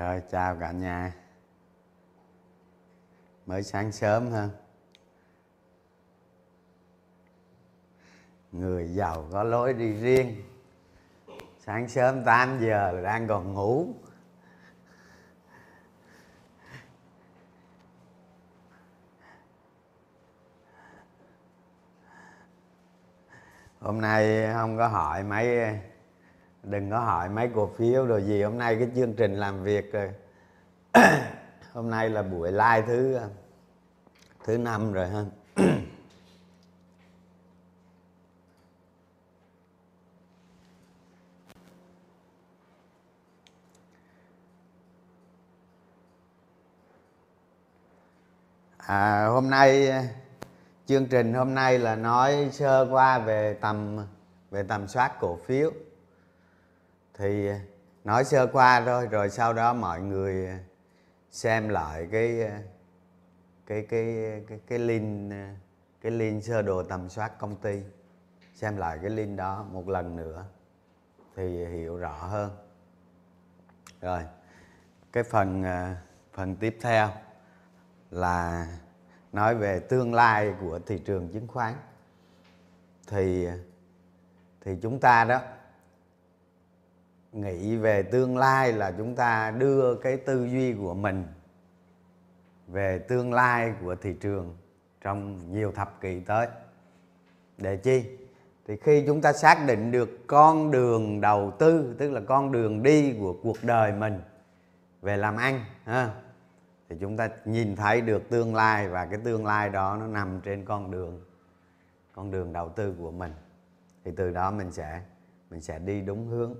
Rồi, 0.00 0.22
chào 0.30 0.56
cả 0.60 0.72
nhà. 0.72 1.12
Mới 3.46 3.62
sáng 3.62 3.92
sớm 3.92 4.32
ha 4.32 4.48
Người 8.52 8.88
giàu 8.88 9.28
có 9.32 9.42
lối 9.42 9.72
đi 9.72 9.92
riêng. 9.92 10.42
Sáng 11.58 11.88
sớm 11.88 12.24
8 12.24 12.60
giờ 12.60 13.00
đang 13.02 13.28
còn 13.28 13.54
ngủ. 13.54 13.94
Hôm 23.80 24.00
nay 24.00 24.52
không 24.52 24.76
có 24.76 24.88
hỏi 24.88 25.24
mấy 25.24 25.78
đừng 26.62 26.90
có 26.90 26.98
hỏi 26.98 27.28
mấy 27.28 27.50
cổ 27.54 27.70
phiếu 27.76 28.06
rồi 28.06 28.22
gì. 28.22 28.42
Hôm 28.42 28.58
nay 28.58 28.76
cái 28.78 28.88
chương 28.94 29.14
trình 29.14 29.34
làm 29.34 29.62
việc 29.62 29.92
rồi. 29.92 30.10
Hôm 31.72 31.90
nay 31.90 32.10
là 32.10 32.22
buổi 32.22 32.52
live 32.52 32.82
thứ 32.86 33.18
thứ 34.44 34.58
năm 34.58 34.92
rồi 34.92 35.08
ha. 35.08 35.24
À, 48.90 49.26
hôm 49.26 49.50
nay 49.50 49.92
chương 50.86 51.06
trình 51.06 51.34
hôm 51.34 51.54
nay 51.54 51.78
là 51.78 51.96
nói 51.96 52.48
sơ 52.52 52.88
qua 52.90 53.18
về 53.18 53.54
tầm 53.60 54.06
về 54.50 54.62
tầm 54.62 54.88
soát 54.88 55.20
cổ 55.20 55.38
phiếu 55.46 55.72
thì 57.20 57.48
à, 57.48 57.60
nói 58.04 58.24
sơ 58.24 58.46
qua 58.46 58.82
thôi, 58.86 59.06
rồi 59.06 59.30
sau 59.30 59.52
đó 59.52 59.74
mọi 59.74 60.00
người 60.00 60.46
à, 60.46 60.58
xem 61.30 61.68
lại 61.68 62.08
cái 62.12 62.42
à, 62.42 62.62
cái 63.66 63.86
cái 63.88 64.42
cái 64.48 64.60
cái 64.66 64.78
link 64.78 65.32
cái 66.00 66.12
link 66.12 66.44
sơ 66.44 66.62
đồ 66.62 66.82
tầm 66.82 67.08
soát 67.08 67.38
công 67.38 67.56
ty. 67.56 67.82
Xem 68.54 68.76
lại 68.76 68.98
cái 69.02 69.10
link 69.10 69.38
đó 69.38 69.66
một 69.70 69.88
lần 69.88 70.16
nữa 70.16 70.44
thì 71.36 71.66
hiểu 71.66 71.96
rõ 71.96 72.26
hơn. 72.26 72.50
Rồi, 74.00 74.22
cái 75.12 75.22
phần 75.22 75.64
phần 76.32 76.56
tiếp 76.56 76.78
theo 76.80 77.08
là 78.10 78.66
nói 79.32 79.54
về 79.54 79.80
tương 79.80 80.14
lai 80.14 80.54
của 80.60 80.78
thị 80.86 80.98
trường 80.98 81.28
chứng 81.28 81.46
khoán. 81.46 81.74
Thì 83.06 83.48
thì 84.60 84.78
chúng 84.82 85.00
ta 85.00 85.24
đó 85.24 85.40
nghĩ 87.32 87.76
về 87.76 88.02
tương 88.02 88.38
lai 88.38 88.72
là 88.72 88.92
chúng 88.98 89.14
ta 89.14 89.50
đưa 89.50 89.94
cái 89.94 90.16
tư 90.16 90.44
duy 90.44 90.74
của 90.74 90.94
mình 90.94 91.24
về 92.68 92.98
tương 92.98 93.32
lai 93.32 93.74
của 93.84 93.94
thị 93.94 94.14
trường 94.20 94.56
trong 95.00 95.52
nhiều 95.52 95.72
thập 95.72 96.00
kỷ 96.00 96.20
tới. 96.20 96.46
Để 97.58 97.76
chi? 97.76 98.04
Thì 98.66 98.76
khi 98.76 99.04
chúng 99.06 99.20
ta 99.20 99.32
xác 99.32 99.64
định 99.66 99.90
được 99.90 100.26
con 100.26 100.70
đường 100.70 101.20
đầu 101.20 101.52
tư 101.58 101.94
tức 101.98 102.10
là 102.10 102.20
con 102.26 102.52
đường 102.52 102.82
đi 102.82 103.16
của 103.20 103.36
cuộc 103.42 103.56
đời 103.62 103.92
mình 103.92 104.20
về 105.02 105.16
làm 105.16 105.36
ăn 105.36 105.64
ha, 105.84 106.14
thì 106.88 106.96
chúng 107.00 107.16
ta 107.16 107.28
nhìn 107.44 107.76
thấy 107.76 108.00
được 108.00 108.28
tương 108.28 108.54
lai 108.54 108.88
và 108.88 109.06
cái 109.06 109.20
tương 109.24 109.46
lai 109.46 109.68
đó 109.68 109.96
nó 109.96 110.06
nằm 110.06 110.40
trên 110.44 110.64
con 110.64 110.90
đường 110.90 111.24
con 112.12 112.30
đường 112.30 112.52
đầu 112.52 112.68
tư 112.68 112.94
của 112.98 113.10
mình. 113.10 113.32
Thì 114.04 114.12
từ 114.16 114.30
đó 114.30 114.50
mình 114.50 114.72
sẽ 114.72 115.02
mình 115.50 115.60
sẽ 115.60 115.78
đi 115.78 116.00
đúng 116.00 116.28
hướng 116.28 116.54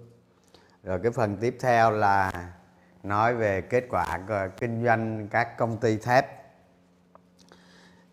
rồi 0.83 1.01
cái 1.03 1.13
phần 1.13 1.37
tiếp 1.37 1.57
theo 1.61 1.91
là 1.91 2.33
nói 3.03 3.35
về 3.35 3.61
kết 3.61 3.85
quả 3.91 4.19
kinh 4.57 4.85
doanh 4.85 5.29
các 5.29 5.57
công 5.59 5.77
ty 5.77 5.97
thép. 5.99 6.27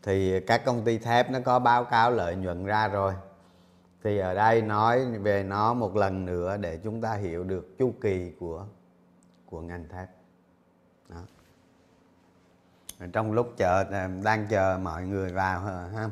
Thì 0.03 0.39
các 0.39 0.65
công 0.65 0.85
ty 0.85 0.97
thép 0.97 1.31
nó 1.31 1.39
có 1.45 1.59
báo 1.59 1.83
cáo 1.83 2.11
lợi 2.11 2.35
nhuận 2.35 2.65
ra 2.65 2.87
rồi. 2.87 3.13
Thì 4.03 4.17
ở 4.17 4.33
đây 4.33 4.61
nói 4.61 5.05
về 5.05 5.43
nó 5.43 5.73
một 5.73 5.95
lần 5.95 6.25
nữa 6.25 6.57
để 6.57 6.79
chúng 6.83 7.01
ta 7.01 7.13
hiểu 7.13 7.43
được 7.43 7.77
chu 7.77 7.93
kỳ 8.01 8.31
của 8.39 8.65
của 9.45 9.61
ngành 9.61 9.87
thép. 9.89 10.07
Đó. 11.09 11.21
trong 13.13 13.31
lúc 13.31 13.53
chờ 13.57 13.83
ờ, 13.91 14.07
đang 14.23 14.47
chờ 14.49 14.79
mọi 14.81 15.05
người 15.05 15.33
vào 15.33 15.65
ờ, 15.65 15.87
ha. 15.87 16.09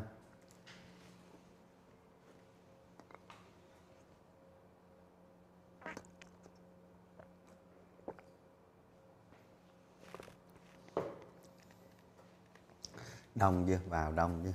Đông 13.36 13.66
chưa 13.68 13.80
vào 13.90 14.12
đông 14.12 14.42
chưa 14.44 14.54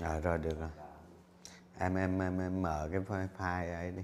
à, 0.00 0.14
ừ. 0.14 0.20
rồi 0.20 0.38
được 0.38 0.60
rồi. 0.60 0.68
Em 1.78 1.94
em 1.94 2.18
em, 2.18 2.40
em 2.40 2.62
mở 2.62 2.88
cái 2.92 3.00
file 3.38 3.74
ấy 3.74 3.90
đi. 3.90 4.02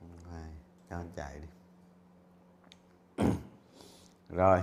File, 0.00 0.52
cho 0.90 0.96
anh 0.96 1.10
chạy 1.16 1.34
đi. 1.40 1.48
Rồi 4.28 4.62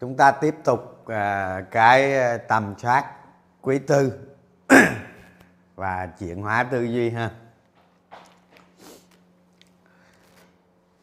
chúng 0.00 0.16
ta 0.16 0.32
tiếp 0.32 0.54
tục 0.64 1.06
à, 1.06 1.60
cái 1.70 2.18
à, 2.18 2.38
tầm 2.38 2.74
soát 2.78 3.16
quý 3.60 3.78
tư 3.78 4.28
và 5.74 6.06
chuyển 6.18 6.42
hóa 6.42 6.64
tư 6.64 6.82
duy 6.82 7.10
ha. 7.10 7.30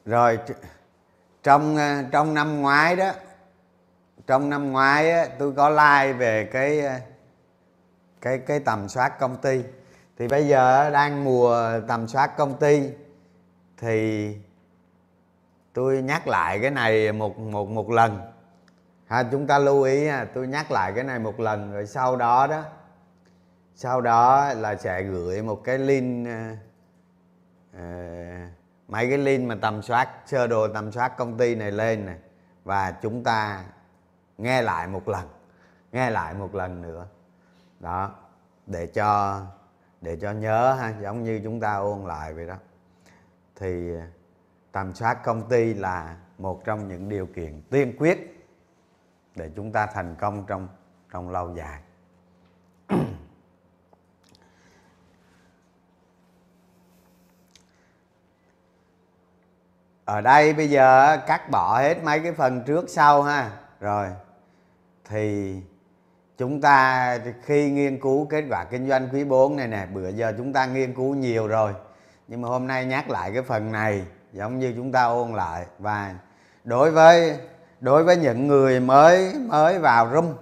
Rồi 0.05 0.39
trong 1.47 1.75
ờ, 1.75 2.03
trong 2.11 2.33
năm 2.33 2.61
ngoái 2.61 2.95
đó 2.95 3.11
trong 4.27 4.49
năm 4.49 4.71
ngoái 4.71 5.11
á, 5.11 5.27
tôi 5.39 5.53
có 5.53 5.69
like 5.69 6.13
về 6.13 6.49
cái 6.51 6.79
ờ, 6.79 6.95
cái 8.21 8.37
cái 8.37 8.59
tầm 8.59 8.89
soát 8.89 9.19
công 9.19 9.35
ty. 9.35 9.63
Thì 10.17 10.27
bây 10.27 10.47
giờ 10.47 10.89
đang 10.89 11.23
mùa 11.23 11.79
tầm 11.87 12.07
soát 12.07 12.37
công 12.37 12.57
ty 12.59 12.89
thì 13.77 14.35
tôi 15.73 16.01
nhắc 16.01 16.27
lại 16.27 16.59
cái 16.61 16.71
này 16.71 17.11
một 17.11 17.39
một 17.39 17.69
một 17.69 17.89
lần. 17.89 18.19
Ha 19.05 19.23
chúng 19.31 19.47
ta 19.47 19.59
lưu 19.59 19.83
ý 19.83 20.07
ha, 20.07 20.25
tôi 20.33 20.47
nhắc 20.47 20.71
lại 20.71 20.91
cái 20.95 21.03
này 21.03 21.19
một 21.19 21.39
lần 21.39 21.73
rồi 21.73 21.85
sau 21.85 22.15
đó 22.15 22.47
đó 22.47 22.63
sau 23.75 24.01
đó 24.01 24.53
là 24.53 24.75
sẽ 24.75 25.03
gửi 25.03 25.41
một 25.41 25.63
cái 25.63 25.77
link 25.77 26.27
uh, 27.75 28.56
mấy 28.87 29.09
cái 29.09 29.17
link 29.17 29.49
mà 29.49 29.55
tầm 29.61 29.81
soát, 29.81 30.09
sơ 30.25 30.47
đồ 30.47 30.67
tầm 30.67 30.91
soát 30.91 31.17
công 31.17 31.37
ty 31.37 31.55
này 31.55 31.71
lên 31.71 32.05
này, 32.05 32.17
và 32.63 32.91
chúng 32.91 33.23
ta 33.23 33.63
nghe 34.37 34.61
lại 34.61 34.87
một 34.87 35.07
lần, 35.07 35.27
nghe 35.91 36.09
lại 36.09 36.33
một 36.33 36.55
lần 36.55 36.81
nữa. 36.81 37.07
Đó, 37.79 38.15
để 38.65 38.87
cho 38.87 39.41
để 40.01 40.17
cho 40.21 40.31
nhớ 40.31 40.73
ha, 40.73 40.93
giống 41.01 41.23
như 41.23 41.41
chúng 41.43 41.59
ta 41.59 41.75
ôn 41.75 42.05
lại 42.05 42.33
vậy 42.33 42.47
đó. 42.47 42.55
Thì, 43.55 43.91
tầm 44.71 44.93
soát 44.93 45.23
công 45.23 45.49
ty 45.49 45.73
là 45.73 46.17
một 46.37 46.65
trong 46.65 46.87
những 46.87 47.09
điều 47.09 47.25
kiện 47.25 47.61
tiên 47.69 47.95
quyết 47.99 48.47
để 49.35 49.51
chúng 49.55 49.71
ta 49.71 49.85
thành 49.85 50.15
công 50.19 50.45
trong 50.45 50.67
trong 51.11 51.29
lâu 51.29 51.55
dài. 51.55 51.81
Ở 60.07 60.21
đây, 60.21 60.53
bây 60.53 60.69
giờ 60.69 61.17
cắt 61.27 61.49
bỏ 61.49 61.79
hết 61.79 62.03
mấy 62.03 62.19
cái 62.19 62.31
phần 62.31 62.63
trước 62.63 62.85
sau 62.89 63.23
ha. 63.23 63.49
Rồi, 63.79 64.07
thì 65.09 65.55
chúng 66.37 66.61
ta 66.61 67.17
khi 67.43 67.69
nghiên 67.69 67.99
cứu 67.99 68.25
kết 68.25 68.43
quả 68.49 68.63
kinh 68.63 68.89
doanh 68.89 69.09
quý 69.13 69.23
4 69.23 69.55
này 69.55 69.67
nè, 69.67 69.87
bữa 69.93 70.09
giờ 70.09 70.33
chúng 70.37 70.53
ta 70.53 70.65
nghiên 70.65 70.93
cứu 70.93 71.15
nhiều 71.15 71.47
rồi, 71.47 71.73
nhưng 72.27 72.41
mà 72.41 72.49
hôm 72.49 72.67
nay 72.67 72.85
nhắc 72.85 73.09
lại 73.09 73.31
cái 73.33 73.41
phần 73.41 73.71
này, 73.71 74.03
giống 74.33 74.59
như 74.59 74.73
chúng 74.75 74.91
ta 74.91 75.03
ôn 75.03 75.33
lại. 75.33 75.65
Và 75.79 76.15
đối 76.63 76.91
với 76.91 77.37
đối 77.79 78.03
với 78.03 78.17
những 78.17 78.47
người 78.47 78.79
mới 78.79 79.33
mới 79.33 79.79
vào 79.79 80.09
room 80.13 80.33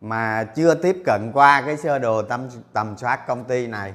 mà 0.00 0.44
chưa 0.44 0.74
tiếp 0.74 1.02
cận 1.04 1.30
qua 1.34 1.62
cái 1.66 1.76
sơ 1.76 1.98
đồ 1.98 2.22
tầm 2.22 2.48
tầm 2.72 2.96
soát 2.96 3.26
công 3.26 3.44
ty 3.44 3.66
này, 3.66 3.94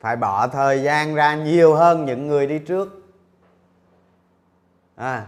phải 0.00 0.16
bỏ 0.16 0.48
thời 0.48 0.82
gian 0.82 1.14
ra 1.14 1.34
nhiều 1.34 1.74
hơn 1.74 2.04
những 2.04 2.26
người 2.26 2.46
đi 2.46 2.58
trước 2.58 3.01
à, 5.02 5.26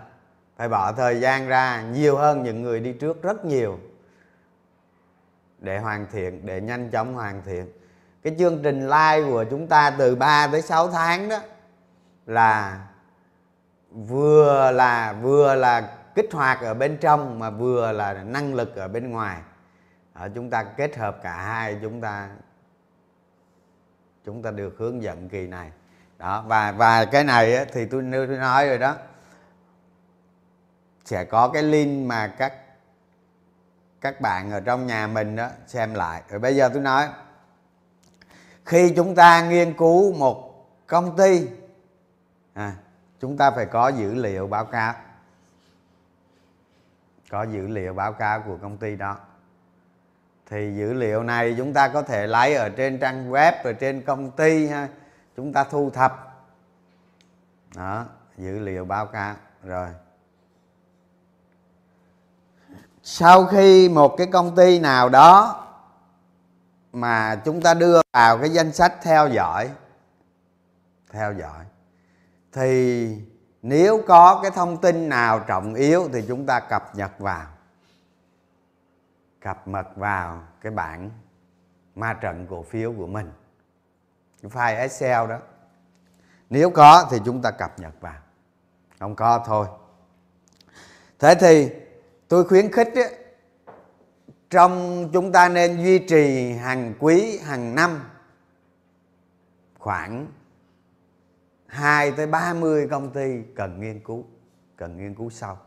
phải 0.56 0.68
bỏ 0.68 0.92
thời 0.92 1.20
gian 1.20 1.48
ra 1.48 1.82
nhiều 1.82 2.16
hơn 2.16 2.42
những 2.42 2.62
người 2.62 2.80
đi 2.80 2.92
trước 2.92 3.22
rất 3.22 3.44
nhiều 3.44 3.78
để 5.58 5.78
hoàn 5.78 6.06
thiện 6.12 6.46
để 6.46 6.60
nhanh 6.60 6.90
chóng 6.90 7.14
hoàn 7.14 7.42
thiện. 7.42 7.72
Cái 8.22 8.34
chương 8.38 8.62
trình 8.62 8.82
live 8.82 9.30
của 9.30 9.44
chúng 9.50 9.66
ta 9.66 9.90
từ 9.98 10.14
3 10.14 10.46
tới 10.46 10.62
6 10.62 10.90
tháng 10.90 11.28
đó 11.28 11.38
là 12.26 12.80
vừa 13.90 14.70
là 14.70 15.12
vừa 15.12 15.54
là 15.54 15.96
kích 16.14 16.32
hoạt 16.32 16.60
ở 16.60 16.74
bên 16.74 16.96
trong 17.00 17.38
mà 17.38 17.50
vừa 17.50 17.92
là 17.92 18.12
năng 18.12 18.54
lực 18.54 18.76
ở 18.76 18.88
bên 18.88 19.10
ngoài. 19.10 19.38
Ở 20.12 20.28
chúng 20.34 20.50
ta 20.50 20.62
kết 20.62 20.96
hợp 20.96 21.20
cả 21.22 21.36
hai 21.36 21.78
chúng 21.82 22.00
ta 22.00 22.28
chúng 24.24 24.42
ta 24.42 24.50
được 24.50 24.74
hướng 24.78 25.02
dẫn 25.02 25.28
kỳ 25.28 25.46
này. 25.46 25.70
Đó 26.18 26.44
và 26.46 26.72
và 26.72 27.04
cái 27.04 27.24
này 27.24 27.66
thì 27.72 27.86
tôi, 27.86 28.04
tôi 28.12 28.26
nói 28.26 28.68
rồi 28.68 28.78
đó 28.78 28.96
sẽ 31.04 31.24
có 31.24 31.48
cái 31.48 31.62
link 31.62 32.08
mà 32.08 32.26
các 32.26 32.52
các 34.00 34.20
bạn 34.20 34.50
ở 34.50 34.60
trong 34.60 34.86
nhà 34.86 35.06
mình 35.06 35.36
đó 35.36 35.48
xem 35.66 35.94
lại. 35.94 36.22
Rồi 36.28 36.40
bây 36.40 36.56
giờ 36.56 36.68
tôi 36.68 36.82
nói 36.82 37.08
khi 38.64 38.92
chúng 38.96 39.14
ta 39.14 39.48
nghiên 39.48 39.74
cứu 39.74 40.12
một 40.12 40.66
công 40.86 41.16
ty 41.16 41.48
à, 42.54 42.76
chúng 43.20 43.36
ta 43.36 43.50
phải 43.50 43.66
có 43.66 43.88
dữ 43.88 44.14
liệu 44.14 44.46
báo 44.46 44.64
cáo. 44.64 44.94
Có 47.30 47.42
dữ 47.42 47.66
liệu 47.66 47.94
báo 47.94 48.12
cáo 48.12 48.40
của 48.40 48.56
công 48.62 48.76
ty 48.76 48.96
đó. 48.96 49.18
Thì 50.46 50.74
dữ 50.76 50.92
liệu 50.92 51.22
này 51.22 51.54
chúng 51.58 51.72
ta 51.72 51.88
có 51.88 52.02
thể 52.02 52.26
lấy 52.26 52.54
ở 52.54 52.68
trên 52.68 52.98
trang 52.98 53.30
web 53.30 53.52
ở 53.64 53.72
trên 53.72 54.02
công 54.02 54.30
ty 54.30 54.66
ha 54.66 54.88
chúng 55.36 55.52
ta 55.52 55.64
thu 55.64 55.90
thập. 55.90 56.42
Đó 57.76 58.06
dữ 58.36 58.58
liệu 58.58 58.84
báo 58.84 59.06
cáo. 59.06 59.34
Rồi 59.62 59.88
sau 63.06 63.46
khi 63.46 63.88
một 63.88 64.16
cái 64.16 64.26
công 64.26 64.56
ty 64.56 64.78
nào 64.78 65.08
đó 65.08 65.60
mà 66.92 67.40
chúng 67.44 67.62
ta 67.62 67.74
đưa 67.74 68.00
vào 68.12 68.38
cái 68.38 68.50
danh 68.50 68.72
sách 68.72 68.94
theo 69.02 69.28
dõi 69.28 69.70
theo 71.10 71.32
dõi, 71.32 71.64
thì 72.52 73.08
nếu 73.62 74.02
có 74.06 74.40
cái 74.42 74.50
thông 74.50 74.80
tin 74.80 75.08
nào 75.08 75.40
trọng 75.40 75.74
yếu 75.74 76.08
thì 76.12 76.24
chúng 76.28 76.46
ta 76.46 76.60
cập 76.60 76.96
nhật 76.96 77.18
vào, 77.18 77.46
cập 79.40 79.68
nhật 79.68 79.96
vào 79.96 80.42
cái 80.60 80.72
bảng 80.72 81.10
ma 81.94 82.12
trận 82.12 82.46
cổ 82.50 82.62
phiếu 82.62 82.92
của 82.92 83.06
mình, 83.06 83.32
cái 84.42 84.50
file 84.50 84.78
excel 84.78 85.28
đó. 85.28 85.38
Nếu 86.50 86.70
có 86.70 87.08
thì 87.10 87.18
chúng 87.24 87.42
ta 87.42 87.50
cập 87.50 87.78
nhật 87.78 88.00
vào, 88.00 88.18
không 89.00 89.14
có 89.14 89.44
thôi. 89.46 89.66
Thế 91.18 91.34
thì 91.34 91.70
tôi 92.34 92.44
khuyến 92.44 92.72
khích 92.72 92.94
ấy, 92.94 93.14
trong 94.50 95.08
chúng 95.12 95.32
ta 95.32 95.48
nên 95.48 95.82
duy 95.84 95.98
trì 95.98 96.52
hàng 96.52 96.94
quý 96.98 97.38
hàng 97.38 97.74
năm 97.74 98.00
khoảng 99.78 100.26
2 101.66 102.12
tới 102.12 102.26
30 102.26 102.88
công 102.90 103.10
ty 103.10 103.42
cần 103.56 103.80
nghiên 103.80 104.04
cứu 104.04 104.24
cần 104.76 104.96
nghiên 104.96 105.14
cứu 105.14 105.30
sau. 105.30 105.58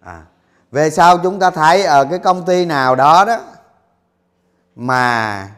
À 0.00 0.26
về 0.70 0.90
sau 0.90 1.18
chúng 1.22 1.38
ta 1.38 1.50
thấy 1.50 1.82
ở 1.82 2.04
cái 2.10 2.18
công 2.18 2.44
ty 2.46 2.66
nào 2.66 2.96
đó 2.96 3.24
đó 3.24 3.40
mà 4.76 5.48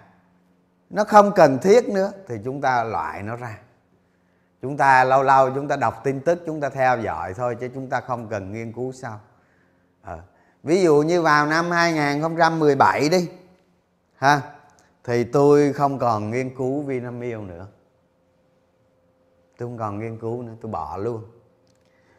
nó 0.91 1.05
không 1.05 1.33
cần 1.35 1.59
thiết 1.59 1.89
nữa 1.89 2.13
thì 2.29 2.35
chúng 2.45 2.61
ta 2.61 2.85
loại 2.85 3.23
nó 3.23 3.37
ra 3.37 3.59
chúng 4.65 4.77
ta 4.77 5.05
lâu 5.05 5.23
lâu 5.23 5.51
chúng 5.51 5.69
ta 5.69 5.77
đọc 5.77 6.05
tin 6.05 6.21
tức 6.21 6.43
chúng 6.47 6.61
ta 6.61 6.69
theo 6.69 7.01
dõi 7.01 7.35
thôi 7.35 7.57
chứ 7.61 7.69
chúng 7.75 7.89
ta 7.89 8.01
không 8.01 8.29
cần 8.29 8.53
nghiên 8.53 8.73
cứu 8.73 8.93
sâu. 8.93 9.13
À, 10.03 10.19
ví 10.63 10.83
dụ 10.83 11.03
như 11.03 11.23
vào 11.23 11.47
năm 11.47 11.71
2017 11.71 13.09
đi 13.09 13.29
ha 14.15 14.41
thì 15.05 15.25
tôi 15.25 15.73
không 15.73 15.99
còn 15.99 16.31
nghiên 16.31 16.57
cứu 16.57 16.83
Vinamilk 16.83 17.41
nữa. 17.41 17.67
Tôi 19.59 19.69
không 19.69 19.79
còn 19.79 19.99
nghiên 19.99 20.19
cứu 20.19 20.43
nữa 20.43 20.53
tôi 20.63 20.73
bỏ 20.73 20.97
luôn. 20.97 21.25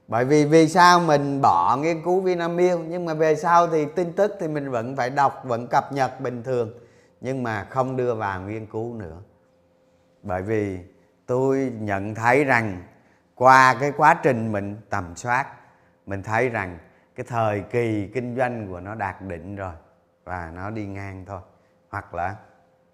Bởi 0.08 0.26
vì 0.26 0.46
vì 0.46 0.68
sao 0.68 1.00
mình 1.00 1.42
bỏ 1.42 1.78
nghiên 1.78 2.04
cứu 2.04 2.22
Vinamilk 2.22 2.80
nhưng 2.88 3.06
mà 3.06 3.14
về 3.14 3.36
sau 3.36 3.68
thì 3.68 3.86
tin 3.86 4.14
tức 4.14 4.36
thì 4.40 4.48
mình 4.48 4.72
vẫn 4.72 4.96
phải 4.96 5.10
đọc 5.10 5.42
vẫn 5.44 5.68
cập 5.68 5.92
nhật 5.92 6.22
bình 6.22 6.44
thường 6.44 6.74
nhưng 7.22 7.44
mà 7.44 7.68
không 7.70 7.98
đưa 7.98 8.16
vào 8.16 8.42
nghiên 8.42 8.66
cứu 8.66 8.94
nữa. 8.94 9.18
Bởi 10.24 10.42
vì 10.42 10.80
tôi 11.26 11.72
nhận 11.80 12.16
thấy 12.16 12.44
rằng 12.44 12.84
qua 13.36 13.76
cái 13.80 13.92
quá 13.98 14.20
trình 14.24 14.52
mình 14.52 14.78
tầm 14.90 15.16
soát, 15.16 15.48
mình 16.06 16.24
thấy 16.24 16.50
rằng 16.50 16.78
cái 17.16 17.26
thời 17.30 17.62
kỳ 17.72 18.08
kinh 18.14 18.36
doanh 18.38 18.68
của 18.68 18.80
nó 18.80 18.96
đạt 18.96 19.22
định 19.22 19.56
rồi 19.56 19.74
và 20.24 20.52
nó 20.56 20.70
đi 20.70 20.86
ngang 20.86 21.26
thôi, 21.28 21.40
hoặc 21.90 22.14
là 22.14 22.36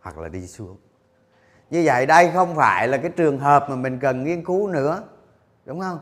hoặc 0.01 0.17
là 0.17 0.29
đi 0.29 0.47
xuống. 0.47 0.77
Như 1.69 1.81
vậy 1.85 2.05
đây 2.05 2.31
không 2.33 2.55
phải 2.55 2.87
là 2.87 2.97
cái 2.97 3.11
trường 3.15 3.39
hợp 3.39 3.65
mà 3.69 3.75
mình 3.75 3.99
cần 3.99 4.23
nghiên 4.23 4.45
cứu 4.45 4.67
nữa, 4.67 5.03
đúng 5.65 5.79
không? 5.79 5.99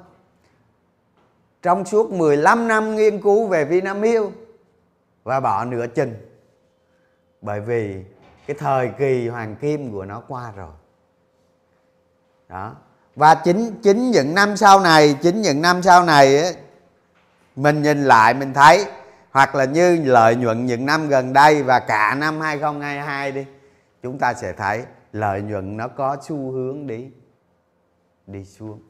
Trong 1.62 1.86
suốt 1.86 2.12
15 2.12 2.68
năm 2.68 2.96
nghiên 2.96 3.22
cứu 3.22 3.48
về 3.48 3.66
Vinamilk 3.66 4.32
và 5.24 5.40
bỏ 5.40 5.66
nửa 5.66 5.88
chừng, 5.88 6.14
bởi 7.42 7.62
vì 7.62 8.06
cái 8.48 8.56
thời 8.60 8.90
kỳ 8.98 9.28
hoàng 9.28 9.56
kim 9.56 9.92
của 9.92 10.06
nó 10.06 10.24
qua 10.28 10.52
rồi 10.56 10.72
đó. 12.50 12.76
Và 13.16 13.36
chính 13.36 13.82
chính 13.84 14.12
những 14.12 14.36
năm 14.36 14.58
sau 14.58 14.80
này 14.80 15.18
chính 15.22 15.42
những 15.42 15.62
năm 15.62 15.84
sau 15.84 16.04
này 16.04 16.38
ấy, 16.38 16.56
mình 17.56 17.82
nhìn 17.82 18.04
lại 18.04 18.34
mình 18.34 18.54
thấy 18.54 18.86
hoặc 19.32 19.56
là 19.56 19.66
như 19.66 20.02
lợi 20.06 20.36
nhuận 20.36 20.66
những 20.66 20.86
năm 20.86 21.08
gần 21.08 21.34
đây 21.34 21.64
và 21.64 21.80
cả 21.80 22.16
năm 22.16 22.42
2022 22.42 23.32
đi 23.32 23.46
chúng 24.04 24.20
ta 24.20 24.34
sẽ 24.34 24.54
thấy 24.54 24.84
lợi 25.14 25.42
nhuận 25.42 25.78
nó 25.78 25.88
có 25.88 26.18
xu 26.22 26.52
hướng 26.52 26.88
đi 26.88 27.10
đi 28.28 28.46
xuống. 28.46 28.82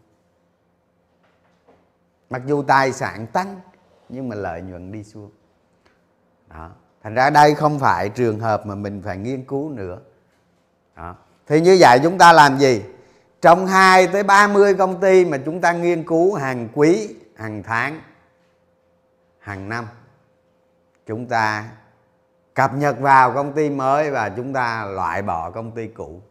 Mặc 2.30 2.42
dù 2.46 2.64
tài 2.64 2.94
sản 2.94 3.28
tăng 3.28 3.60
nhưng 4.10 4.30
mà 4.30 4.36
lợi 4.36 4.62
nhuận 4.62 4.92
đi 4.92 5.04
xuống. 5.04 5.32
Đó. 6.48 6.70
Thành 7.04 7.14
ra 7.14 7.30
đây 7.30 7.56
không 7.56 7.80
phải 7.80 8.10
trường 8.10 8.40
hợp 8.40 8.66
mà 8.66 8.76
mình 8.76 9.02
phải 9.06 9.18
nghiên 9.18 9.46
cứu 9.46 9.70
nữa. 9.70 10.00
Đó. 10.96 11.16
thì 11.48 11.62
như 11.62 11.78
vậy 11.80 12.00
chúng 12.04 12.18
ta 12.18 12.34
làm 12.34 12.58
gì? 12.58 12.82
Trong 13.42 13.68
2 13.68 14.08
tới 14.08 14.24
30 14.24 14.74
công 14.74 15.02
ty 15.02 15.26
mà 15.26 15.38
chúng 15.46 15.62
ta 15.62 15.72
nghiên 15.72 16.04
cứu 16.04 16.34
hàng 16.34 16.68
quý, 16.74 17.16
hàng 17.36 17.64
tháng, 17.64 18.02
hàng 19.40 19.70
năm, 19.70 19.88
chúng 21.06 21.26
ta 21.28 21.70
cập 22.54 22.74
nhật 22.74 23.00
vào 23.00 23.34
công 23.34 23.54
ty 23.54 23.70
mới 23.70 24.12
và 24.12 24.30
chúng 24.30 24.54
ta 24.54 24.86
loại 24.86 25.22
bỏ 25.22 25.52
công 25.52 25.72
ty 25.72 25.88
cũ. 25.88 26.22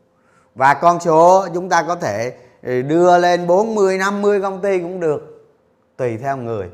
Và 0.54 0.74
con 0.74 1.00
số 1.00 1.48
chúng 1.54 1.68
ta 1.68 1.82
có 1.82 1.96
thể 1.96 2.36
ừ, 2.62 2.82
đưa 2.82 3.18
lên 3.18 3.46
40 3.46 3.98
50 3.98 4.40
công 4.42 4.60
ty 4.60 4.80
cũng 4.80 5.00
được, 5.00 5.48
tùy 5.96 6.18
theo 6.18 6.36
người, 6.36 6.70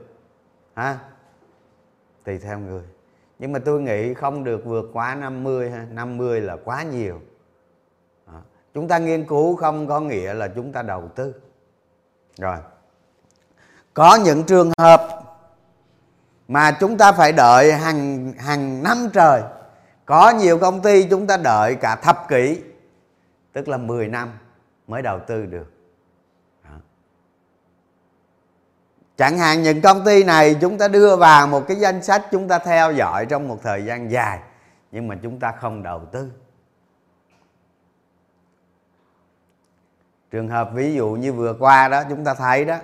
ha? 0.75 0.99
Tùy 2.25 2.39
theo 2.39 2.59
người. 2.59 2.83
Nhưng 3.39 3.53
mà 3.53 3.59
tôi 3.59 3.81
nghĩ 3.81 4.15
không 4.15 4.45
được 4.45 4.65
vượt 4.65 4.91
quá 4.93 5.15
50 5.15 5.71
ha 5.71 5.87
50 5.91 6.41
là 6.41 6.57
quá 6.65 6.83
nhiều 6.83 7.21
chúng 8.75 8.89
ta 8.89 8.99
nghiên 8.99 9.27
cứu 9.27 9.57
không 9.57 9.87
có 9.87 10.01
nghĩa 10.01 10.35
là 10.35 10.49
chúng 10.49 10.73
ta 10.73 10.83
đầu 10.83 11.09
tư. 11.15 11.35
Rồi. 12.39 12.57
Có 13.95 14.19
những 14.25 14.45
trường 14.45 14.71
hợp 14.79 15.09
mà 16.49 16.77
chúng 16.81 16.99
ta 16.99 17.13
phải 17.13 17.33
đợi 17.33 17.73
hàng 17.73 18.33
hàng 18.39 18.83
năm 18.83 19.09
trời. 19.13 19.43
Có 20.07 20.31
nhiều 20.31 20.59
công 20.59 20.83
ty 20.83 21.07
chúng 21.11 21.27
ta 21.27 21.37
đợi 21.37 21.75
cả 21.75 21.97
thập 21.97 22.29
kỷ, 22.29 22.61
tức 23.53 23.69
là 23.69 23.77
10 23.77 24.09
năm 24.09 24.39
mới 24.87 25.03
đầu 25.03 25.19
tư 25.27 25.47
được. 25.47 25.73
Đó. 26.65 26.71
chẳng 29.17 29.39
hạn 29.39 29.63
những 29.63 29.81
công 29.81 30.05
ty 30.05 30.25
này 30.25 30.57
chúng 30.61 30.79
ta 30.79 30.89
đưa 30.89 31.17
vào 31.17 31.47
một 31.47 31.65
cái 31.69 31.77
danh 31.77 32.03
sách 32.03 32.23
chúng 32.31 32.49
ta 32.49 32.59
theo 32.59 32.93
dõi 32.93 33.27
trong 33.27 33.49
một 33.49 33.59
thời 33.63 33.85
gian 33.85 34.11
dài, 34.11 34.39
nhưng 34.93 35.09
mà 35.09 35.19
chúng 35.23 35.41
ta 35.41 35.53
không 35.61 35.83
đầu 35.83 36.01
tư. 36.13 36.31
Trường 40.35 40.49
hợp 40.49 40.71
ví 40.73 40.95
dụ 40.95 41.11
như 41.11 41.33
vừa 41.33 41.55
qua 41.59 41.89
đó, 41.89 42.03
chúng 42.09 42.25
ta 42.25 42.35
thấy 42.35 42.65
đó. 42.65 42.79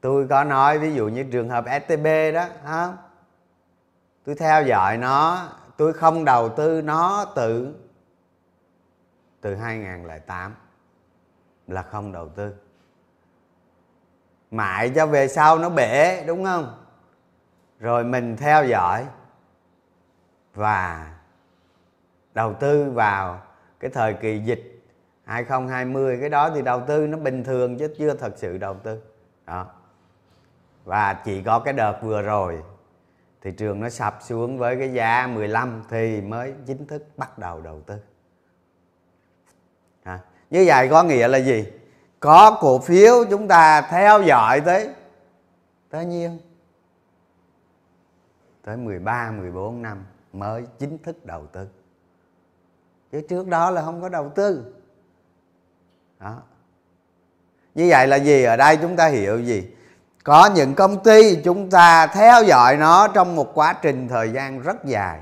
Tôi 0.00 0.26
có 0.28 0.44
nói 0.44 0.78
ví 0.78 0.94
dụ 0.94 1.08
như 1.08 1.24
trường 1.32 1.48
hợp 1.48 1.64
STB 1.64 2.06
đó 2.34 2.46
ha 2.64 2.92
tôi 4.24 4.34
theo 4.34 4.62
dõi 4.62 4.98
nó, 4.98 5.48
tôi 5.76 5.92
không 5.92 6.24
đầu 6.24 6.48
tư 6.48 6.82
nó 6.82 7.24
từ 7.34 7.74
từ 9.40 9.54
2008 9.54 10.54
là 11.66 11.82
không 11.82 12.12
đầu 12.12 12.28
tư. 12.28 12.54
Mãi 14.50 14.92
cho 14.94 15.06
về 15.06 15.28
sau 15.28 15.58
nó 15.58 15.68
bể, 15.68 16.24
đúng 16.26 16.44
không? 16.44 16.84
Rồi 17.80 18.04
mình 18.04 18.36
theo 18.36 18.64
dõi 18.64 19.06
và 20.54 21.10
đầu 22.34 22.54
tư 22.54 22.90
vào 22.90 23.40
cái 23.80 23.90
thời 23.90 24.14
kỳ 24.14 24.38
dịch 24.38 24.75
2020 25.26 26.18
cái 26.20 26.28
đó 26.28 26.50
thì 26.54 26.62
đầu 26.62 26.82
tư 26.86 27.06
nó 27.06 27.18
bình 27.18 27.44
thường 27.44 27.78
chứ 27.78 27.94
chưa 27.98 28.14
thật 28.14 28.32
sự 28.36 28.58
đầu 28.58 28.74
tư. 28.74 29.00
Đó. 29.46 29.66
Và 30.84 31.14
chỉ 31.24 31.42
có 31.42 31.58
cái 31.58 31.74
đợt 31.74 31.98
vừa 32.02 32.22
rồi 32.22 32.62
thị 33.42 33.52
trường 33.52 33.80
nó 33.80 33.88
sập 33.88 34.18
xuống 34.22 34.58
với 34.58 34.76
cái 34.76 34.92
giá 34.92 35.26
15 35.26 35.82
thì 35.90 36.20
mới 36.20 36.54
chính 36.66 36.86
thức 36.86 37.06
bắt 37.16 37.38
đầu 37.38 37.60
đầu 37.60 37.80
tư. 37.80 37.94
À, 40.02 40.20
như 40.50 40.64
vậy 40.66 40.88
có 40.90 41.02
nghĩa 41.02 41.28
là 41.28 41.38
gì? 41.38 41.66
Có 42.20 42.58
cổ 42.60 42.78
phiếu 42.78 43.24
chúng 43.30 43.48
ta 43.48 43.80
theo 43.80 44.22
dõi 44.22 44.60
tới 44.60 44.90
tới 45.90 46.06
nhiêu? 46.06 46.30
Tới 48.64 48.76
13 48.76 49.30
14 49.30 49.82
năm 49.82 50.04
mới 50.32 50.64
chính 50.78 50.98
thức 50.98 51.26
đầu 51.26 51.46
tư. 51.46 51.68
Chứ 53.12 53.20
trước 53.28 53.48
đó 53.48 53.70
là 53.70 53.82
không 53.82 54.02
có 54.02 54.08
đầu 54.08 54.32
tư 54.34 54.75
đó. 56.20 56.36
Như 57.74 57.86
vậy 57.90 58.06
là 58.06 58.16
gì? 58.16 58.44
Ở 58.44 58.56
đây 58.56 58.76
chúng 58.76 58.96
ta 58.96 59.06
hiểu 59.06 59.40
gì? 59.40 59.70
Có 60.24 60.50
những 60.54 60.74
công 60.74 61.02
ty 61.04 61.36
chúng 61.44 61.70
ta 61.70 62.06
theo 62.06 62.42
dõi 62.42 62.76
nó 62.76 63.08
trong 63.08 63.36
một 63.36 63.50
quá 63.54 63.72
trình 63.82 64.08
thời 64.08 64.30
gian 64.30 64.60
rất 64.60 64.84
dài. 64.84 65.20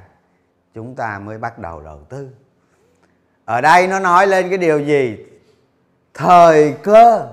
Chúng 0.75 0.95
ta 0.95 1.19
mới 1.19 1.39
bắt 1.39 1.59
đầu 1.59 1.81
đầu 1.81 2.01
tư. 2.09 2.31
Ở 3.45 3.61
đây 3.61 3.87
nó 3.87 3.99
nói 3.99 4.27
lên 4.27 4.49
cái 4.49 4.59
điều 4.59 4.81
gì? 4.81 5.19
Thời 6.15 6.75
cơ. 6.83 7.29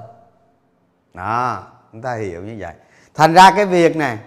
Đó, 1.13 1.63
chúng 1.91 2.01
ta 2.01 2.15
hiểu 2.15 2.41
như 2.41 2.55
vậy. 2.59 2.73
Thành 3.13 3.33
ra 3.33 3.51
cái 3.55 3.65
việc 3.65 3.95
này, 3.95 4.17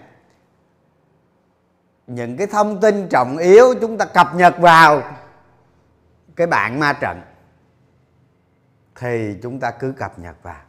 những 2.07 2.37
cái 2.37 2.47
thông 2.47 2.81
tin 2.81 3.07
trọng 3.09 3.37
yếu 3.37 3.73
chúng 3.81 3.97
ta 3.97 4.05
cập 4.05 4.35
nhật 4.35 4.57
vào 4.57 5.01
cái 6.35 6.47
bảng 6.47 6.79
ma 6.79 6.93
trận 6.93 7.21
thì 8.95 9.37
chúng 9.41 9.59
ta 9.59 9.71
cứ 9.71 9.93
cập 9.97 10.19
nhật 10.19 10.35
vào. 10.43 10.61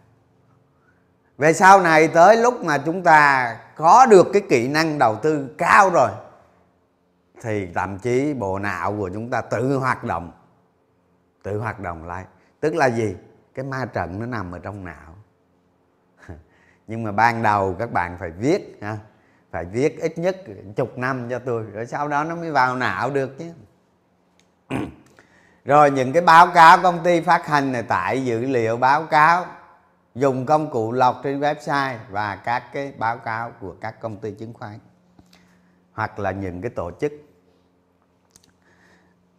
Về 1.38 1.52
sau 1.52 1.80
này 1.80 2.08
tới 2.08 2.36
lúc 2.36 2.64
mà 2.64 2.78
chúng 2.78 3.02
ta 3.02 3.56
có 3.76 4.06
được 4.06 4.26
cái 4.32 4.42
kỹ 4.48 4.68
năng 4.68 4.98
đầu 4.98 5.16
tư 5.22 5.54
cao 5.58 5.90
rồi, 5.90 6.10
thì 7.42 7.68
thậm 7.74 7.98
chí 7.98 8.34
bộ 8.34 8.58
não 8.58 8.96
của 8.98 9.10
chúng 9.14 9.30
ta 9.30 9.40
tự 9.40 9.76
hoạt 9.76 10.04
động, 10.04 10.32
tự 11.42 11.58
hoạt 11.58 11.80
động 11.80 12.04
lại. 12.04 12.24
Tức 12.60 12.74
là 12.74 12.86
gì? 12.86 13.16
Cái 13.54 13.64
ma 13.64 13.86
trận 13.92 14.18
nó 14.20 14.26
nằm 14.26 14.52
ở 14.52 14.58
trong 14.58 14.84
não. 14.84 15.16
Nhưng 16.86 17.02
mà 17.02 17.12
ban 17.12 17.42
đầu 17.42 17.76
các 17.78 17.92
bạn 17.92 18.16
phải 18.18 18.30
viết, 18.30 18.78
ha, 18.82 18.98
phải 19.50 19.64
viết 19.64 20.00
ít 20.00 20.18
nhất 20.18 20.36
chục 20.76 20.98
năm 20.98 21.26
cho 21.30 21.38
tôi, 21.38 21.62
rồi 21.62 21.86
sau 21.86 22.08
đó 22.08 22.24
nó 22.24 22.36
mới 22.36 22.50
vào 22.50 22.76
não 22.76 23.10
được 23.10 23.38
chứ. 23.38 23.52
rồi 25.66 25.90
những 25.90 26.12
cái 26.12 26.22
báo 26.22 26.46
cáo 26.46 26.78
công 26.82 27.04
ty 27.04 27.20
phát 27.20 27.46
hành 27.46 27.72
này 27.72 27.82
tải 27.82 28.24
dữ 28.24 28.40
liệu 28.40 28.76
báo 28.76 29.02
cáo, 29.02 29.46
dùng 30.14 30.46
công 30.46 30.70
cụ 30.70 30.92
lọc 30.92 31.20
trên 31.24 31.40
website 31.40 31.96
và 32.10 32.36
các 32.36 32.72
cái 32.72 32.92
báo 32.98 33.18
cáo 33.18 33.52
của 33.60 33.74
các 33.80 34.00
công 34.00 34.16
ty 34.16 34.30
chứng 34.30 34.52
khoán, 34.52 34.78
hoặc 35.92 36.18
là 36.18 36.30
những 36.30 36.60
cái 36.60 36.70
tổ 36.70 36.90
chức. 37.00 37.12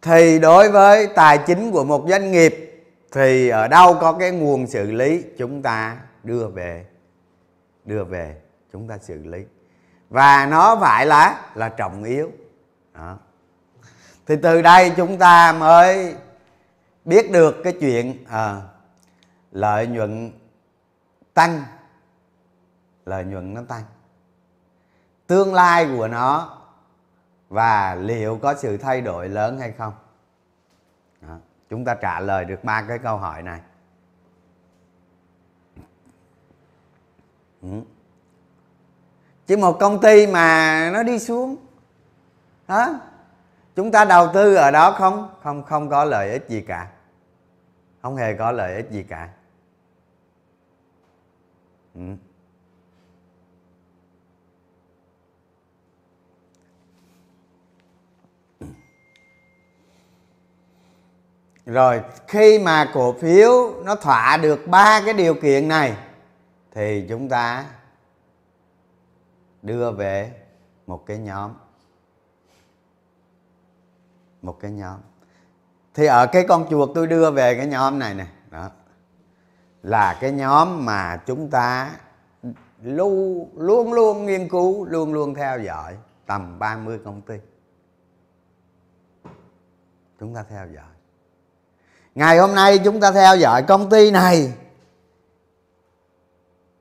Thì 0.02 0.38
đối 0.38 0.70
với 0.70 1.06
tài 1.06 1.38
chính 1.38 1.72
của 1.72 1.84
một 1.84 2.04
doanh 2.08 2.32
nghiệp, 2.32 2.84
thì 3.12 3.48
ở 3.48 3.68
đâu 3.68 3.96
có 4.00 4.12
cái 4.12 4.30
nguồn 4.30 4.66
xử 4.66 4.90
lý, 4.90 5.24
chúng 5.38 5.62
ta 5.62 5.96
đưa 6.24 6.48
về 6.48 6.86
đưa 7.84 8.04
về, 8.04 8.36
chúng 8.72 8.88
ta 8.88 8.98
xử 8.98 9.24
lý. 9.24 9.44
Và 10.10 10.46
nó 10.46 10.76
phải 10.80 11.06
là 11.06 11.40
là 11.54 11.68
trọng 11.68 12.04
yếu. 12.04 12.30
Đó 12.94 13.16
thì 14.28 14.36
từ 14.42 14.62
đây 14.62 14.92
chúng 14.96 15.18
ta 15.18 15.52
mới 15.52 16.16
biết 17.04 17.30
được 17.30 17.56
cái 17.64 17.72
chuyện 17.80 18.24
à, 18.28 18.62
lợi 19.52 19.86
nhuận 19.86 20.32
tăng. 21.34 21.62
Lợi 23.06 23.24
nhuận 23.24 23.54
nó 23.54 23.62
tăng. 23.68 23.82
Tương 25.26 25.54
lai 25.54 25.88
của 25.96 26.08
nó 26.08 26.58
và 27.48 27.94
liệu 27.94 28.38
có 28.42 28.54
sự 28.54 28.76
thay 28.76 29.00
đổi 29.00 29.28
lớn 29.28 29.60
hay 29.60 29.72
không? 29.72 29.92
Đó. 31.20 31.36
chúng 31.70 31.84
ta 31.84 31.94
trả 31.94 32.20
lời 32.20 32.44
được 32.44 32.64
ba 32.64 32.82
cái 32.88 32.98
câu 32.98 33.16
hỏi 33.16 33.42
này. 33.42 33.60
Ừ. 37.62 37.68
chỉ 39.46 39.56
một 39.56 39.76
công 39.80 40.00
ty 40.00 40.26
mà 40.26 40.90
nó 40.92 41.02
đi 41.02 41.18
xuống. 41.18 41.56
Đó 42.68 43.00
chúng 43.78 43.90
ta 43.90 44.04
đầu 44.04 44.28
tư 44.34 44.54
ở 44.54 44.70
đó 44.70 44.92
không? 44.92 45.28
Không 45.42 45.62
không 45.62 45.88
có 45.90 46.04
lợi 46.04 46.30
ích 46.30 46.48
gì 46.48 46.60
cả. 46.60 46.88
Không 48.02 48.16
hề 48.16 48.34
có 48.34 48.52
lợi 48.52 48.74
ích 48.76 48.90
gì 48.90 49.02
cả. 49.02 49.28
Ừ. 51.94 52.00
rồi, 61.66 62.02
khi 62.28 62.58
mà 62.58 62.90
cổ 62.94 63.12
phiếu 63.12 63.82
nó 63.84 63.94
thỏa 63.94 64.36
được 64.36 64.66
ba 64.66 65.02
cái 65.04 65.14
điều 65.14 65.34
kiện 65.34 65.68
này, 65.68 65.96
thì 66.74 67.06
chúng 67.08 67.28
ta 67.28 67.64
đưa 69.62 69.90
về 69.90 70.32
một 70.86 71.06
cái 71.06 71.18
nhóm 71.18 71.67
một 74.42 74.56
cái 74.60 74.70
nhóm. 74.70 75.00
Thì 75.94 76.06
ở 76.06 76.26
cái 76.26 76.44
con 76.48 76.66
chuột 76.70 76.90
tôi 76.94 77.06
đưa 77.06 77.30
về 77.30 77.56
cái 77.56 77.66
nhóm 77.66 77.98
này 77.98 78.14
nè, 78.14 78.26
đó, 78.50 78.70
là 79.82 80.18
cái 80.20 80.32
nhóm 80.32 80.84
mà 80.84 81.16
chúng 81.26 81.50
ta 81.50 81.90
luôn 82.82 83.48
luôn 83.56 83.92
luôn 83.92 84.26
nghiên 84.26 84.48
cứu, 84.48 84.84
luôn 84.84 85.12
luôn 85.12 85.34
theo 85.34 85.58
dõi 85.58 85.96
tầm 86.26 86.58
30 86.58 86.98
công 87.04 87.20
ty 87.20 87.38
chúng 90.20 90.34
ta 90.34 90.44
theo 90.50 90.66
dõi. 90.74 90.84
Ngày 92.14 92.38
hôm 92.38 92.54
nay 92.54 92.78
chúng 92.84 93.00
ta 93.00 93.12
theo 93.12 93.36
dõi 93.36 93.62
công 93.62 93.90
ty 93.90 94.10
này. 94.10 94.52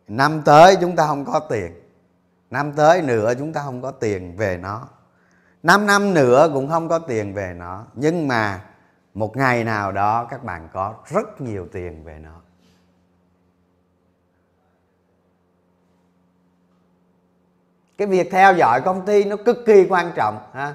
Năm 0.07 0.41
tới 0.45 0.77
chúng 0.81 0.95
ta 0.95 1.07
không 1.07 1.25
có 1.25 1.39
tiền. 1.39 1.81
Năm 2.49 2.73
tới 2.73 3.01
nữa 3.01 3.33
chúng 3.39 3.53
ta 3.53 3.61
không 3.63 3.81
có 3.81 3.91
tiền 3.91 4.37
về 4.37 4.57
nó 4.57 4.87
năm 5.63 5.85
năm 5.85 6.13
nữa 6.13 6.49
cũng 6.53 6.69
không 6.69 6.89
có 6.89 6.99
tiền 6.99 7.33
về 7.33 7.53
nó 7.57 7.85
nhưng 7.93 8.27
mà 8.27 8.61
một 9.13 9.37
ngày 9.37 9.63
nào 9.63 9.91
đó 9.91 10.27
các 10.29 10.43
bạn 10.43 10.69
có 10.73 10.95
rất 11.05 11.41
nhiều 11.41 11.67
tiền 11.71 12.03
về 12.03 12.19
nó 12.19 12.41
cái 17.97 18.07
việc 18.07 18.31
theo 18.31 18.53
dõi 18.53 18.81
công 18.81 19.05
ty 19.05 19.23
nó 19.25 19.35
cực 19.35 19.65
kỳ 19.65 19.85
quan 19.89 20.11
trọng 20.15 20.39
ha. 20.53 20.73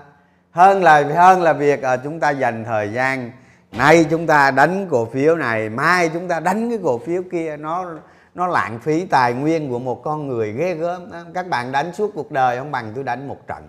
Hơn 0.51 0.83
là 0.83 1.05
hơn 1.17 1.43
là 1.43 1.53
việc 1.53 1.83
à, 1.83 1.97
chúng 1.97 2.21
ta 2.21 2.31
dành 2.31 2.65
thời 2.65 2.93
gian. 2.93 3.33
Nay 3.73 4.07
chúng 4.11 4.27
ta 4.27 4.51
đánh 4.51 4.89
cổ 4.91 5.05
phiếu 5.05 5.37
này 5.37 5.69
mai 5.69 6.11
chúng 6.15 6.29
ta 6.29 6.41
đánh 6.41 6.71
cái 6.71 6.79
cổ 6.83 6.99
phiếu 6.99 7.23
kia. 7.33 7.57
Nó 7.57 7.87
nó 8.35 8.47
lãng 8.47 8.79
phí 8.79 9.07
tài 9.07 9.35
nguyên 9.35 9.71
của 9.71 9.79
một 9.79 10.03
con 10.05 10.29
người 10.29 10.53
ghê 10.53 10.75
gớm 10.75 11.11
các 11.35 11.49
bạn 11.49 11.73
đánh 11.73 11.93
suốt 11.93 12.11
cuộc 12.15 12.31
đời 12.31 12.59
không 12.59 12.71
bằng 12.71 12.93
tôi 12.95 13.05
đánh 13.05 13.29
một 13.29 13.47
trận. 13.47 13.69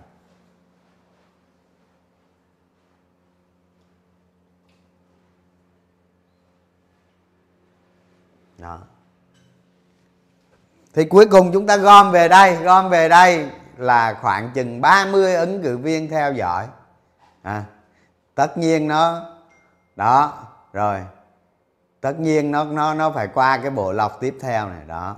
Thì 10.94 11.04
cuối 11.04 11.26
cùng 11.26 11.52
chúng 11.52 11.66
ta 11.66 11.76
gom 11.76 12.10
về 12.10 12.28
đây 12.28 12.56
gom 12.56 12.90
về 12.90 13.08
đây 13.08 13.48
là 13.76 14.14
khoảng 14.20 14.50
chừng 14.54 14.80
30 14.80 15.34
ứng 15.34 15.62
cử 15.62 15.78
viên 15.78 16.08
theo 16.08 16.32
dõi. 16.32 16.66
À, 17.42 17.64
tất 18.34 18.58
nhiên 18.58 18.88
nó 18.88 19.30
đó 19.96 20.46
rồi. 20.72 21.00
Tất 22.00 22.20
nhiên 22.20 22.50
nó 22.50 22.64
nó 22.64 22.94
nó 22.94 23.10
phải 23.10 23.28
qua 23.34 23.58
cái 23.58 23.70
bộ 23.70 23.92
lọc 23.92 24.20
tiếp 24.20 24.36
theo 24.40 24.68
này 24.68 24.84
đó. 24.86 25.16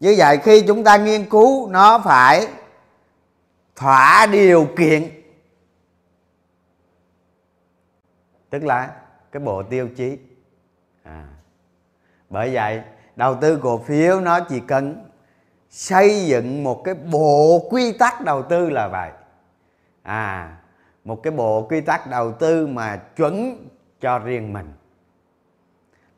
Như 0.00 0.14
vậy 0.18 0.38
khi 0.38 0.64
chúng 0.66 0.84
ta 0.84 0.96
nghiên 0.96 1.28
cứu 1.30 1.68
nó 1.68 1.98
phải 1.98 2.48
thỏa 3.76 4.26
điều 4.26 4.68
kiện. 4.76 5.10
Tức 8.50 8.64
là 8.64 8.90
cái 9.32 9.42
bộ 9.42 9.62
tiêu 9.62 9.88
chí. 9.96 10.18
À. 11.02 11.24
bởi 12.30 12.54
vậy 12.54 12.82
đầu 13.16 13.34
tư 13.34 13.58
cổ 13.62 13.78
phiếu 13.78 14.20
nó 14.20 14.40
chỉ 14.40 14.60
cần 14.60 15.04
xây 15.70 16.26
dựng 16.26 16.64
một 16.64 16.84
cái 16.84 16.94
bộ 16.94 17.66
quy 17.70 17.92
tắc 17.92 18.20
đầu 18.20 18.42
tư 18.42 18.70
là 18.70 18.88
vậy. 18.88 19.10
À 20.02 20.56
một 21.04 21.22
cái 21.22 21.30
bộ 21.30 21.66
quy 21.70 21.80
tắc 21.80 22.06
đầu 22.06 22.32
tư 22.32 22.66
mà 22.66 22.96
chuẩn 22.96 23.68
cho 24.00 24.18
riêng 24.18 24.52
mình. 24.52 24.72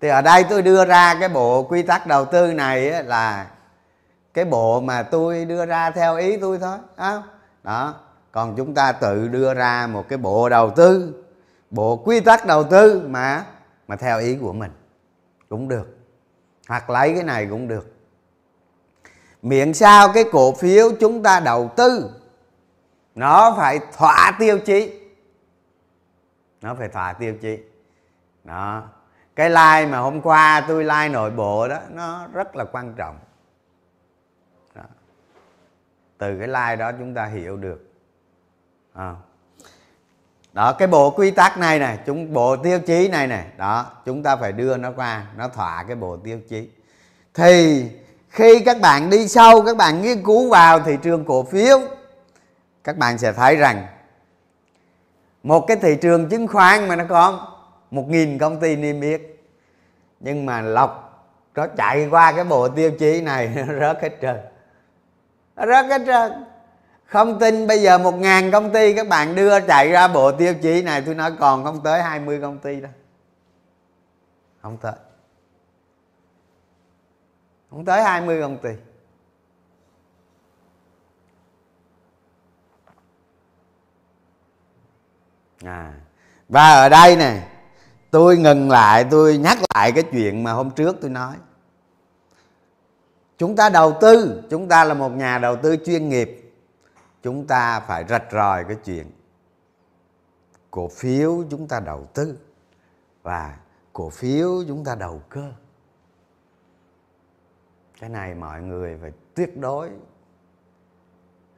Thì 0.00 0.08
ở 0.08 0.22
đây 0.22 0.44
tôi 0.44 0.62
đưa 0.62 0.84
ra 0.84 1.16
cái 1.20 1.28
bộ 1.28 1.62
quy 1.62 1.82
tắc 1.82 2.06
đầu 2.06 2.24
tư 2.24 2.52
này 2.52 3.04
là 3.04 3.46
cái 4.34 4.44
bộ 4.44 4.80
mà 4.80 5.02
tôi 5.02 5.44
đưa 5.44 5.66
ra 5.66 5.90
theo 5.90 6.16
ý 6.16 6.36
tôi 6.36 6.58
thôi 6.58 6.78
đó, 6.96 7.22
đó. 7.62 7.94
còn 8.32 8.54
chúng 8.56 8.74
ta 8.74 8.92
tự 8.92 9.28
đưa 9.28 9.54
ra 9.54 9.86
một 9.86 10.04
cái 10.08 10.18
bộ 10.18 10.48
đầu 10.48 10.70
tư 10.70 11.14
bộ 11.70 11.96
quy 11.96 12.20
tắc 12.20 12.46
đầu 12.46 12.64
tư 12.64 13.06
mà 13.08 13.44
mà 13.88 13.96
theo 13.96 14.18
ý 14.18 14.36
của 14.36 14.52
mình. 14.52 14.70
Cũng 15.48 15.68
được 15.68 15.93
hoặc 16.68 16.90
lấy 16.90 17.14
cái 17.14 17.22
này 17.22 17.46
cũng 17.50 17.68
được. 17.68 17.94
Miễn 19.42 19.74
sao 19.74 20.12
cái 20.14 20.24
cổ 20.32 20.54
phiếu 20.54 20.90
chúng 21.00 21.22
ta 21.22 21.40
đầu 21.40 21.70
tư, 21.76 22.10
nó 23.14 23.54
phải 23.56 23.80
thỏa 23.96 24.36
tiêu 24.38 24.58
chí. 24.58 25.00
Nó 26.60 26.74
phải 26.74 26.88
thỏa 26.88 27.12
tiêu 27.12 27.34
chí. 27.40 27.58
Đó. 28.44 28.82
Cái 29.36 29.50
like 29.50 29.86
mà 29.86 29.98
hôm 29.98 30.20
qua 30.20 30.64
tôi 30.68 30.84
like 30.84 31.08
nội 31.08 31.30
bộ 31.30 31.68
đó, 31.68 31.78
nó 31.90 32.26
rất 32.32 32.56
là 32.56 32.64
quan 32.64 32.94
trọng. 32.94 33.18
Đó. 34.74 34.82
từ 36.18 36.38
cái 36.38 36.48
like 36.48 36.76
đó 36.76 36.92
chúng 36.98 37.14
ta 37.14 37.24
hiểu 37.24 37.56
được. 37.56 37.90
À 38.92 39.14
đó, 40.54 40.72
cái 40.72 40.88
bộ 40.88 41.10
quy 41.10 41.30
tắc 41.30 41.58
này 41.58 41.78
này, 41.78 41.98
chúng, 42.06 42.32
bộ 42.32 42.56
tiêu 42.56 42.78
chí 42.86 43.08
này 43.08 43.26
này, 43.26 43.44
đó, 43.56 43.86
chúng 44.04 44.22
ta 44.22 44.36
phải 44.36 44.52
đưa 44.52 44.76
nó 44.76 44.92
qua, 44.96 45.26
nó 45.36 45.48
thỏa 45.48 45.84
cái 45.86 45.96
bộ 45.96 46.16
tiêu 46.16 46.38
chí. 46.48 46.68
Thì 47.34 47.84
khi 48.28 48.60
các 48.60 48.80
bạn 48.80 49.10
đi 49.10 49.28
sâu, 49.28 49.62
các 49.62 49.76
bạn 49.76 50.02
nghiên 50.02 50.22
cứu 50.22 50.50
vào 50.50 50.80
thị 50.80 50.96
trường 51.02 51.24
cổ 51.24 51.42
phiếu, 51.42 51.80
các 52.84 52.96
bạn 52.96 53.18
sẽ 53.18 53.32
thấy 53.32 53.56
rằng 53.56 53.86
một 55.42 55.60
cái 55.60 55.76
thị 55.76 55.96
trường 56.02 56.28
chứng 56.28 56.46
khoán 56.46 56.88
mà 56.88 56.96
nó 56.96 57.04
có 57.08 57.48
một 57.90 58.08
nghìn 58.08 58.38
công 58.38 58.60
ty 58.60 58.76
niêm 58.76 59.00
yết, 59.00 59.20
nhưng 60.20 60.46
mà 60.46 60.60
lọc, 60.60 61.24
nó 61.54 61.66
chạy 61.66 62.08
qua 62.10 62.32
cái 62.32 62.44
bộ 62.44 62.68
tiêu 62.68 62.90
chí 62.98 63.20
này, 63.20 63.52
nó 63.66 63.74
rớt 63.80 64.02
hết 64.02 64.12
trơn. 64.22 64.36
Nó 65.56 65.66
rớt 65.66 65.86
hết 65.86 66.02
trơn 66.06 66.32
không 67.14 67.38
tin, 67.38 67.66
bây 67.66 67.82
giờ 67.82 67.98
một 67.98 68.14
ngàn 68.14 68.50
công 68.50 68.72
ty 68.72 68.94
các 68.94 69.08
bạn 69.08 69.34
đưa 69.34 69.60
chạy 69.60 69.88
ra 69.88 70.08
bộ 70.08 70.32
tiêu 70.32 70.54
chí 70.62 70.82
này, 70.82 71.02
tôi 71.06 71.14
nói 71.14 71.32
còn 71.38 71.64
không 71.64 71.80
tới 71.82 72.02
20 72.02 72.40
công 72.40 72.58
ty 72.58 72.80
đâu 72.80 72.92
không 74.62 74.76
tới. 74.76 74.92
Không 77.70 77.84
tới 77.84 78.02
20 78.02 78.40
công 78.40 78.58
ty. 78.58 78.70
À 85.64 85.94
và 86.48 86.70
ở 86.70 86.88
đây 86.88 87.16
nè, 87.16 87.48
tôi 88.10 88.36
ngừng 88.36 88.70
lại, 88.70 89.04
tôi 89.10 89.38
nhắc 89.38 89.58
lại 89.74 89.92
cái 89.92 90.04
chuyện 90.12 90.42
mà 90.42 90.52
hôm 90.52 90.70
trước 90.70 90.96
tôi 91.00 91.10
nói. 91.10 91.34
Chúng 93.38 93.56
ta 93.56 93.68
đầu 93.68 93.96
tư, 94.00 94.42
chúng 94.50 94.68
ta 94.68 94.84
là 94.84 94.94
một 94.94 95.12
nhà 95.12 95.38
đầu 95.38 95.56
tư 95.56 95.76
chuyên 95.86 96.08
nghiệp 96.08 96.43
chúng 97.24 97.46
ta 97.46 97.80
phải 97.80 98.04
rạch 98.08 98.24
ròi 98.32 98.64
cái 98.64 98.76
chuyện 98.84 99.10
cổ 100.70 100.88
phiếu 100.88 101.44
chúng 101.50 101.68
ta 101.68 101.80
đầu 101.80 102.06
tư 102.14 102.38
và 103.22 103.58
cổ 103.92 104.10
phiếu 104.10 104.64
chúng 104.68 104.84
ta 104.84 104.94
đầu 104.94 105.22
cơ. 105.28 105.52
Cái 108.00 108.10
này 108.10 108.34
mọi 108.34 108.62
người 108.62 108.98
phải 109.00 109.12
tuyệt 109.34 109.60
đối 109.60 109.90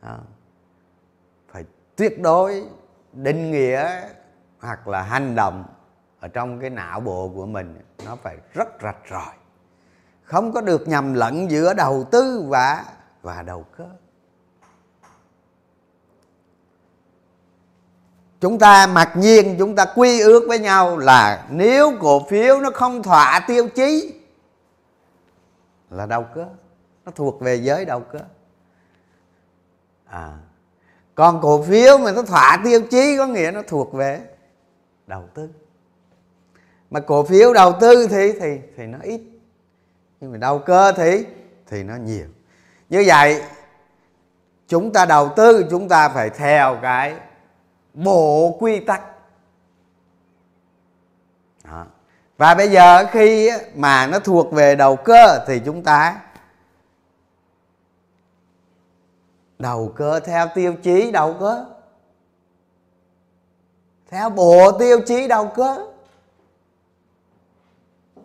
à, 0.00 0.18
phải 1.48 1.64
tuyệt 1.96 2.20
đối 2.20 2.68
định 3.12 3.50
nghĩa 3.50 4.08
hoặc 4.60 4.88
là 4.88 5.02
hành 5.02 5.34
động 5.34 5.64
ở 6.20 6.28
trong 6.28 6.60
cái 6.60 6.70
não 6.70 7.00
bộ 7.00 7.30
của 7.34 7.46
mình 7.46 7.80
nó 8.04 8.16
phải 8.16 8.36
rất 8.54 8.68
rạch 8.82 9.02
ròi. 9.10 9.34
Không 10.22 10.52
có 10.52 10.60
được 10.60 10.88
nhầm 10.88 11.14
lẫn 11.14 11.50
giữa 11.50 11.74
đầu 11.74 12.04
tư 12.10 12.44
và 12.48 12.84
và 13.22 13.42
đầu 13.42 13.64
cơ. 13.76 13.88
Chúng 18.40 18.58
ta 18.58 18.86
mặc 18.86 19.12
nhiên 19.16 19.56
chúng 19.58 19.76
ta 19.76 19.84
quy 19.94 20.20
ước 20.20 20.44
với 20.48 20.58
nhau 20.58 20.98
là 20.98 21.46
nếu 21.50 21.92
cổ 22.00 22.26
phiếu 22.28 22.60
nó 22.60 22.70
không 22.70 23.02
thỏa 23.02 23.44
tiêu 23.46 23.68
chí, 23.68 24.14
là 25.90 26.06
đầu 26.06 26.26
cơ 26.34 26.46
nó 27.04 27.12
thuộc 27.14 27.40
về 27.40 27.56
giới 27.56 27.84
đầu 27.84 28.00
cơ 28.00 28.18
à 30.06 30.32
còn 31.14 31.40
cổ 31.40 31.62
phiếu 31.62 31.98
mà 31.98 32.12
nó 32.12 32.22
thỏa 32.22 32.60
tiêu 32.64 32.80
chí 32.90 33.16
có 33.18 33.26
nghĩa 33.26 33.50
nó 33.54 33.62
thuộc 33.66 33.92
về 33.92 34.20
đầu 35.06 35.24
tư. 35.34 35.48
Mà 36.90 37.00
cổ 37.00 37.22
phiếu 37.22 37.52
đầu 37.52 37.72
tư 37.80 38.08
thì 38.10 38.32
thì 38.40 38.58
thì 38.76 38.86
nó 38.86 38.98
ít. 39.02 39.20
Nhưng 40.20 40.32
mà 40.32 40.38
đầu 40.38 40.58
cơ 40.58 40.92
thì 40.92 41.24
thì 41.66 41.82
nó 41.82 41.96
nhiều. 41.96 42.26
Như 42.88 43.04
vậy, 43.06 43.42
chúng 44.68 44.92
ta 44.92 45.04
đầu 45.04 45.28
tư, 45.36 45.66
chúng 45.70 45.88
ta 45.88 46.08
phải 46.08 46.30
theo 46.30 46.78
cái 46.82 47.14
bộ 47.96 48.56
quy 48.60 48.80
tắc. 48.80 49.02
Đó. 51.64 51.86
và 52.36 52.54
bây 52.54 52.70
giờ 52.70 53.06
khi 53.10 53.50
mà 53.74 54.06
nó 54.06 54.18
thuộc 54.18 54.52
về 54.52 54.74
đầu 54.74 54.96
cơ 54.96 55.44
thì 55.46 55.60
chúng 55.64 55.82
ta 55.82 56.20
đầu 59.58 59.92
cơ 59.96 60.20
theo 60.20 60.46
tiêu 60.54 60.74
chí 60.82 61.10
đầu 61.10 61.36
cơ. 61.40 61.66
Theo 64.10 64.30
bộ 64.30 64.72
tiêu 64.78 65.00
chí 65.06 65.28
đầu 65.28 65.52
cơ. 65.56 65.86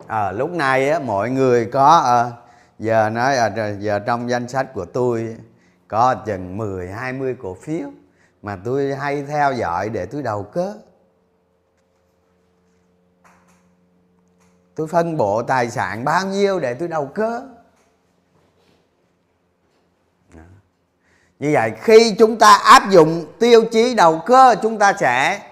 À, 0.06 0.32
lúc 0.32 0.50
này 0.50 0.90
á, 0.90 0.98
mọi 0.98 1.30
người 1.30 1.66
có 1.72 1.96
à, 1.96 2.30
giờ 2.78 3.10
nói 3.10 3.36
à, 3.36 3.74
giờ 3.78 3.98
trong 3.98 4.30
danh 4.30 4.48
sách 4.48 4.74
của 4.74 4.84
tôi 4.84 5.36
có 5.88 6.14
chừng 6.14 6.56
10 6.56 6.90
20 6.90 7.36
cổ 7.42 7.54
phiếu 7.54 7.90
mà 8.42 8.58
tôi 8.64 8.94
hay 8.94 9.22
theo 9.22 9.52
dõi 9.52 9.88
để 9.88 10.06
tôi 10.06 10.22
đầu 10.22 10.42
cơ. 10.42 10.74
Tôi 14.74 14.86
phân 14.86 15.16
bổ 15.16 15.42
tài 15.42 15.70
sản 15.70 16.04
bao 16.04 16.26
nhiêu 16.26 16.60
để 16.60 16.74
tôi 16.74 16.88
đầu 16.88 17.06
cơ. 17.06 17.48
Như 21.38 21.50
vậy, 21.52 21.72
khi 21.80 22.14
chúng 22.18 22.38
ta 22.38 22.54
áp 22.54 22.90
dụng 22.90 23.26
tiêu 23.38 23.64
chí 23.72 23.94
đầu 23.94 24.20
cơ, 24.26 24.54
chúng 24.62 24.78
ta 24.78 24.92
sẽ 25.00 25.42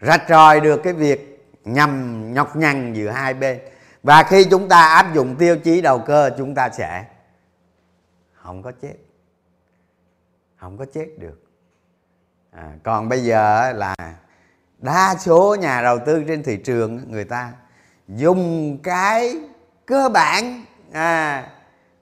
rạch 0.00 0.22
ròi 0.28 0.60
được 0.60 0.80
cái 0.84 0.92
việc 0.92 1.48
nhằm 1.64 2.22
nhọc 2.34 2.56
nhằn 2.56 2.94
giữa 2.94 3.10
hai 3.10 3.34
bên. 3.34 3.60
Và 4.02 4.22
khi 4.22 4.46
chúng 4.50 4.68
ta 4.68 4.80
áp 4.88 5.14
dụng 5.14 5.36
tiêu 5.38 5.56
chí 5.64 5.80
đầu 5.80 6.02
cơ, 6.06 6.30
chúng 6.38 6.54
ta 6.54 6.70
sẽ 6.70 7.06
không 8.32 8.62
có 8.62 8.72
chết. 8.82 8.94
Không 10.56 10.78
có 10.78 10.84
chết 10.94 11.06
được 11.18 11.45
à, 12.56 12.72
còn 12.82 13.08
bây 13.08 13.24
giờ 13.24 13.72
là 13.72 13.94
đa 14.78 15.14
số 15.18 15.56
nhà 15.60 15.82
đầu 15.82 15.98
tư 16.06 16.24
trên 16.28 16.42
thị 16.42 16.56
trường 16.56 17.10
người 17.10 17.24
ta 17.24 17.52
dùng 18.08 18.78
cái 18.82 19.36
cơ 19.86 20.08
bản 20.08 20.64
à, 20.92 21.44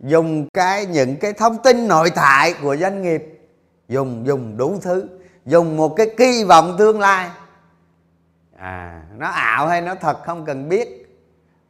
dùng 0.01 0.49
cái 0.55 0.87
những 0.87 1.17
cái 1.17 1.33
thông 1.33 1.63
tin 1.63 1.89
nội 1.89 2.11
tại 2.11 2.55
của 2.63 2.77
doanh 2.77 3.03
nghiệp 3.03 3.49
dùng 3.89 4.27
dùng 4.27 4.57
đủ 4.57 4.79
thứ 4.83 5.09
dùng 5.45 5.77
một 5.77 5.95
cái 5.97 6.11
kỳ 6.17 6.45
vọng 6.45 6.77
tương 6.79 7.01
lai. 7.01 7.31
À 8.57 9.03
nó 9.17 9.27
ảo 9.27 9.69
hay 9.69 9.81
nó 9.81 9.95
thật 9.95 10.23
không 10.25 10.45
cần 10.45 10.69
biết 10.69 11.19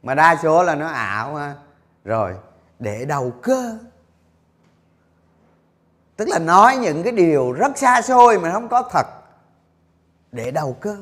mà 0.03 0.15
đa 0.15 0.35
số 0.43 0.63
là 0.63 0.75
nó 0.75 0.87
ảo 0.87 1.35
ha. 1.35 1.53
Rồi 2.03 2.35
để 2.79 3.05
đầu 3.05 3.33
cơ 3.41 3.77
tức 6.17 6.27
là 6.27 6.39
nói 6.39 6.77
những 6.77 7.03
cái 7.03 7.11
điều 7.11 7.51
rất 7.51 7.77
xa 7.77 8.01
xôi 8.01 8.39
mà 8.39 8.51
không 8.51 8.69
có 8.69 8.89
thật 8.91 9.07
để 10.31 10.51
đầu 10.51 10.77
cơ. 10.81 10.97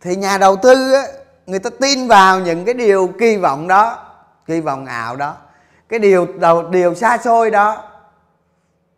Thì 0.00 0.16
nhà 0.16 0.38
đầu 0.38 0.56
tư 0.56 0.92
á, 0.92 1.02
người 1.46 1.58
ta 1.58 1.70
tin 1.80 2.08
vào 2.08 2.40
những 2.40 2.64
cái 2.64 2.74
điều 2.74 3.12
kỳ 3.18 3.36
vọng 3.36 3.68
đó 3.68 4.14
kỳ 4.46 4.60
vọng 4.60 4.86
ảo 4.86 5.16
đó 5.16 5.36
cái 5.88 5.98
điều 5.98 6.26
đầu 6.38 6.68
điều 6.68 6.94
xa 6.94 7.18
xôi 7.18 7.50
đó. 7.50 7.90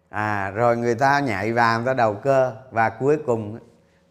À 0.08 0.50
rồi 0.50 0.76
người 0.76 0.94
ta 0.94 1.20
nhảy 1.20 1.52
vào 1.52 1.78
người 1.78 1.86
ta 1.86 1.94
đầu 1.94 2.14
cơ 2.14 2.52
và 2.70 2.88
cuối 2.88 3.18
cùng 3.26 3.58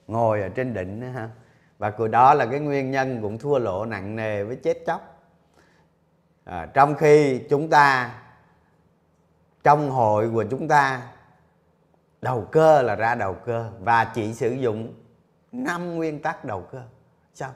ngồi 0.07 0.41
ở 0.41 0.49
trên 0.49 0.73
đỉnh 0.73 1.01
đó, 1.01 1.07
ha. 1.19 1.29
Và 1.77 1.91
của 1.91 2.07
đó 2.07 2.33
là 2.33 2.45
cái 2.45 2.59
nguyên 2.59 2.91
nhân 2.91 3.21
cũng 3.21 3.37
thua 3.37 3.57
lỗ 3.57 3.85
nặng 3.85 4.15
nề 4.15 4.43
với 4.43 4.55
chết 4.55 4.83
chóc. 4.85 5.19
À, 6.45 6.67
trong 6.73 6.95
khi 6.95 7.41
chúng 7.49 7.69
ta 7.69 8.11
trong 9.67 9.91
hội 9.91 10.29
của 10.33 10.45
chúng 10.49 10.67
ta, 10.67 11.11
đầu 12.21 12.47
cơ 12.51 12.81
là 12.81 12.95
ra 12.95 13.15
đầu 13.15 13.33
cơ 13.45 13.71
và 13.79 14.11
chỉ 14.15 14.33
sử 14.33 14.51
dụng 14.51 14.93
năm 15.51 15.95
nguyên 15.95 16.21
tắc 16.21 16.45
đầu 16.45 16.67
cơ. 16.71 16.83
Sao? 17.33 17.53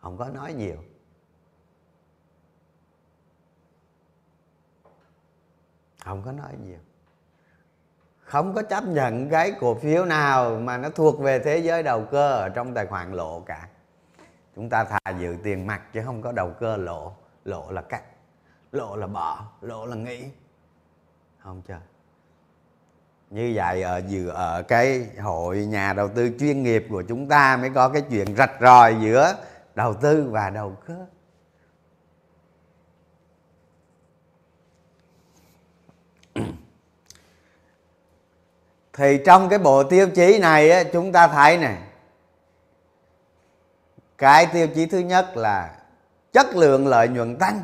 Không 0.00 0.16
có 0.16 0.28
nói 0.28 0.52
nhiều. 0.52 0.76
Không 6.04 6.22
có 6.22 6.32
nói 6.32 6.52
nhiều. 6.64 6.78
Không 8.18 8.54
có 8.54 8.62
chấp 8.62 8.84
nhận 8.84 9.28
cái 9.30 9.52
cổ 9.60 9.74
phiếu 9.74 10.04
nào 10.04 10.60
mà 10.60 10.78
nó 10.78 10.90
thuộc 10.90 11.20
về 11.20 11.38
thế 11.38 11.58
giới 11.58 11.82
đầu 11.82 12.04
cơ 12.10 12.32
ở 12.32 12.48
trong 12.48 12.74
tài 12.74 12.86
khoản 12.86 13.12
lộ 13.12 13.40
cả. 13.40 13.68
Chúng 14.56 14.68
ta 14.68 14.84
thà 14.84 15.10
giữ 15.20 15.36
tiền 15.42 15.66
mặt 15.66 15.82
chứ 15.92 16.02
không 16.04 16.22
có 16.22 16.32
đầu 16.32 16.50
cơ 16.60 16.76
lộ 16.76 17.12
lộ 17.44 17.70
là 17.70 17.82
cắt 17.82 18.02
lộ 18.72 18.96
là 18.96 19.06
bỏ 19.06 19.44
lộ 19.60 19.86
là 19.86 19.96
nghĩ 19.96 20.24
không 21.38 21.62
chưa 21.68 21.80
như 23.30 23.52
vậy 23.54 23.82
ở 23.82 24.00
vừa 24.10 24.28
ở 24.28 24.62
cái 24.62 25.06
hội 25.20 25.56
nhà 25.56 25.92
đầu 25.92 26.08
tư 26.08 26.30
chuyên 26.40 26.62
nghiệp 26.62 26.86
của 26.90 27.02
chúng 27.02 27.28
ta 27.28 27.56
mới 27.56 27.70
có 27.70 27.88
cái 27.88 28.02
chuyện 28.10 28.36
rạch 28.36 28.52
ròi 28.60 28.96
giữa 29.00 29.34
đầu 29.74 29.94
tư 29.94 30.28
và 30.30 30.50
đầu 30.50 30.76
cơ. 30.86 31.06
Thì 38.92 39.20
trong 39.26 39.48
cái 39.48 39.58
bộ 39.58 39.82
tiêu 39.82 40.08
chí 40.14 40.38
này 40.38 40.70
á, 40.70 40.82
chúng 40.92 41.12
ta 41.12 41.28
thấy 41.28 41.58
này 41.58 41.78
cái 44.18 44.46
tiêu 44.52 44.68
chí 44.74 44.86
thứ 44.86 44.98
nhất 44.98 45.36
là 45.36 45.76
chất 46.32 46.46
lượng 46.56 46.86
lợi 46.86 47.08
nhuận 47.08 47.36
tăng. 47.36 47.62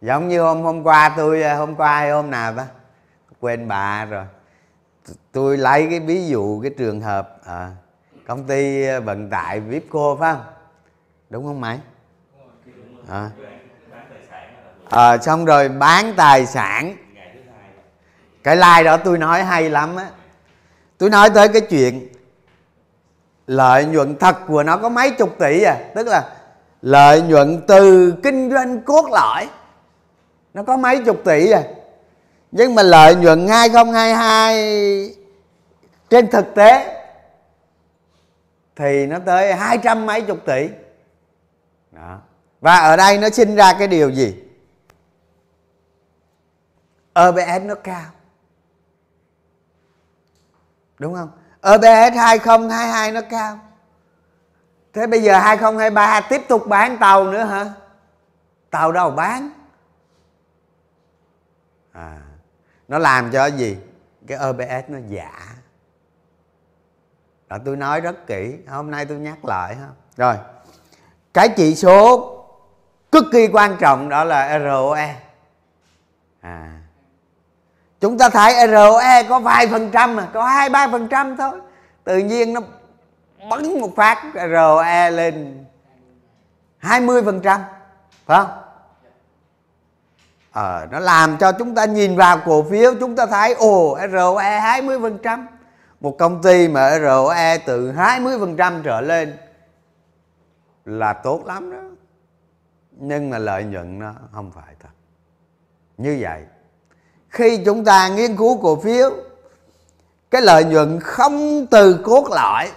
Giống 0.00 0.28
như 0.28 0.42
hôm 0.42 0.62
hôm 0.62 0.82
qua 0.82 1.14
tôi 1.16 1.42
à, 1.42 1.54
hôm 1.54 1.76
qua 1.76 1.98
hay 1.98 2.10
hôm 2.10 2.30
nào 2.30 2.54
ta? 2.54 2.66
Quên 3.40 3.68
bà 3.68 4.04
rồi. 4.04 4.24
Tôi 5.32 5.56
lấy 5.56 5.86
cái 5.90 6.00
ví 6.00 6.26
dụ 6.26 6.60
cái 6.62 6.70
trường 6.78 7.00
hợp 7.00 7.38
à, 7.46 7.70
công 8.26 8.44
ty 8.44 8.86
à, 8.86 9.00
vận 9.00 9.30
tải 9.30 9.60
vipco 9.60 10.16
phải 10.20 10.34
không? 10.34 10.44
Đúng 11.30 11.44
không 11.46 11.60
mày? 11.60 11.78
À. 13.08 13.30
à, 14.90 15.18
xong 15.18 15.44
rồi 15.44 15.68
bán 15.68 16.14
tài 16.16 16.46
sản. 16.46 16.96
Cái 18.42 18.56
like 18.56 18.82
đó 18.84 18.96
tôi 18.96 19.18
nói 19.18 19.44
hay 19.44 19.70
lắm 19.70 19.96
á. 19.96 20.10
Tôi 20.98 21.10
nói 21.10 21.30
tới 21.30 21.48
cái 21.48 21.60
chuyện 21.60 22.08
lợi 23.46 23.84
nhuận 23.84 24.16
thật 24.18 24.36
của 24.46 24.62
nó 24.62 24.76
có 24.76 24.88
mấy 24.88 25.10
chục 25.10 25.38
tỷ 25.38 25.62
à. 25.62 25.76
Tức 25.94 26.06
là 26.06 26.36
lợi 26.82 27.22
nhuận 27.22 27.62
từ 27.68 28.14
kinh 28.22 28.50
doanh 28.50 28.80
cốt 28.80 29.06
lõi 29.12 29.48
nó 30.56 30.62
có 30.62 30.76
mấy 30.76 31.02
chục 31.06 31.16
tỷ 31.24 31.50
à. 31.50 31.62
Nhưng 32.52 32.74
mà 32.74 32.82
lợi 32.82 33.14
nhuận 33.14 33.48
2022 33.48 35.14
trên 36.10 36.30
thực 36.30 36.54
tế 36.54 37.02
thì 38.76 39.06
nó 39.06 39.18
tới 39.26 39.54
hai 39.54 39.78
trăm 39.78 40.06
mấy 40.06 40.22
chục 40.22 40.38
tỷ. 40.46 40.68
Đó. 41.92 42.18
và 42.60 42.76
ở 42.76 42.96
đây 42.96 43.18
nó 43.18 43.30
sinh 43.30 43.56
ra 43.56 43.72
cái 43.78 43.88
điều 43.88 44.10
gì? 44.10 44.36
EPS 47.14 47.64
nó 47.64 47.74
cao. 47.74 48.10
Đúng 50.98 51.14
không? 51.14 51.30
EPS 51.62 52.16
2022 52.16 53.12
nó 53.12 53.20
cao. 53.30 53.58
Thế 54.92 55.06
bây 55.06 55.22
giờ 55.22 55.38
2023 55.38 56.20
tiếp 56.20 56.42
tục 56.48 56.66
bán 56.66 56.98
tàu 56.98 57.24
nữa 57.24 57.44
hả? 57.44 57.72
Tàu 58.70 58.92
đâu 58.92 59.10
bán? 59.10 59.50
À 61.96 62.20
nó 62.88 62.98
làm 62.98 63.30
cho 63.30 63.46
gì? 63.46 63.76
Cái 64.26 64.38
obs 64.50 64.88
nó 64.88 64.98
giả. 65.08 65.32
Đó 67.48 67.56
tôi 67.64 67.76
nói 67.76 68.00
rất 68.00 68.26
kỹ, 68.26 68.56
hôm 68.68 68.90
nay 68.90 69.06
tôi 69.06 69.18
nhắc 69.18 69.44
lại 69.44 69.74
ha. 69.74 69.88
Rồi, 70.16 70.36
cái 71.34 71.48
chỉ 71.48 71.74
số 71.74 72.32
cực 73.12 73.24
kỳ 73.32 73.48
quan 73.52 73.76
trọng 73.80 74.08
đó 74.08 74.24
là 74.24 74.58
ROE 74.58 75.20
à 76.40 76.80
chúng 78.00 78.18
ta 78.18 78.28
thấy 78.28 78.68
ROE 78.68 79.22
có 79.28 79.40
vài 79.40 79.68
phần 79.68 79.90
trăm 79.90 80.16
mà, 80.16 80.28
có 80.34 80.44
hai, 80.44 80.68
ba 80.68 80.88
phần 80.88 81.08
trăm 81.08 81.36
thôi. 81.36 81.60
Tự 82.04 82.18
nhiên 82.18 82.52
nó 82.52 82.60
bắn 83.50 83.80
một 83.80 83.90
phát 83.96 84.32
ROE 84.34 85.10
lên 85.10 85.64
20 86.78 87.22
phần 87.22 87.40
trăm, 87.40 87.60
phải 88.26 88.38
không? 88.38 88.65
Ờ, 90.56 90.86
nó 90.90 90.98
làm 90.98 91.36
cho 91.38 91.52
chúng 91.52 91.74
ta 91.74 91.84
nhìn 91.84 92.16
vào 92.16 92.40
cổ 92.44 92.62
phiếu 92.62 92.94
chúng 93.00 93.16
ta 93.16 93.26
thấy 93.26 93.54
ồ 93.54 93.98
ROE 94.12 94.60
20 94.60 95.00
phần 95.00 95.18
trăm. 95.22 95.46
Một 96.00 96.18
công 96.18 96.42
ty 96.42 96.68
mà 96.68 96.98
ROE 96.98 97.58
từ 97.58 97.90
20 97.90 98.38
phần 98.38 98.56
trăm 98.56 98.82
trở 98.82 99.00
lên 99.00 99.36
là 100.84 101.12
tốt 101.12 101.46
lắm 101.46 101.70
đó. 101.70 101.78
Nhưng 102.90 103.30
mà 103.30 103.38
lợi 103.38 103.64
nhuận 103.64 103.98
nó 103.98 104.14
không 104.32 104.52
phải 104.52 104.74
thật. 104.80 104.88
Như 105.96 106.18
vậy 106.20 106.44
khi 107.28 107.62
chúng 107.64 107.84
ta 107.84 108.08
nghiên 108.08 108.36
cứu 108.36 108.60
cổ 108.62 108.80
phiếu 108.80 109.10
cái 110.30 110.42
lợi 110.42 110.64
nhuận 110.64 111.00
không 111.00 111.66
từ 111.70 112.02
cốt 112.04 112.28
lõi 112.30 112.70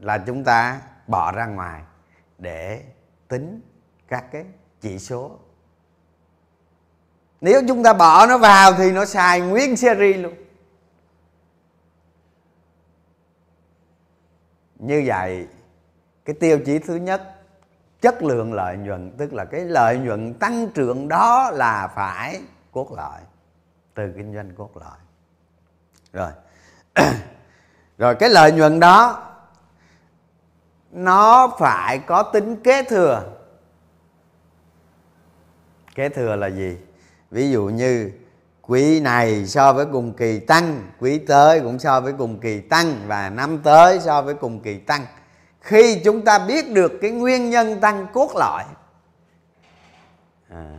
là 0.00 0.18
chúng 0.18 0.44
ta 0.44 0.80
bỏ 1.06 1.32
ra 1.32 1.46
ngoài 1.46 1.82
để 2.38 2.82
tính 3.28 3.60
các 4.08 4.24
cái 4.32 4.44
chỉ 4.80 4.98
số 4.98 5.38
nếu 7.40 7.62
chúng 7.68 7.82
ta 7.82 7.92
bỏ 7.92 8.26
nó 8.26 8.38
vào 8.38 8.72
thì 8.72 8.92
nó 8.92 9.04
xài 9.04 9.40
nguyên 9.40 9.76
series 9.76 10.16
luôn. 10.16 10.34
Như 14.78 15.02
vậy, 15.06 15.48
cái 16.24 16.36
tiêu 16.40 16.58
chí 16.66 16.78
thứ 16.78 16.94
nhất, 16.94 17.34
chất 18.00 18.22
lượng 18.22 18.52
lợi 18.52 18.76
nhuận, 18.76 19.12
tức 19.18 19.32
là 19.32 19.44
cái 19.44 19.60
lợi 19.60 19.98
nhuận 19.98 20.34
tăng 20.34 20.68
trưởng 20.74 21.08
đó 21.08 21.50
là 21.50 21.88
phải 21.94 22.40
cốt 22.72 22.92
lõi, 22.96 23.20
từ 23.94 24.12
kinh 24.16 24.34
doanh 24.34 24.54
cốt 24.54 24.70
lõi. 24.74 24.98
Rồi. 26.12 26.30
Rồi 27.98 28.14
cái 28.14 28.28
lợi 28.28 28.52
nhuận 28.52 28.80
đó, 28.80 29.22
nó 30.90 31.48
phải 31.58 31.98
có 31.98 32.22
tính 32.22 32.56
kế 32.56 32.82
thừa. 32.82 33.32
Kế 35.94 36.08
thừa 36.08 36.36
là 36.36 36.46
gì? 36.46 36.78
Ví 37.30 37.50
dụ 37.50 37.64
như 37.64 38.10
quý 38.62 39.00
này 39.00 39.46
so 39.46 39.72
với 39.72 39.86
cùng 39.92 40.12
kỳ 40.12 40.38
tăng 40.38 40.90
quý 41.00 41.18
tới 41.18 41.60
cũng 41.60 41.78
so 41.78 42.00
với 42.00 42.12
cùng 42.18 42.40
kỳ 42.40 42.60
tăng 42.60 43.00
và 43.06 43.30
năm 43.30 43.58
tới 43.62 44.00
so 44.00 44.22
với 44.22 44.34
cùng 44.34 44.60
kỳ 44.60 44.78
tăng. 44.78 45.06
Khi 45.60 46.00
chúng 46.04 46.24
ta 46.24 46.38
biết 46.38 46.70
được 46.70 46.92
cái 47.02 47.10
nguyên 47.10 47.50
nhân 47.50 47.80
tăng 47.80 48.06
cốt 48.12 48.30
lõi. 48.34 48.64
À. 50.48 50.78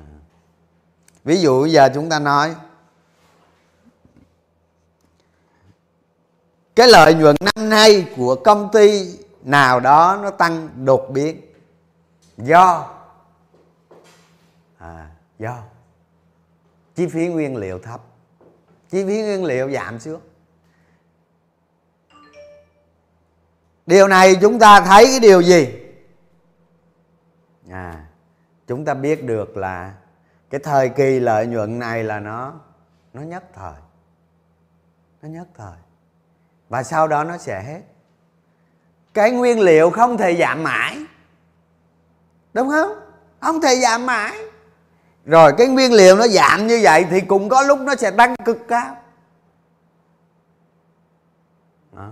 ví 1.24 1.42
dụ 1.42 1.66
giờ 1.66 1.90
chúng 1.94 2.10
ta 2.10 2.20
nói 2.20 2.56
cái 6.76 6.88
lợi 6.88 7.14
nhuận 7.14 7.36
năm 7.40 7.70
nay 7.70 8.08
của 8.18 8.36
công 8.36 8.70
ty 8.74 9.18
nào 9.44 9.80
đó 9.80 10.20
nó 10.24 10.30
tăng 10.30 10.70
đột 10.86 11.10
biến? 11.10 11.42
Do. 12.38 12.90
À, 14.78 15.08
do 15.40 15.58
chi 16.98 17.08
phí 17.08 17.28
nguyên 17.28 17.58
liệu 17.58 17.80
thấp. 17.80 18.02
Chi 18.90 19.06
phí 19.06 19.22
nguyên 19.22 19.46
liệu 19.46 19.72
giảm 19.72 20.00
xuống. 20.00 20.22
Điều 23.86 24.08
này 24.08 24.36
chúng 24.42 24.60
ta 24.60 24.82
thấy 24.82 25.06
cái 25.06 25.20
điều 25.20 25.42
gì? 25.42 25.80
À 27.70 28.06
chúng 28.68 28.86
ta 28.86 28.94
biết 28.94 29.24
được 29.24 29.58
là 29.58 29.94
cái 30.50 30.60
thời 30.64 30.90
kỳ 30.90 31.20
lợi 31.20 31.48
nhuận 31.48 31.80
này 31.80 32.04
là 32.04 32.20
nó 32.20 32.54
nó 33.14 33.22
nhất 33.22 33.44
thời. 33.54 33.80
Nó 35.22 35.30
nhất 35.30 35.48
thời. 35.58 35.78
Và 36.70 36.84
sau 36.84 37.08
đó 37.08 37.24
nó 37.24 37.38
sẽ 37.38 37.64
hết. 37.64 37.82
Cái 39.14 39.32
nguyên 39.32 39.60
liệu 39.60 39.90
không 39.90 40.18
thể 40.18 40.36
giảm 40.36 40.64
mãi. 40.64 40.98
Đúng 42.54 42.70
không? 42.70 42.92
Không 43.40 43.62
thể 43.62 43.76
giảm 43.76 44.06
mãi 44.06 44.47
rồi 45.28 45.54
cái 45.58 45.68
nguyên 45.68 45.94
liệu 45.94 46.16
nó 46.16 46.28
giảm 46.28 46.68
như 46.68 46.80
vậy 46.84 47.06
thì 47.10 47.22
cũng 47.22 47.50
có 47.50 47.62
lúc 47.62 47.80
nó 47.80 47.96
sẽ 47.96 48.12
tăng 48.12 48.36
cực 48.46 48.68
cao. 48.68 48.98
Đó. 51.92 52.10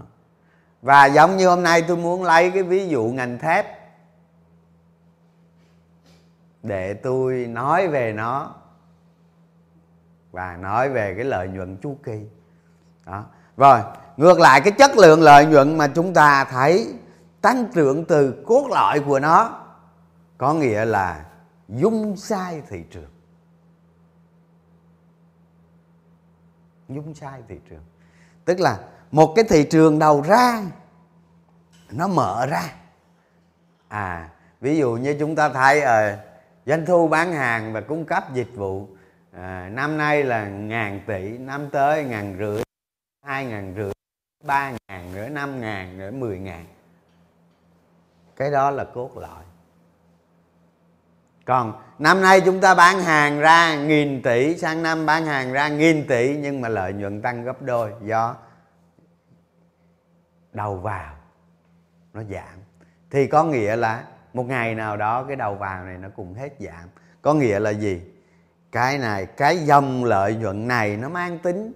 và 0.82 1.06
giống 1.06 1.38
như 1.38 1.48
hôm 1.50 1.64
nay 1.64 1.82
tôi 1.88 1.98
muốn 1.98 2.24
lấy 2.24 2.52
cái 2.52 2.64
ví 2.64 2.88
dụ 2.88 3.04
ngành 3.04 3.40
thép 3.40 3.66
để 6.64 6.94
tôi 6.94 7.34
nói 7.34 7.88
về 7.88 8.14
nó 8.14 8.54
và 10.32 10.58
nói 10.58 10.90
về 10.90 11.14
cái 11.16 11.26
lợi 11.26 11.48
nhuận 11.48 11.78
chu 11.78 11.98
kỳ. 12.04 12.22
Đó. 13.06 13.24
Rồi, 13.58 13.80
ngược 14.18 14.40
lại 14.40 14.62
cái 14.62 14.72
chất 14.72 14.98
lượng 14.98 15.22
lợi 15.22 15.46
nhuận 15.46 15.78
mà 15.78 15.88
chúng 15.88 16.14
ta 16.14 16.44
thấy 16.44 16.94
tăng 17.42 17.66
trưởng 17.74 18.06
từ 18.06 18.44
cốt 18.48 18.68
lõi 18.72 19.00
của 19.00 19.20
nó 19.20 19.60
có 20.38 20.54
nghĩa 20.54 20.86
là 20.86 21.26
dung 21.68 22.18
sai 22.18 22.62
thị 22.70 22.84
trường. 22.92 23.10
Dung 26.90 27.14
sai 27.14 27.44
thị 27.48 27.60
trường. 27.70 27.84
Tức 28.46 28.60
là 28.60 28.80
một 29.12 29.34
cái 29.36 29.46
thị 29.50 29.68
trường 29.70 30.00
đầu 30.00 30.22
ra 30.22 30.64
nó 31.92 32.08
mở 32.08 32.46
ra. 32.46 32.74
À 33.88 34.30
ví 34.62 34.78
dụ 34.78 34.94
như 34.94 35.16
chúng 35.20 35.36
ta 35.36 35.50
thấy 35.50 35.82
ở 35.82 36.18
doanh 36.66 36.86
thu 36.86 37.08
bán 37.08 37.34
hàng 37.34 37.74
và 37.74 37.82
cung 37.82 38.06
cấp 38.06 38.34
dịch 38.34 38.56
vụ 38.56 38.88
à, 39.32 39.70
năm 39.70 39.98
nay 39.98 40.24
là 40.24 40.48
ngàn 40.48 41.02
tỷ 41.08 41.38
năm 41.38 41.70
tới 41.70 42.04
ngàn 42.04 42.36
rưỡi 42.40 42.64
hai 43.26 43.46
ngàn 43.46 43.74
rưỡi 43.78 43.92
ba 44.44 44.74
ngàn 44.88 45.14
nữa 45.14 45.30
năm 45.30 45.62
ngàn 45.62 45.98
nữa 45.98 46.12
mười 46.12 46.40
ngàn. 46.40 46.66
Cái 48.36 48.52
đó 48.52 48.72
là 48.72 48.84
cốt 48.84 49.18
lõi 49.18 49.44
còn 51.46 51.74
năm 52.00 52.22
nay 52.22 52.42
chúng 52.42 52.62
ta 52.62 52.76
bán 52.76 53.00
hàng 53.00 53.40
ra 53.40 53.76
nghìn 53.76 54.22
tỷ, 54.22 54.58
sang 54.58 54.84
năm 54.84 55.06
bán 55.06 55.26
hàng 55.26 55.52
ra 55.52 55.68
nghìn 55.68 56.08
tỷ, 56.08 56.38
nhưng 56.38 56.62
mà 56.62 56.70
lợi 56.70 56.94
nhuận 56.94 57.22
tăng 57.22 57.44
gấp 57.44 57.62
đôi 57.62 57.94
do 58.02 58.36
đầu 60.54 60.78
vào 60.78 61.16
nó 62.14 62.24
giảm. 62.24 62.60
Thì 63.12 63.28
có 63.28 63.44
nghĩa 63.44 63.76
là 63.76 64.04
một 64.34 64.44
ngày 64.44 64.76
nào 64.76 64.98
đó 64.98 65.24
cái 65.24 65.36
đầu 65.36 65.56
vào 65.56 65.86
này 65.86 65.98
nó 65.98 66.10
cũng 66.16 66.34
hết 66.34 66.50
giảm. 66.60 66.90
Có 67.22 67.34
nghĩa 67.34 67.60
là 67.60 67.70
gì? 67.70 68.02
Cái 68.72 68.98
này, 68.98 69.26
cái 69.26 69.58
dòng 69.58 70.04
lợi 70.04 70.36
nhuận 70.36 70.68
này 70.68 70.98
nó 70.98 71.10
mang 71.10 71.40
tính 71.40 71.74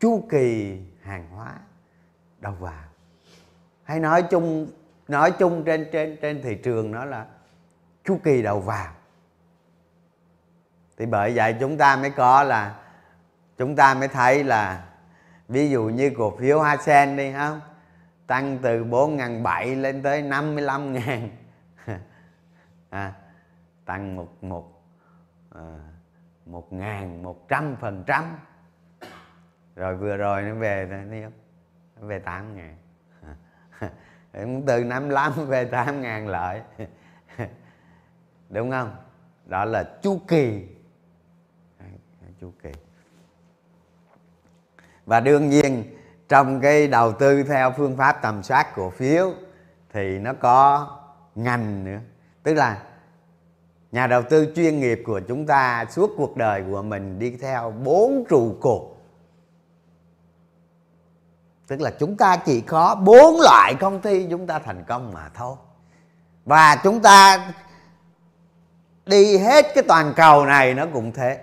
chu 0.00 0.26
kỳ 0.30 0.78
hàng 1.02 1.26
hóa, 1.30 1.52
đầu 2.38 2.54
vào. 2.60 2.84
Hay 3.84 4.00
nói 4.00 4.22
chung 4.22 4.70
nói 5.08 5.30
chung 5.30 5.64
trên 5.64 5.86
trên 5.92 6.16
trên 6.22 6.42
thị 6.42 6.54
trường 6.54 6.90
nó 6.92 7.04
là 7.04 7.26
chu 8.04 8.20
kỳ 8.24 8.42
đầu 8.42 8.60
vào. 8.60 8.92
Thì 10.96 11.06
bởi 11.06 11.32
vậy 11.34 11.56
chúng 11.60 11.78
ta 11.78 11.96
mới 11.96 12.10
có 12.10 12.42
là 12.42 12.74
chúng 13.58 13.76
ta 13.76 13.94
mới 13.94 14.08
thấy 14.08 14.44
là 14.44 14.84
ví 15.48 15.70
dụ 15.70 15.84
như 15.84 16.12
cổ 16.18 16.36
phiếu 16.38 16.60
Hasen 16.60 17.16
đi 17.16 17.32
không 17.32 17.60
tăng 18.26 18.58
từ 18.62 18.84
4.700 18.84 19.80
lên 19.80 20.02
tới 20.02 20.22
55.000 20.22 21.28
à, 22.90 23.12
tăng 23.84 24.16
một 24.16 24.44
một 24.44 24.82
à, 25.54 25.60
một 26.46 26.72
ngàn 26.72 27.22
một 27.22 27.48
trăm 27.48 27.76
phần 27.80 28.04
trăm. 28.06 28.38
Rồi 29.76 29.96
vừa 29.96 30.16
rồi 30.16 30.42
nó 30.42 30.54
về 30.54 30.88
nó 31.10 31.28
về 32.06 32.18
tám 32.18 32.56
ngàn. 32.56 32.76
Từ 34.66 34.84
55 34.84 35.32
về 35.46 35.64
tám 35.64 36.00
ngàn 36.00 36.28
lợi 36.28 36.62
đúng 38.52 38.70
không? 38.70 38.96
Đó 39.46 39.64
là 39.64 39.84
chu 40.02 40.20
kỳ. 40.28 40.62
Chu 42.40 42.52
kỳ. 42.62 42.70
Và 45.06 45.20
đương 45.20 45.48
nhiên, 45.48 45.84
trong 46.28 46.60
cái 46.60 46.88
đầu 46.88 47.12
tư 47.12 47.42
theo 47.42 47.72
phương 47.76 47.96
pháp 47.96 48.12
tầm 48.22 48.42
soát 48.42 48.74
cổ 48.74 48.90
phiếu 48.90 49.32
thì 49.92 50.18
nó 50.18 50.32
có 50.32 50.88
ngành 51.34 51.84
nữa. 51.84 51.98
Tức 52.42 52.54
là 52.54 52.82
nhà 53.92 54.06
đầu 54.06 54.22
tư 54.30 54.52
chuyên 54.56 54.80
nghiệp 54.80 55.02
của 55.06 55.20
chúng 55.28 55.46
ta 55.46 55.84
suốt 55.90 56.10
cuộc 56.16 56.36
đời 56.36 56.64
của 56.70 56.82
mình 56.82 57.18
đi 57.18 57.36
theo 57.36 57.70
bốn 57.70 58.24
trụ 58.28 58.56
cột. 58.60 58.82
Tức 61.66 61.80
là 61.80 61.90
chúng 61.98 62.16
ta 62.16 62.36
chỉ 62.36 62.60
có 62.60 62.94
bốn 62.94 63.40
loại 63.40 63.74
công 63.80 64.00
ty 64.00 64.26
chúng 64.30 64.46
ta 64.46 64.58
thành 64.58 64.84
công 64.88 65.12
mà 65.12 65.30
thôi. 65.34 65.56
Và 66.44 66.76
chúng 66.84 67.02
ta 67.02 67.52
đi 69.06 69.38
hết 69.38 69.66
cái 69.74 69.84
toàn 69.88 70.12
cầu 70.16 70.46
này 70.46 70.74
nó 70.74 70.86
cũng 70.92 71.12
thế. 71.12 71.38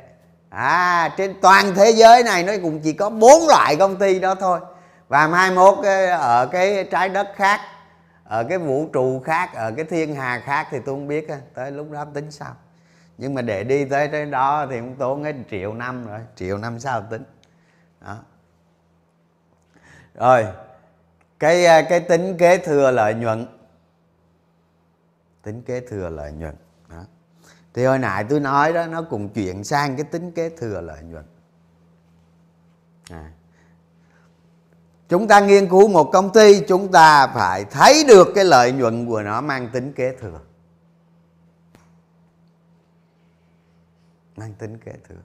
À 0.49 1.09
trên 1.17 1.41
toàn 1.41 1.73
thế 1.75 1.91
giới 1.91 2.23
này 2.23 2.43
nó 2.43 2.53
cũng 2.61 2.79
chỉ 2.79 2.93
có 2.93 3.09
bốn 3.09 3.47
loại 3.47 3.75
công 3.75 3.95
ty 3.95 4.19
đó 4.19 4.35
thôi. 4.35 4.59
Và 5.07 5.27
mai 5.27 5.51
mốt 5.51 5.77
ờ, 5.83 6.05
ở 6.05 6.45
cái 6.51 6.87
trái 6.91 7.09
đất 7.09 7.27
khác, 7.35 7.59
ở 8.23 8.43
cái 8.43 8.57
vũ 8.57 8.89
trụ 8.93 9.21
khác, 9.25 9.49
ở 9.53 9.71
cái 9.71 9.85
thiên 9.85 10.15
hà 10.15 10.39
khác 10.39 10.67
thì 10.71 10.77
tôi 10.85 10.95
không 10.95 11.07
biết 11.07 11.27
tới 11.53 11.71
lúc 11.71 11.91
đó 11.91 12.05
tính 12.13 12.31
sao. 12.31 12.55
Nhưng 13.17 13.33
mà 13.33 13.41
để 13.41 13.63
đi 13.63 13.85
tới 13.85 14.07
tới 14.07 14.25
đó 14.25 14.67
thì 14.69 14.79
cũng 14.79 14.95
tốn 14.95 15.23
hết 15.23 15.35
triệu 15.51 15.73
năm 15.73 16.07
rồi, 16.07 16.19
triệu 16.35 16.57
năm 16.57 16.79
sao 16.79 17.01
tính. 17.09 17.23
Đó. 18.01 18.17
Rồi, 20.15 20.45
cái 21.39 21.65
ờ, 21.65 21.81
cái 21.89 21.99
tính 21.99 22.37
kế 22.37 22.57
thừa 22.57 22.91
lợi 22.91 23.13
nhuận. 23.13 23.47
Tính 25.43 25.61
kế 25.61 25.79
thừa 25.79 26.09
lợi 26.09 26.31
nhuận 26.31 26.55
thì 27.79 27.85
hồi 27.85 27.99
nãy 27.99 28.25
tôi 28.29 28.39
nói 28.39 28.73
đó 28.73 28.87
nó 28.87 29.01
cùng 29.01 29.29
chuyển 29.29 29.63
sang 29.63 29.95
cái 29.95 30.03
tính 30.03 30.31
kế 30.31 30.49
thừa 30.49 30.81
lợi 30.81 31.03
nhuận. 31.03 31.23
À. 33.09 33.31
chúng 35.09 35.27
ta 35.27 35.39
nghiên 35.39 35.69
cứu 35.69 35.87
một 35.87 36.09
công 36.13 36.33
ty 36.33 36.61
chúng 36.67 36.91
ta 36.91 37.27
phải 37.27 37.65
thấy 37.65 38.05
được 38.07 38.27
cái 38.35 38.45
lợi 38.45 38.71
nhuận 38.71 39.07
của 39.07 39.21
nó 39.21 39.41
mang 39.41 39.69
tính 39.73 39.93
kế 39.93 40.15
thừa. 40.19 40.39
Mang 44.35 44.53
tính 44.53 44.77
kế 44.77 44.93
thừa. 45.09 45.21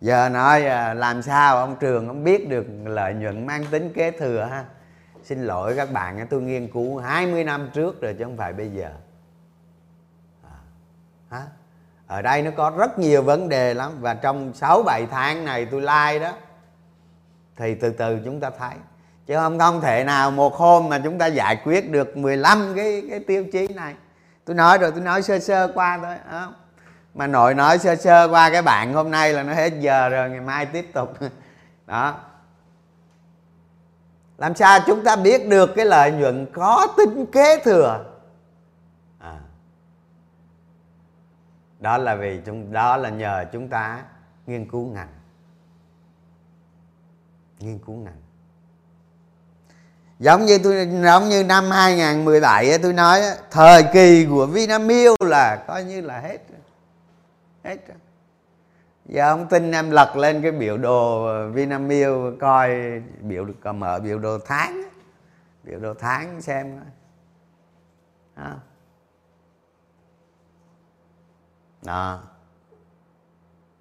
Giờ 0.00 0.28
nói 0.28 0.66
à, 0.66 0.94
làm 0.94 1.22
sao 1.22 1.56
ông 1.56 1.76
trường 1.80 2.08
ông 2.08 2.24
biết 2.24 2.48
được 2.48 2.66
lợi 2.84 3.14
nhuận 3.14 3.46
mang 3.46 3.64
tính 3.70 3.92
kế 3.92 4.10
thừa 4.10 4.48
ha? 4.50 4.64
Xin 5.22 5.42
lỗi 5.42 5.74
các 5.76 5.92
bạn 5.92 6.26
tôi 6.30 6.42
nghiên 6.42 6.72
cứu 6.72 6.98
20 6.98 7.44
năm 7.44 7.70
trước 7.74 8.00
rồi 8.00 8.14
chứ 8.18 8.24
không 8.24 8.36
phải 8.36 8.52
bây 8.52 8.70
giờ. 8.70 8.90
À, 10.42 10.58
hả? 11.30 11.46
Ở 12.06 12.22
đây 12.22 12.42
nó 12.42 12.50
có 12.56 12.70
rất 12.70 12.98
nhiều 12.98 13.22
vấn 13.22 13.48
đề 13.48 13.74
lắm. 13.74 13.92
Và 14.00 14.14
trong 14.14 14.52
6 14.54 14.82
7 14.82 15.06
tháng 15.10 15.44
này 15.44 15.66
tôi 15.70 15.80
like 15.80 16.18
đó, 16.18 16.32
thì 17.56 17.74
từ 17.74 17.90
từ 17.90 18.18
chúng 18.24 18.40
ta 18.40 18.50
thấy. 18.58 18.74
Chứ 19.26 19.34
không 19.36 19.58
không 19.58 19.80
thể 19.80 20.04
nào 20.04 20.30
một 20.30 20.54
hôm 20.54 20.88
mà 20.88 21.00
chúng 21.04 21.18
ta 21.18 21.26
giải 21.26 21.56
quyết 21.64 21.90
được 21.90 22.16
15 22.16 22.72
cái 22.76 23.02
cái 23.10 23.20
tiêu 23.20 23.44
chí 23.52 23.68
này. 23.68 23.94
Tôi 24.44 24.56
nói 24.56 24.78
rồi, 24.78 24.90
tôi 24.90 25.00
nói 25.00 25.22
sơ 25.22 25.38
sơ 25.38 25.72
qua 25.74 25.98
thôi 26.02 26.16
không? 26.30 26.54
mà 27.14 27.26
nội 27.26 27.54
nói 27.54 27.78
sơ 27.78 27.96
sơ 27.96 28.28
qua 28.28 28.50
cái 28.50 28.62
bạn 28.62 28.92
hôm 28.92 29.10
nay 29.10 29.32
là 29.32 29.42
nó 29.42 29.54
hết 29.54 29.72
giờ 29.80 30.08
rồi, 30.08 30.30
ngày 30.30 30.40
mai 30.40 30.66
tiếp 30.66 30.90
tục. 30.92 31.14
Đó. 31.86 32.14
Làm 34.38 34.54
sao 34.54 34.80
chúng 34.86 35.04
ta 35.04 35.16
biết 35.16 35.48
được 35.48 35.70
cái 35.76 35.84
lợi 35.84 36.12
nhuận 36.12 36.46
có 36.52 36.86
tính 36.96 37.26
kế 37.26 37.60
thừa? 37.64 38.04
Đó 41.86 41.98
là 41.98 42.14
vì 42.14 42.40
chúng, 42.46 42.72
đó 42.72 42.96
là 42.96 43.08
nhờ 43.08 43.44
chúng 43.52 43.68
ta 43.68 44.02
nghiên 44.46 44.70
cứu 44.70 44.86
ngành. 44.86 45.08
Nghiên 47.58 47.78
cứu 47.78 47.96
ngành. 47.96 48.20
Giống 50.18 50.44
như 50.44 50.58
tôi, 50.64 50.88
giống 51.04 51.28
như 51.28 51.44
năm 51.44 51.70
2017 51.70 52.78
tôi 52.78 52.92
nói 52.92 53.20
thời 53.50 53.84
kỳ 53.92 54.26
của 54.30 54.46
Vinamilk 54.46 55.22
là 55.22 55.64
coi 55.68 55.84
như 55.84 56.00
là 56.00 56.20
hết 56.20 56.38
hết 57.64 57.76
giờ 59.04 59.28
ông 59.28 59.48
tin 59.48 59.72
em 59.72 59.90
lật 59.90 60.16
lên 60.16 60.42
cái 60.42 60.52
biểu 60.52 60.78
đồ 60.78 61.28
Vinamilk, 61.48 62.40
coi 62.40 62.70
biểu 63.20 63.46
mở 63.74 63.98
biểu 63.98 64.18
đồ 64.18 64.38
tháng 64.46 64.82
biểu 65.64 65.78
đồ 65.78 65.94
tháng 65.94 66.42
xem 66.42 66.80
đó. 68.36 68.52
Đó. 71.86 72.20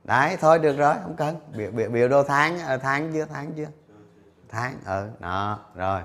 Đấy 0.03 0.37
thôi 0.41 0.59
được 0.59 0.77
rồi 0.77 0.95
không 1.03 1.15
cần. 1.15 1.37
Biểu 1.51 1.71
biểu, 1.71 1.89
biểu 1.89 2.07
đồ 2.07 2.23
tháng 2.23 2.59
ờ, 2.59 2.77
tháng 2.77 3.13
chưa 3.13 3.25
tháng 3.25 3.53
chưa? 3.53 3.67
Tháng 4.49 4.75
ừ 4.85 5.09
đó 5.19 5.59
rồi. 5.75 6.01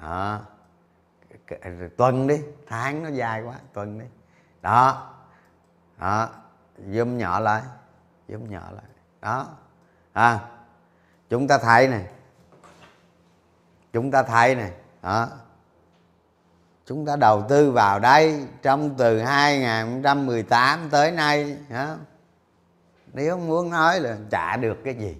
Đó. 0.00 0.40
Tuần 1.96 2.26
đi 2.26 2.42
tháng 2.66 3.02
nó 3.02 3.08
dài 3.08 3.42
quá 3.42 3.54
tuần 3.72 3.98
đi. 3.98 4.06
Đó. 4.62 5.10
Đó 5.98 6.28
zoom 6.86 7.16
nhỏ 7.16 7.40
lại 7.40 7.62
zoom 8.28 8.46
nhỏ 8.48 8.70
lại. 8.72 8.84
Đó. 9.20 9.48
À 10.12 10.40
chúng 11.28 11.48
ta 11.48 11.58
thấy 11.58 11.88
này. 11.88 12.06
Chúng 13.92 14.10
ta 14.10 14.22
thấy 14.22 14.54
này. 14.54 14.72
Đó 15.02 15.28
chúng 16.88 17.06
ta 17.06 17.16
đầu 17.16 17.44
tư 17.48 17.70
vào 17.70 17.98
đây 17.98 18.46
trong 18.62 18.94
từ 18.98 19.20
2018 19.20 20.88
tới 20.90 21.10
nay 21.10 21.56
đó. 21.70 21.96
nếu 23.12 23.38
muốn 23.38 23.70
nói 23.70 24.00
là 24.00 24.16
trả 24.30 24.56
được 24.56 24.76
cái 24.84 24.94
gì? 24.94 25.16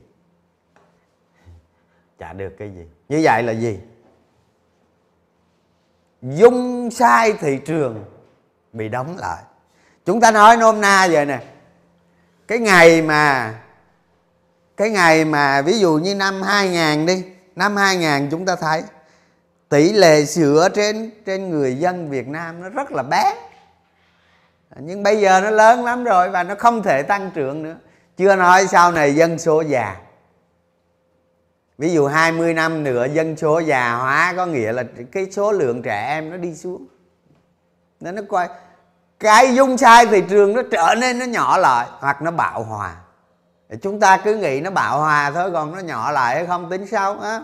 Trả 2.18 2.32
được 2.32 2.52
cái 2.58 2.70
gì? 2.70 2.86
Như 3.08 3.20
vậy 3.22 3.42
là 3.42 3.52
gì? 3.52 3.78
Dung 6.22 6.90
sai 6.90 7.32
thị 7.32 7.60
trường 7.66 8.04
bị 8.72 8.88
đóng 8.88 9.16
lại. 9.18 9.42
Chúng 10.04 10.20
ta 10.20 10.30
nói 10.30 10.56
nôm 10.56 10.80
na 10.80 11.08
vậy 11.10 11.26
nè. 11.26 11.42
Cái 12.46 12.58
ngày 12.58 13.02
mà, 13.02 13.54
cái 14.76 14.90
ngày 14.90 15.24
mà 15.24 15.62
ví 15.62 15.78
dụ 15.78 15.98
như 15.98 16.14
năm 16.14 16.42
2000 16.42 17.06
đi, 17.06 17.24
năm 17.56 17.76
2000 17.76 18.28
chúng 18.30 18.46
ta 18.46 18.56
thấy 18.56 18.82
tỷ 19.68 19.92
lệ 19.92 20.24
sữa 20.24 20.68
trên 20.74 21.10
trên 21.26 21.50
người 21.50 21.74
dân 21.74 22.10
Việt 22.10 22.28
Nam 22.28 22.62
nó 22.62 22.68
rất 22.68 22.92
là 22.92 23.02
bé. 23.02 23.34
Nhưng 24.76 25.02
bây 25.02 25.20
giờ 25.20 25.40
nó 25.40 25.50
lớn 25.50 25.84
lắm 25.84 26.04
rồi 26.04 26.30
và 26.30 26.42
nó 26.42 26.54
không 26.58 26.82
thể 26.82 27.02
tăng 27.02 27.30
trưởng 27.34 27.62
nữa. 27.62 27.76
Chưa 28.16 28.36
nói 28.36 28.66
sau 28.66 28.92
này 28.92 29.14
dân 29.14 29.38
số 29.38 29.60
già. 29.60 29.96
Ví 31.78 31.92
dụ 31.92 32.06
20 32.06 32.54
năm 32.54 32.84
nữa 32.84 33.06
dân 33.12 33.36
số 33.36 33.58
già 33.58 33.94
hóa, 33.94 34.34
có 34.36 34.46
nghĩa 34.46 34.72
là 34.72 34.84
cái 35.12 35.26
số 35.32 35.52
lượng 35.52 35.82
trẻ 35.82 36.06
em 36.08 36.30
nó 36.30 36.36
đi 36.36 36.54
xuống. 36.54 36.86
Nên 38.00 38.14
nó 38.14 38.22
coi, 38.28 38.48
cái 39.20 39.54
dung 39.54 39.78
sai 39.78 40.06
thị 40.06 40.22
trường 40.28 40.52
nó 40.54 40.62
trở 40.70 40.94
nên 40.98 41.18
nó 41.18 41.24
nhỏ 41.24 41.56
lại 41.56 41.86
hoặc 41.98 42.22
nó 42.22 42.30
bạo 42.30 42.62
hòa. 42.62 42.96
Chúng 43.82 44.00
ta 44.00 44.16
cứ 44.24 44.36
nghĩ 44.36 44.60
nó 44.60 44.70
bạo 44.70 44.98
hòa 44.98 45.30
thôi, 45.30 45.50
còn 45.52 45.74
nó 45.74 45.80
nhỏ 45.80 46.10
lại 46.12 46.34
hay 46.34 46.46
không 46.46 46.70
tính 46.70 46.86
sao, 46.86 47.20
á. 47.20 47.40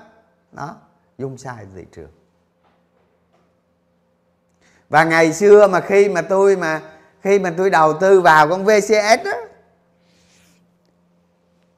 Đó 0.52 0.76
dung 1.18 1.38
sai 1.38 1.66
thị 1.77 1.85
trường. 1.96 2.11
Và 4.88 5.05
ngày 5.05 5.33
xưa 5.33 5.66
mà 5.66 5.81
khi 5.81 6.09
mà 6.09 6.22
tôi 6.22 6.57
mà, 6.57 6.81
khi 7.20 7.38
mà 7.38 7.53
tôi 7.57 7.70
đầu 7.70 7.92
tư 8.00 8.20
vào 8.20 8.48
con 8.48 8.64
VCS 8.64 9.24
đó 9.24 9.33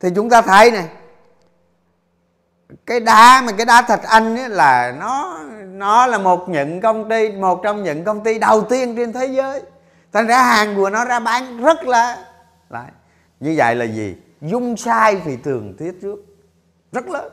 thì 0.00 0.08
chúng 0.14 0.30
ta 0.30 0.42
thấy 0.42 0.70
này, 0.70 0.88
cái 2.86 3.00
đá 3.00 3.42
mà 3.46 3.52
cái 3.52 3.66
đá 3.66 3.82
thạch 3.82 4.02
anh 4.02 4.36
ấy 4.36 4.48
là 4.48 4.94
nó 5.00 5.38
nó 5.76 6.06
là 6.06 6.18
một 6.18 6.48
những 6.48 6.80
công 6.80 7.08
ty, 7.08 7.32
một 7.32 7.60
trong 7.62 7.82
những 7.82 8.04
công 8.04 8.24
ty 8.24 8.38
đầu 8.38 8.62
tiên 8.62 8.96
trên 8.96 9.12
thế 9.12 9.26
giới. 9.26 9.62
Thành 10.12 10.26
ra 10.26 10.42
hàng 10.42 10.76
của 10.76 10.90
nó 10.90 11.04
ra 11.04 11.20
bán 11.20 11.60
rất 11.62 11.84
là, 11.84 12.26
lại. 12.70 12.90
Như 13.40 13.54
vậy 13.56 13.74
là 13.74 13.84
gì? 13.84 14.16
Dung 14.40 14.76
sai 14.76 15.20
thị 15.24 15.38
trường 15.44 15.74
phía 15.78 15.92
trước. 16.02 16.16
Rất 16.92 17.08
lớn 17.08 17.32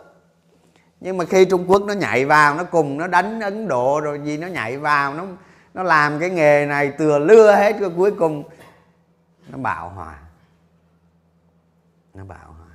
nhưng 1.04 1.18
mà 1.18 1.26
khi 1.26 1.46
trung 1.46 1.66
quốc 1.68 1.82
nó 1.88 1.94
nhảy 1.94 2.26
vào, 2.26 2.56
nó 2.56 2.64
cùng, 2.64 2.98
nó 2.98 3.08
đánh 3.08 3.40
ấn 3.40 3.68
độ 3.68 4.00
rồi 4.00 4.22
gì, 4.24 4.38
nó 4.38 4.48
nhảy 4.48 4.78
vào, 4.78 5.14
nó 5.14 5.26
nó 5.74 5.84
làm 5.84 6.20
cái 6.20 6.30
nghề 6.30 6.66
này 6.66 6.92
từa 6.98 7.20
lưa 7.20 7.56
hết 7.56 7.80
rồi 7.80 7.92
cuối 7.98 8.12
cùng. 8.12 8.44
Nó 9.50 9.58
bạo 9.58 9.90
hòa. 9.90 10.20
Nó 12.14 12.24
bạo 12.26 12.56
hòa. 12.58 12.68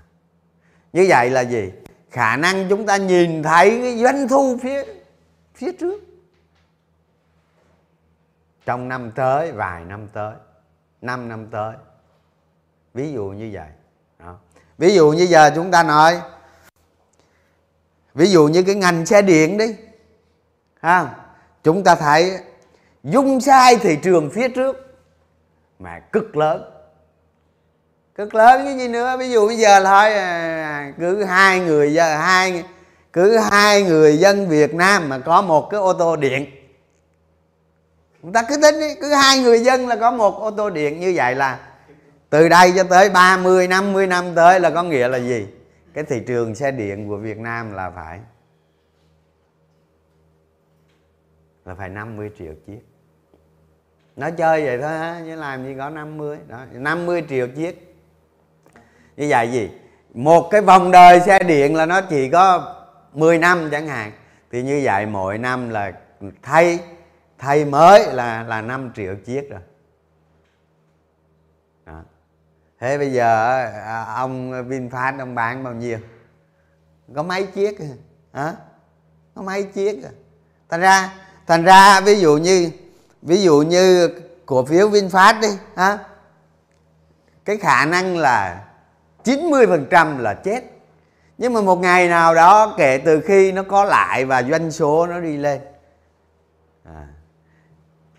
Như 0.92 1.06
vậy 1.08 1.30
là 1.30 1.40
gì? 1.40 1.72
Khả 2.10 2.36
năng 2.36 2.68
chúng 2.68 2.86
ta 2.86 2.96
nhìn 2.96 3.42
thấy 3.42 3.78
cái 3.82 3.98
doanh 3.98 4.28
thu 4.28 4.58
phía 4.62 4.84
phía 5.54 5.72
trước. 5.72 6.02
Trong 8.66 8.88
năm 8.88 9.10
tới, 9.14 9.52
vài 9.52 9.84
năm 9.84 10.08
tới, 10.08 10.34
năm 11.00 11.28
năm 11.28 11.46
tới. 11.50 11.74
Ví 12.94 13.12
dụ 13.12 13.24
như 13.24 13.50
vậy. 13.52 13.68
Đó. 14.18 14.36
ví 14.78 14.94
dụ 14.94 15.12
như 15.12 15.22
giờ 15.22 15.50
chúng 15.54 15.70
ta 15.70 15.82
nói 15.82 16.20
ví 18.14 18.30
dụ 18.30 18.48
như 18.48 18.62
cái 18.62 18.74
ngành 18.74 19.06
xe 19.06 19.22
điện 19.22 19.58
đi, 19.58 19.74
ha, 20.80 21.06
chúng 21.64 21.84
ta 21.84 21.94
thấy 21.94 22.38
dung 23.04 23.40
sai 23.40 23.76
thị 23.76 23.98
trường 24.02 24.30
phía 24.30 24.48
trước 24.48 24.76
mà 25.78 26.00
cực 26.12 26.36
lớn. 26.36 26.70
Cực 28.14 28.34
lớn 28.34 28.60
cái 28.64 28.78
gì 28.78 28.88
nữa? 28.88 29.16
Ví 29.18 29.30
dụ 29.30 29.46
bây 29.46 29.56
giờ 29.56 29.84
thôi 29.84 30.14
à, 30.14 30.92
cứ 30.98 31.24
hai 31.24 31.60
người 31.60 31.92
giờ 31.94 32.16
hai, 32.16 32.64
cứ 33.12 33.36
hai 33.36 33.82
người 33.82 34.18
dân 34.18 34.48
Việt 34.48 34.74
Nam 34.74 35.08
mà 35.08 35.18
có 35.18 35.42
một 35.42 35.70
cái 35.70 35.80
ô 35.80 35.92
tô 35.92 36.16
điện. 36.16 36.46
Chúng 38.22 38.32
ta 38.32 38.42
cứ 38.42 38.56
tính 38.62 38.80
đi, 38.80 38.94
cứ 39.00 39.14
hai 39.14 39.38
người 39.38 39.60
dân 39.60 39.88
là 39.88 39.96
có 39.96 40.10
một 40.10 40.40
ô 40.40 40.50
tô 40.50 40.70
điện 40.70 41.00
như 41.00 41.12
vậy 41.16 41.34
là 41.34 41.58
từ 42.30 42.48
đây 42.48 42.72
cho 42.76 42.84
tới 42.84 43.10
30 43.10 43.68
50 43.68 44.06
năm 44.06 44.34
tới 44.34 44.60
là 44.60 44.70
có 44.70 44.82
nghĩa 44.82 45.08
là 45.08 45.18
gì? 45.18 45.46
Cái 45.98 46.04
thị 46.04 46.24
trường 46.26 46.54
xe 46.54 46.70
điện 46.70 47.08
của 47.08 47.16
Việt 47.16 47.38
Nam 47.38 47.72
là 47.72 47.90
phải 47.90 48.20
là 51.64 51.74
phải 51.74 51.88
50 51.88 52.30
triệu 52.38 52.54
chiếc. 52.66 52.80
Nó 54.16 54.30
chơi 54.30 54.64
vậy 54.64 54.78
thôi 54.78 54.92
á, 54.92 55.20
chứ 55.26 55.36
làm 55.36 55.64
gì 55.64 55.74
có 55.78 55.90
50 55.90 56.38
đó 56.48 56.64
50 56.72 57.24
triệu 57.28 57.48
chiếc. 57.48 57.96
Như 59.16 59.26
vậy 59.28 59.52
gì? 59.52 59.70
Một 60.14 60.48
cái 60.50 60.60
vòng 60.60 60.90
đời 60.90 61.20
xe 61.20 61.38
điện 61.38 61.74
là 61.74 61.86
nó 61.86 62.00
chỉ 62.00 62.30
có 62.30 62.74
10 63.12 63.38
năm 63.38 63.68
chẳng 63.70 63.86
hạn. 63.86 64.12
Thì 64.50 64.62
như 64.62 64.80
vậy 64.84 65.06
mỗi 65.06 65.38
năm 65.38 65.70
là 65.70 65.92
thay 66.42 66.78
thay 67.38 67.64
mới 67.64 68.12
là 68.12 68.42
là 68.42 68.62
5 68.62 68.90
triệu 68.94 69.16
chiếc 69.16 69.50
rồi. 69.50 69.60
Đó 71.86 72.02
thế 72.80 72.98
bây 72.98 73.12
giờ 73.12 73.24
ờ, 73.24 73.80
à, 73.80 74.04
ông 74.14 74.52
VinFast 74.68 75.18
ông 75.18 75.34
bán 75.34 75.64
bao 75.64 75.74
nhiêu? 75.74 75.98
Có 77.14 77.22
mấy 77.22 77.46
chiếc 77.46 77.80
à? 77.80 77.86
hả? 78.32 78.54
Có 79.34 79.42
mấy 79.42 79.62
chiếc 79.62 80.04
à? 80.04 80.10
thành 80.68 80.80
ra 80.80 81.14
thành 81.46 81.64
ra 81.64 82.00
ví 82.00 82.20
dụ 82.20 82.36
như, 82.36 82.70
ví 83.22 83.42
dụ 83.42 83.62
như 83.62 84.10
cổ 84.46 84.64
phiếu 84.64 84.90
VinFast 84.90 85.40
đi, 85.40 85.48
hả? 85.76 85.98
Cái 87.44 87.56
khả 87.56 87.84
năng 87.84 88.16
là 88.16 88.64
90% 89.24 90.18
là 90.18 90.34
chết. 90.34 90.64
Nhưng 91.38 91.52
mà 91.52 91.60
một 91.60 91.76
ngày 91.76 92.08
nào 92.08 92.34
đó, 92.34 92.74
kể 92.78 93.02
từ 93.04 93.20
khi 93.20 93.52
nó 93.52 93.62
có 93.62 93.84
lại 93.84 94.24
và 94.24 94.42
doanh 94.42 94.70
số 94.70 95.06
nó 95.06 95.20
đi 95.20 95.36
lên. 95.36 95.60
À. 96.84 97.06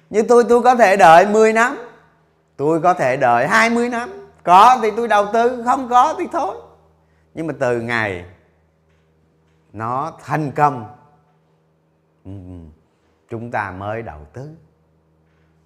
như 0.10 0.22
tôi 0.22 0.44
tôi 0.50 0.62
có 0.62 0.76
thể 0.76 0.98
đợi 0.98 1.26
10 1.26 1.54
năm. 1.54 1.78
Tôi 2.58 2.82
có 2.82 2.94
thể 2.94 3.18
đợi 3.18 3.48
20 3.48 3.90
năm 3.90 4.19
có 4.50 4.80
thì 4.82 4.92
tôi 4.98 5.08
đầu 5.08 5.28
tư, 5.34 5.64
không 5.66 5.90
có 5.90 6.16
thì 6.20 6.28
thôi. 6.32 6.56
Nhưng 7.34 7.48
mà 7.48 7.54
từ 7.60 7.82
ngày 7.82 8.26
nó 9.74 10.14
thành 10.24 10.52
công 10.52 10.96
ừ, 12.26 12.32
chúng 13.30 13.52
ta 13.52 13.72
mới 13.72 14.02
đầu 14.02 14.20
tư. 14.34 14.50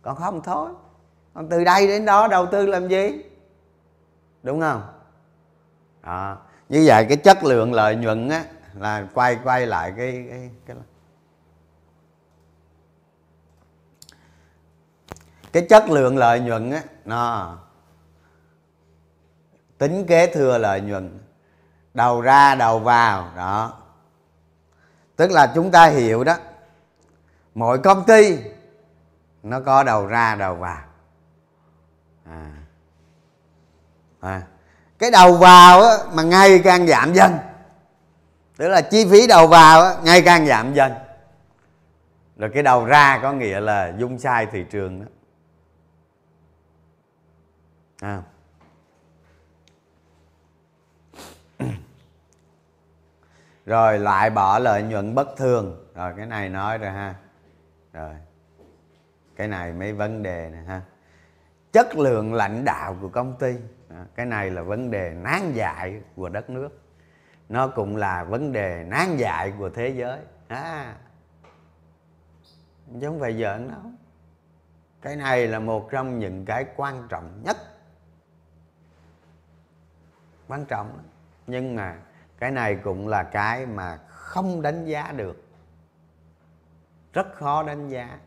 Còn 0.02 0.16
không 0.16 0.42
thôi. 0.44 0.70
Còn 1.34 1.50
từ 1.50 1.64
đây 1.64 1.88
đến 1.88 2.06
đó 2.06 2.28
đầu 2.28 2.46
tư 2.46 2.66
làm 2.66 2.88
gì? 2.88 3.24
Đúng 4.44 4.62
không? 4.62 4.82
Đó. 6.04 6.38
như 6.70 6.84
vậy 6.86 7.06
cái 7.10 7.18
chất 7.18 7.44
lượng 7.44 7.74
lợi 7.74 7.96
nhuận 7.96 8.30
á, 8.30 8.46
là 8.74 9.08
quay 9.14 9.38
quay 9.44 9.68
lại 9.68 9.94
cái 9.98 10.26
cái 10.30 10.50
cái 10.66 10.76
cái 15.54 15.66
chất 15.70 15.90
lượng 15.90 16.18
lợi 16.18 16.40
nhuận 16.40 16.72
á, 16.72 16.82
nó 17.06 17.58
tính 19.84 20.06
kế 20.08 20.28
thừa 20.28 20.58
lợi 20.58 20.82
nhuận. 20.82 21.20
Đầu 21.94 22.22
ra 22.22 22.56
đầu 22.56 22.80
vào 22.80 23.32
đó. 23.36 23.74
Tức 25.16 25.32
là 25.32 25.52
chúng 25.56 25.72
ta 25.72 25.86
hiểu 25.86 26.24
đó. 26.24 26.36
Mỗi 27.56 27.80
công 27.80 28.06
ty 28.06 28.38
nó 29.44 29.60
có 29.60 29.84
đầu 29.84 30.06
ra 30.06 30.36
đầu 30.36 30.56
vào. 30.56 30.84
À. 32.26 32.52
À. 34.20 34.42
cái 35.00 35.12
đầu 35.12 35.38
vào 35.38 35.82
á, 35.82 35.98
mà 36.14 36.24
ngày 36.24 36.62
càng 36.64 36.88
giảm 36.88 37.14
dần. 37.14 37.38
Tức 38.58 38.68
là 38.68 38.82
chi 38.82 39.06
phí 39.12 39.28
đầu 39.28 39.48
vào 39.48 39.82
á, 39.82 39.96
ngày 40.04 40.22
càng 40.22 40.48
giảm 40.48 40.74
dần. 40.74 40.94
Rồi 42.38 42.50
cái 42.54 42.64
đầu 42.64 42.86
ra 42.86 43.20
có 43.22 43.34
nghĩa 43.34 43.60
là 43.60 43.94
dung 43.98 44.20
sai 44.20 44.46
thị 44.46 44.66
trường 44.72 45.00
đó. 45.00 45.06
À. 48.02 48.22
rồi 53.66 54.00
loại 54.00 54.30
bỏ 54.30 54.60
lợi 54.60 54.84
nhuận 54.84 55.16
bất 55.16 55.28
thường. 55.38 55.88
Rồi 55.96 56.14
cái 56.18 56.26
này 56.26 56.50
nói 56.50 56.78
rồi 56.78 56.92
ha. 56.92 57.16
Rồi. 57.94 58.16
Cái 59.36 59.48
này 59.48 59.74
mấy 59.74 59.94
vấn 59.94 60.24
đề 60.24 60.50
này 60.50 60.64
ha. 60.64 60.82
Chất 61.72 61.96
lượng 61.96 62.34
lãnh 62.34 62.66
đạo 62.66 62.98
của 63.02 63.10
công 63.10 63.38
ty. 63.40 63.56
Cái 64.16 64.26
này 64.26 64.52
là 64.52 64.62
vấn 64.62 64.92
đề 64.92 65.14
nán 65.14 65.54
dại 65.54 66.02
của 66.16 66.30
đất 66.30 66.50
nước. 66.50 66.82
Nó 67.50 67.68
cũng 67.68 67.96
là 67.96 68.24
vấn 68.24 68.52
đề 68.52 68.84
nán 68.88 69.18
dại 69.18 69.54
của 69.60 69.70
thế 69.70 69.90
giới. 69.90 70.20
À, 70.48 70.96
chứ 73.02 73.08
không 73.08 73.20
phải 73.20 73.34
giỡn 73.40 73.68
đâu. 73.68 73.82
Cái 75.02 75.16
này 75.16 75.48
là 75.48 75.60
một 75.60 75.90
trong 75.92 76.20
những 76.20 76.46
cái 76.46 76.66
quan 76.76 77.08
trọng 77.10 77.44
nhất. 77.44 77.58
Quan 80.48 80.66
trọng 80.66 81.04
nhưng 81.48 81.76
mà 81.76 81.98
cái 82.44 82.52
này 82.52 82.76
cũng 82.76 83.08
là 83.08 83.24
cái 83.24 83.66
mà 83.66 83.98
không 84.08 84.62
đánh 84.62 84.86
giá 84.86 85.12
được. 85.12 85.44
Rất 87.14 87.36
khó 87.36 87.64
đánh 87.64 87.90
giá. 87.90 88.20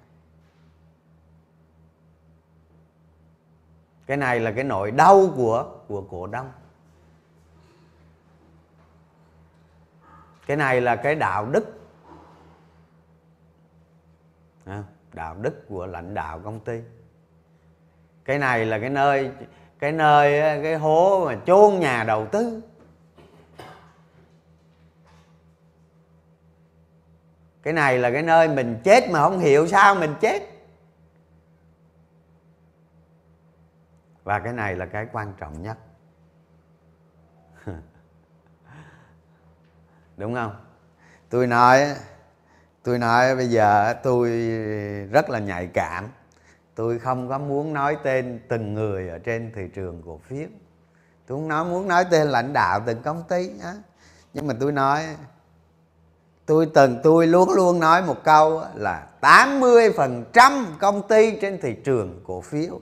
Cái 4.07 4.16
này 4.16 4.40
là 4.40 4.53
cái 4.53 4.64
nỗi 4.64 4.90
đau 4.90 5.28
của 5.36 5.78
của 5.88 6.03
cổ 6.11 6.26
đông. 6.26 6.53
Cái 10.47 10.57
này 10.57 10.80
là 10.80 10.97
cái 10.97 11.14
đạo 11.14 11.47
đức. 11.47 11.64
À, 14.64 14.84
đạo 15.12 15.34
đức 15.34 15.64
của 15.68 15.86
lãnh 15.86 16.14
đạo 16.14 16.40
công 16.45 16.61
ty. 16.61 16.82
Cái 18.24 18.38
này 18.38 18.66
là 18.66 18.78
cái 18.78 18.90
nơi 18.90 19.30
cái 19.78 19.93
nơi, 19.93 20.40
cái 20.62 20.76
hố 20.76 21.26
mà 21.26 21.36
chôn 21.47 21.78
nhà 21.80 22.05
đầu 22.05 22.26
tư. 22.26 22.62
Cái 27.66 27.72
này 27.72 27.98
là 27.98 28.10
cái 28.10 28.22
nơi 28.22 28.48
mình 28.48 28.80
chết 28.84 29.10
mà 29.10 29.22
không 29.22 29.38
hiểu 29.38 29.66
sao 29.66 29.94
mình 29.94 30.14
chết. 30.20 30.42
Và 34.24 34.38
cái 34.38 34.52
này 34.52 34.76
là 34.76 34.86
cái 34.86 35.06
quan 35.12 35.32
trọng 35.38 35.62
nhất. 35.62 35.78
Đúng 40.16 40.34
không? 40.34 40.56
Tôi 41.28 41.46
nói 41.46 41.94
tôi 42.82 42.98
nói 42.98 43.36
bây 43.36 43.46
giờ 43.46 43.94
tôi 44.02 44.30
rất 45.12 45.30
là 45.30 45.38
nhạy 45.38 45.66
cảm. 45.66 46.08
Tôi 46.74 46.98
không 46.98 47.28
có 47.28 47.38
muốn 47.38 47.72
nói 47.72 47.96
tên 48.02 48.40
từng 48.48 48.74
người 48.74 49.08
ở 49.08 49.18
trên 49.18 49.52
thị 49.54 49.68
trường 49.74 50.02
cổ 50.06 50.18
phiếu. 50.18 50.48
Tôi 51.26 51.38
không 51.38 51.48
nói, 51.48 51.64
muốn 51.64 51.88
nói 51.88 52.04
tên 52.10 52.28
lãnh 52.28 52.52
đạo 52.52 52.80
từng 52.86 53.02
công 53.02 53.22
ty 53.28 53.50
á. 53.62 53.74
Nhưng 54.32 54.46
mà 54.46 54.54
tôi 54.60 54.72
nói 54.72 55.06
tôi 56.47 56.70
từng, 56.74 56.99
tôi 57.03 57.26
luôn 57.26 57.51
luôn 57.51 57.80
nói 57.80 58.03
một 58.03 58.24
câu 58.24 58.62
là 58.74 59.07
80% 59.20 60.64
công 60.80 61.09
ty 61.09 61.38
trên 61.40 61.61
thị 61.61 61.76
trường 61.84 62.20
cổ 62.26 62.40
phiếu 62.40 62.80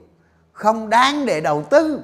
không 0.55 0.89
đáng 0.89 1.25
để 1.25 1.41
đầu 1.41 1.63
tư. 1.69 2.03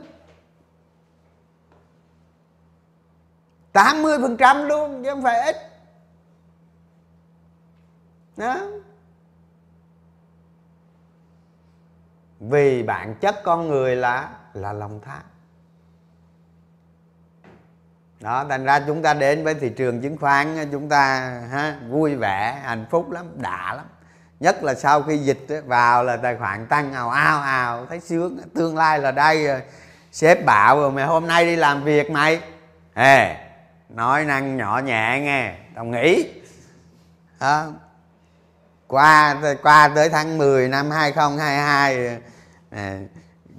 80% 3.74 4.66
luôn, 4.68 5.04
chứ 5.04 5.10
không 5.10 5.24
phải 5.24 5.42
ít. 5.42 5.56
Đó. 8.38 8.62
Vì 12.40 12.84
bản 12.84 13.16
chất 13.22 13.36
con 13.44 13.68
người 13.68 13.96
là 13.96 14.40
là 14.54 14.74
lòng 14.74 15.00
tham 15.04 15.31
đó 18.22 18.46
thành 18.50 18.66
ra 18.66 18.80
chúng 18.88 19.02
ta 19.02 19.14
đến 19.14 19.44
với 19.44 19.54
thị 19.54 19.70
trường 19.70 20.02
chứng 20.02 20.18
khoán 20.18 20.70
chúng 20.72 20.90
ta 20.90 21.20
ha, 21.52 21.76
vui 21.90 22.16
vẻ 22.16 22.62
hạnh 22.64 22.86
phúc 22.90 23.12
lắm 23.12 23.26
đã 23.36 23.74
lắm. 23.74 23.86
Nhất 24.40 24.64
là 24.64 24.74
sau 24.74 25.02
khi 25.02 25.18
dịch 25.18 25.48
vào 25.66 26.04
là 26.04 26.18
tài 26.18 26.36
khoản 26.36 26.68
tăng 26.68 26.94
ào 26.94 27.10
ào 27.10 27.42
ào 27.42 27.86
thấy 27.86 28.00
sướng 28.00 28.40
tương 28.56 28.78
lai 28.78 29.00
là 29.00 29.12
đây 29.12 29.48
rồi. 29.48 29.62
Sếp 30.12 30.46
bảo 30.46 30.80
rồi 30.80 30.92
mày 30.92 31.06
hôm 31.06 31.28
nay 31.28 31.46
đi 31.46 31.56
làm 31.56 31.84
việc 31.84 32.12
mày. 32.12 32.42
Ê 32.94 33.36
nói 33.90 34.26
năng 34.26 34.58
nhỏ 34.58 34.82
nhẹ 34.86 35.20
nghe 35.22 35.56
đồng 35.76 35.92
ý. 35.92 36.26
À, 37.40 37.66
qua 38.88 39.42
qua 39.64 39.88
tới 39.96 40.10
tháng 40.10 40.38
10 40.38 40.68
năm 40.68 40.92
2022 40.92 42.18
à, 42.72 43.00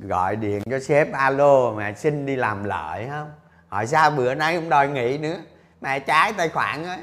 gọi 0.00 0.36
điện 0.36 0.62
cho 0.70 0.80
sếp 0.80 1.12
alo 1.12 1.70
mà 1.70 1.92
xin 1.96 2.26
đi 2.26 2.36
làm 2.36 2.64
lợi 2.64 3.06
không? 3.10 3.30
Hỏi 3.72 3.86
sao 3.86 4.10
bữa 4.10 4.34
nay 4.34 4.56
không 4.56 4.68
đòi 4.68 4.88
nghỉ 4.88 5.18
nữa. 5.18 5.36
Mẹ 5.80 6.00
trái 6.00 6.32
tài 6.32 6.48
khoản 6.48 6.84
ấy 6.84 6.98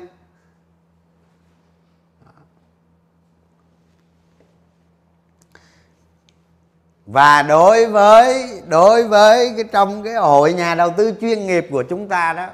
và 7.06 7.42
đối 7.42 7.86
với 7.86 8.62
đối 8.68 9.08
với 9.08 9.54
cái 9.56 9.66
trong 9.72 10.04
cái 10.04 10.14
hội 10.14 10.54
nhà 10.54 10.76
đầu 10.76 10.94
tư 10.98 11.14
chuyên 11.22 11.48
nghiệp 11.48 11.68
của 11.72 11.84
chúng 11.90 12.10
ta 12.10 12.34
đó, 12.34 12.48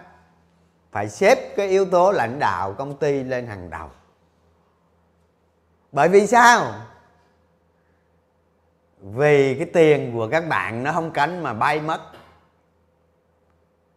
phải 0.91 1.09
xếp 1.09 1.55
cái 1.55 1.67
yếu 1.67 1.85
tố 1.85 2.11
lãnh 2.11 2.39
đạo 2.39 2.73
công 2.73 2.97
ty 2.97 3.23
lên 3.23 3.47
hàng 3.47 3.69
đầu. 3.69 3.89
Bởi 5.91 6.09
vì 6.09 6.27
sao? 6.27 6.73
Vì 8.97 9.55
cái 9.57 9.67
tiền 9.73 10.13
của 10.13 10.27
các 10.31 10.47
bạn 10.47 10.83
nó 10.83 10.91
không 10.91 11.11
cánh 11.11 11.43
mà 11.43 11.53
bay 11.53 11.81
mất 11.81 12.01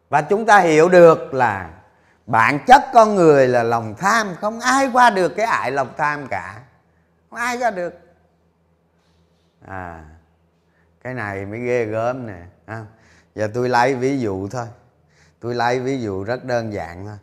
và 0.09 0.23
chúng 0.23 0.47
ta 0.47 0.59
hiểu 0.59 0.89
được 0.89 1.35
là 1.35 1.71
bản 2.27 2.59
chất 2.67 2.83
con 2.93 3.15
người 3.15 3.49
là 3.49 3.63
lòng 3.63 3.95
tham. 3.99 4.35
Không 4.41 4.61
ai 4.61 4.91
qua 4.93 5.11
được 5.11 5.29
cái 5.37 5.47
ải 5.47 5.71
lòng 5.71 5.93
tham 5.97 6.27
cả. 6.27 6.61
Không 7.31 7.39
ai 7.39 7.59
qua 7.59 7.71
được. 7.71 7.95
À 9.67 10.05
cái 11.09 11.15
này 11.15 11.47
mới 11.47 11.61
ghê 11.61 11.85
gớm 11.85 12.27
nè. 12.27 12.43
À, 12.67 12.85
giờ 13.35 13.49
tôi 13.55 13.69
lấy 13.69 13.95
ví 13.95 14.19
dụ 14.19 14.49
thôi. 14.49 14.67
Tôi 15.41 15.55
lấy 15.55 15.81
ví 15.81 16.01
dụ 16.01 16.25
rất 16.25 16.45
đơn 16.45 16.73
giản 16.73 17.07
thôi. 17.07 17.19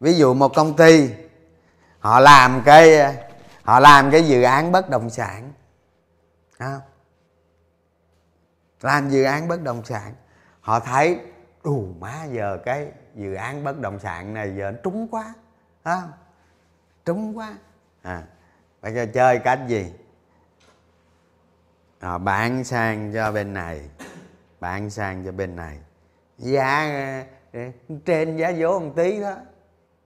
Ví 0.00 0.14
dụ 0.14 0.34
một 0.34 0.52
công 0.54 0.76
ty 0.76 1.10
họ 1.98 2.20
làm 2.20 2.62
cái 2.64 3.16
họ 3.62 3.80
làm 3.80 4.10
cái 4.10 4.26
dự 4.28 4.42
án 4.42 4.72
bất 4.72 4.90
động 4.90 5.10
sản. 5.10 5.52
À, 6.58 6.80
làm 8.80 9.10
dự 9.10 9.22
án 9.22 9.48
bất 9.48 9.62
động 9.62 9.84
sản. 9.84 10.14
Họ 10.60 10.80
thấy 10.80 11.20
ù 11.68 11.94
má 12.00 12.24
giờ 12.24 12.58
cái 12.64 12.92
dự 13.14 13.34
án 13.34 13.64
bất 13.64 13.80
động 13.80 13.98
sản 13.98 14.34
này 14.34 14.56
giờ 14.56 14.72
trúng 14.82 15.08
quá 15.10 15.34
ha 15.84 16.02
trúng 17.04 17.38
quá. 17.38 17.58
À 18.02 18.22
bây 18.82 18.94
giờ 18.94 19.06
chơi 19.14 19.38
cách 19.38 19.60
gì? 19.68 19.92
À, 22.00 22.18
bán 22.18 22.64
sang 22.64 23.12
cho 23.14 23.32
bên 23.32 23.52
này 23.52 23.88
bán 24.60 24.90
sang 24.90 25.24
cho 25.24 25.32
bên 25.32 25.56
này. 25.56 25.78
Giá 26.38 26.90
ờ, 27.52 27.60
trên 28.04 28.36
giá 28.36 28.52
vốn 28.58 28.84
một 28.84 28.92
tí 28.96 29.20
đó. 29.20 29.36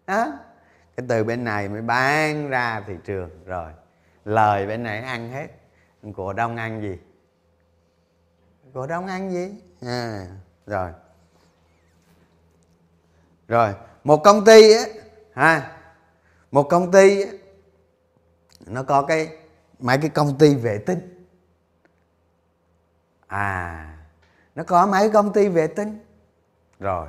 Đó 0.06 0.32
cái 0.96 1.06
từ 1.08 1.24
bên 1.24 1.44
này 1.44 1.68
mới 1.68 1.82
bán 1.82 2.48
ra 2.48 2.82
thị 2.86 2.94
trường 3.04 3.30
rồi. 3.44 3.72
Lời 4.24 4.66
bên 4.66 4.82
này 4.82 5.02
ăn 5.02 5.30
hết. 5.30 5.46
Cổ 6.16 6.32
đông 6.32 6.56
ăn 6.56 6.82
gì? 6.82 6.98
Cổ 8.74 8.86
đông 8.86 9.06
ăn 9.06 9.30
gì? 9.30 9.54
À, 9.82 10.26
rồi 10.66 10.92
rồi 13.52 13.74
một 14.04 14.24
công 14.24 14.44
ty 14.44 14.72
á 14.72 14.84
ha 15.32 15.76
một 16.50 16.62
công 16.62 16.92
ty 16.92 17.22
á, 17.22 17.28
nó 18.66 18.82
có 18.82 19.02
cái 19.02 19.28
mấy 19.78 19.98
cái 19.98 20.10
công 20.10 20.38
ty 20.38 20.54
vệ 20.54 20.78
tinh. 20.78 21.26
À 23.26 23.96
nó 24.54 24.62
có 24.62 24.86
mấy 24.86 25.10
công 25.10 25.32
ty 25.32 25.48
vệ 25.48 25.66
tinh. 25.66 25.98
Rồi 26.80 27.06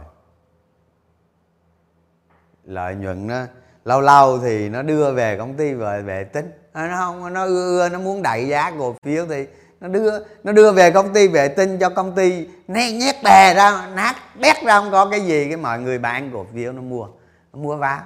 lợi 2.63 2.95
nhuận 2.95 3.27
nó 3.27 3.45
lâu 3.85 4.01
lâu 4.01 4.39
thì 4.39 4.69
nó 4.69 4.81
đưa 4.81 5.13
về 5.13 5.37
công 5.37 5.57
ty 5.57 5.73
về 5.73 6.01
vệ 6.01 6.23
tinh. 6.23 6.51
Nó 6.73 6.95
không 6.97 7.33
nó 7.33 7.45
ưa 7.45 7.79
ưa 7.79 7.89
nó 7.89 7.99
muốn 7.99 8.21
đẩy 8.21 8.47
giá 8.47 8.71
cổ 8.79 8.95
phiếu 9.03 9.25
thì 9.25 9.47
nó 9.83 9.89
đưa 9.89 10.19
nó 10.43 10.51
đưa 10.51 10.71
về 10.71 10.91
công 10.91 11.13
ty 11.13 11.27
vệ 11.27 11.47
tinh 11.47 11.79
cho 11.79 11.89
công 11.89 12.15
ty, 12.15 12.47
nét 12.67 12.91
nhét 12.91 13.23
bè 13.23 13.53
ra, 13.53 13.87
nát 13.95 14.15
bét 14.41 14.63
ra, 14.63 14.79
không 14.79 14.91
có 14.91 15.05
cái 15.05 15.21
gì. 15.21 15.45
Cái 15.47 15.57
mọi 15.57 15.79
người 15.79 15.97
bạn 15.97 16.31
cổ 16.33 16.45
phiếu 16.53 16.71
nó 16.71 16.81
mua 16.81 17.07
nó 17.53 17.59
mua 17.59 17.77
vào 17.77 17.99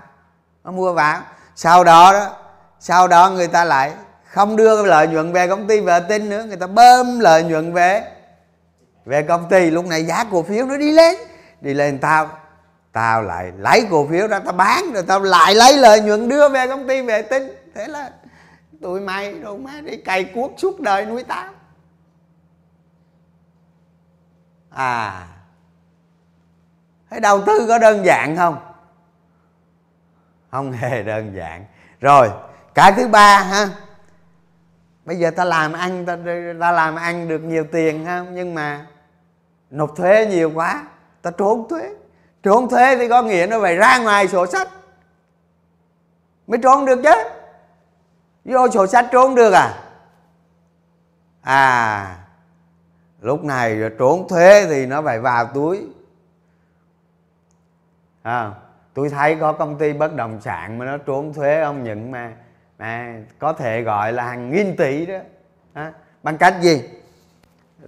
nó 0.64 0.72
mua 0.72 0.94
vào 0.94 1.22
sau 1.56 1.84
đó 1.84 2.14
đó, 2.14 2.30
sau 2.80 3.08
đó 3.08 3.30
người 3.30 3.48
ta 3.48 3.64
lại 3.64 3.94
không 4.26 4.56
đưa 4.56 4.86
lợi 4.86 5.08
nhuận 5.08 5.34
về 5.34 5.48
công 5.48 5.68
ty 5.68 5.80
vệ 5.80 6.00
tinh 6.10 6.30
nữa, 6.30 6.44
người 6.48 6.58
ta 6.58 6.68
bơm 6.68 7.20
lợi 7.20 7.44
nhuận 7.44 7.74
về 7.74 8.04
về 9.06 9.22
công 9.22 9.50
ty. 9.50 9.70
Lúc 9.70 9.86
này 9.86 10.04
giá 10.04 10.24
cổ 10.32 10.44
phiếu 10.44 10.66
nó 10.66 10.78
đi 10.78 10.92
lên 10.92 11.16
đi 11.62 11.74
lên 11.74 12.00
tao 12.00 12.30
tao 12.94 13.22
lại 13.22 13.52
lấy 13.58 13.86
cổ 13.92 14.08
phiếu 14.12 14.28
ra, 14.28 14.40
tao 14.40 14.54
bán 14.54 14.94
rồi 14.94 15.04
tao 15.08 15.20
lại 15.20 15.56
lấy 15.56 15.78
lợi 15.78 16.02
nhuận 16.02 16.30
đưa 16.30 16.50
về 16.50 16.68
công 16.68 16.88
ty 16.88 17.02
vệ 17.02 17.22
tinh. 17.22 17.48
Thế 17.76 17.88
là 17.88 18.10
tụi 18.82 19.00
mày 19.00 19.34
đồ 19.34 19.58
má 19.58 19.72
đi 19.84 19.98
cày 19.98 20.24
cuốc 20.24 20.52
suốt 20.58 20.80
đời 20.80 21.06
nuôi 21.06 21.24
tao. 21.24 21.50
À. 24.78 25.28
Thấy 27.10 27.20
đầu 27.20 27.44
tư 27.46 27.66
có 27.68 27.80
đơn 27.80 28.06
giản 28.06 28.38
không? 28.38 28.58
Không 30.52 30.72
hề 30.72 31.04
đơn 31.04 31.36
giản. 31.36 31.66
Rồi 32.00 32.32
cái 32.74 32.92
thứ 32.92 33.08
ba 33.08 33.44
ha. 33.44 33.70
Bây 35.06 35.20
giờ 35.20 35.32
ta 35.32 35.44
làm 35.44 35.74
ăn 35.74 36.06
ta, 36.06 36.18
ta 36.60 36.72
làm 36.72 36.96
ăn 36.96 37.28
được 37.28 37.40
nhiều 37.40 37.66
tiền 37.72 38.06
ha 38.06 38.26
nhưng 38.32 38.54
mà 38.54 38.86
nộp 39.70 39.96
thuế 39.96 40.26
nhiều 40.26 40.52
quá 40.56 40.86
ta 41.22 41.32
trốn 41.32 41.68
thuế. 41.70 41.90
Trốn 42.44 42.70
thuế 42.70 42.98
thì 42.98 43.10
có 43.10 43.22
nghĩa 43.22 43.48
nó 43.50 43.62
phải 43.62 43.76
ra 43.76 43.98
ngoài 43.98 44.28
sổ 44.28 44.46
sách. 44.48 44.68
Mới 46.48 46.60
trốn 46.64 46.86
được 46.86 47.00
chứ. 47.04 47.14
Vô 48.46 48.72
sổ 48.72 48.88
sách 48.88 49.06
trốn 49.12 49.36
được 49.36 49.52
à? 49.54 49.74
À 51.42 52.27
lúc 53.22 53.44
này 53.44 53.82
trốn 54.00 54.28
thuế 54.30 54.66
thì 54.70 54.86
nó 54.86 55.02
phải 55.02 55.20
vào 55.20 55.46
túi. 55.46 55.88
À, 58.22 58.52
tôi 58.94 59.10
thấy 59.10 59.36
có 59.36 59.54
công 59.54 59.78
ty 59.78 59.94
bất 59.94 60.16
động 60.16 60.42
sản 60.42 60.78
mà 60.78 60.86
nó 60.86 60.98
trốn 60.98 61.34
thuế 61.34 61.62
ông 61.62 61.84
nhận 61.84 62.12
mà 62.12 62.34
mà 62.80 63.16
có 63.40 63.54
thể 63.54 63.82
gọi 63.82 64.14
là 64.14 64.24
hàng 64.24 64.52
nghìn 64.52 64.76
tỷ 64.76 65.06
đó. 65.06 65.18
À, 65.74 65.94
bằng 66.24 66.38
cách 66.38 66.56
gì? 66.62 66.84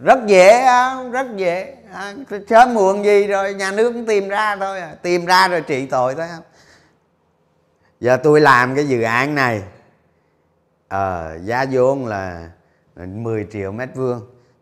Rất 0.03 0.19
dễ 0.27 0.49
à, 0.49 1.03
rất 1.11 1.27
dễ. 1.35 1.75
À, 1.93 2.13
sớm 2.49 2.73
muộn 2.73 3.05
gì 3.05 3.27
rồi 3.27 3.53
nhà 3.53 3.71
nước 3.71 3.93
cũng 3.93 4.05
tìm 4.05 4.27
ra 4.27 4.55
thôi 4.55 4.79
à. 4.79 4.95
tìm 5.01 5.25
ra 5.25 5.47
rồi 5.47 5.61
trị 5.61 5.85
tội 5.85 6.15
thôi 6.15 6.25
không? 6.35 6.43
Giờ 7.99 8.17
tôi 8.23 8.41
làm 8.41 8.75
cái 8.75 8.87
dự 8.87 9.01
án 9.01 9.35
này 9.35 9.63
à, 10.87 11.35
giá 11.43 11.65
vốn 11.71 12.05
là 12.05 12.49
10 12.95 13.47
triệu 13.51 13.71
mét 13.71 13.89
vuông 13.95 14.21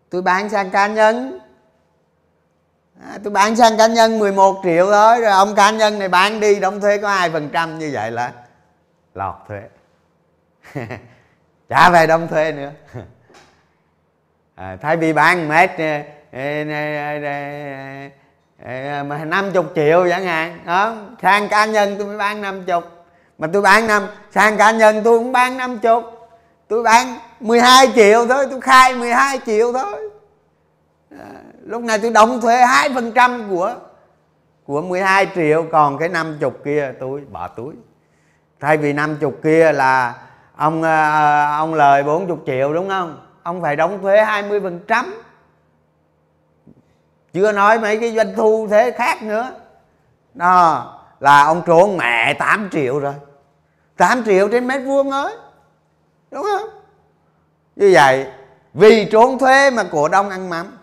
tôi 0.10 0.22
bán 0.22 0.50
sang 0.50 0.70
cá 0.70 0.88
nhân. 0.88 1.40
À, 3.02 3.18
tôi 3.24 3.32
bán 3.34 3.56
sang 3.56 3.78
cá 3.78 3.88
nhân 3.88 4.20
11 4.20 4.62
triệu 4.64 4.92
thôi 4.92 5.22
rồi 5.22 5.32
ông 5.32 5.56
cá 5.56 5.72
nhân 5.72 6.00
này 6.00 6.10
bán 6.10 6.40
đi 6.40 6.60
đóng 6.60 6.82
thuế 6.82 6.98
có 6.98 7.10
hai 7.10 7.30
phần 7.30 7.50
trăm 7.50 7.80
như 7.80 7.90
vậy 7.94 8.12
là 8.12 8.32
lọt 9.14 9.36
thuế. 9.48 9.62
Trả 11.70 11.90
về 11.90 12.08
đóng 12.08 12.28
thuế 12.28 12.52
nữa. 12.52 12.72
À, 14.56 14.78
thay 14.82 14.98
vì 14.98 15.14
bán 15.14 15.48
mét 15.48 15.72
năm 19.28 19.52
chục 19.54 19.66
triệu 19.76 20.10
chẳng 20.10 20.26
hạn 20.26 20.60
đó. 20.66 20.96
Sang 21.22 21.50
cá 21.50 21.66
nhân 21.66 21.96
tôi 21.98 22.08
mới 22.08 22.18
bán 22.18 22.42
năm 22.42 22.64
chục. 22.64 22.84
Mà 23.38 23.48
tôi 23.54 23.62
bán 23.62 23.88
năm 23.88 24.08
sang 24.32 24.58
cá 24.58 24.72
nhân 24.72 25.02
tôi 25.04 25.20
cũng 25.20 25.32
bán 25.32 25.58
năm 25.58 25.80
chục 25.80 26.17
tôi 26.68 26.84
bán 26.84 27.20
12 27.40 27.92
triệu 27.96 28.28
thôi 28.28 28.46
tôi 28.52 28.62
khai 28.62 28.96
12 28.96 29.40
triệu 29.46 29.74
thôi. 29.74 30.10
À, 31.12 31.26
lúc 31.64 31.82
này 31.82 32.00
tôi 32.00 32.12
đóng 32.12 32.42
thuế 32.42 32.56
2% 32.56 33.50
của 33.50 33.76
của 34.66 34.82
12 34.82 35.28
triệu 35.36 35.66
còn 35.72 35.98
cái 35.98 36.10
năm 36.10 36.38
chục 36.40 36.64
kia 36.66 36.94
tôi 37.00 37.22
bỏ 37.32 37.48
túi. 37.48 37.74
Thay 38.60 38.78
vì 38.78 38.94
năm 38.94 39.18
chục 39.20 39.40
kia 39.44 39.72
là 39.72 40.16
ông 40.56 40.84
à, 40.84 41.10
à, 41.10 41.58
ông 41.58 41.74
lời 41.74 42.04
40 42.04 42.38
triệu 42.46 42.74
đúng 42.74 42.90
không? 42.90 43.22
Ông 43.44 43.62
phải 43.62 43.76
đóng 43.76 44.02
thuế 44.02 44.24
20% 44.26 45.06
chưa 47.34 47.52
nói 47.52 47.80
mấy 47.80 47.98
cái 48.00 48.16
doanh 48.16 48.36
thu 48.36 48.68
thế 48.72 48.92
khác 48.92 49.24
nữa. 49.24 49.52
Đó 50.34 50.94
là 51.20 51.44
ông 51.44 51.62
trốn 51.66 51.98
mẹ 51.98 52.34
8 52.34 52.70
triệu 52.72 53.00
rồi. 53.00 53.14
8 53.98 54.24
triệu 54.26 54.48
trên 54.48 54.68
mét 54.68 54.82
vuông 54.86 55.12
ấy 55.12 55.36
đúng 56.32 56.44
không? 56.44 56.70
Như 57.76 57.90
vậy 57.94 58.32
vì 58.74 59.10
trốn 59.12 59.40
thuế 59.40 59.70
mà 59.72 59.84
cổ 59.92 60.08
đông 60.08 60.30
ăn 60.30 60.50
mắm. 60.50 60.78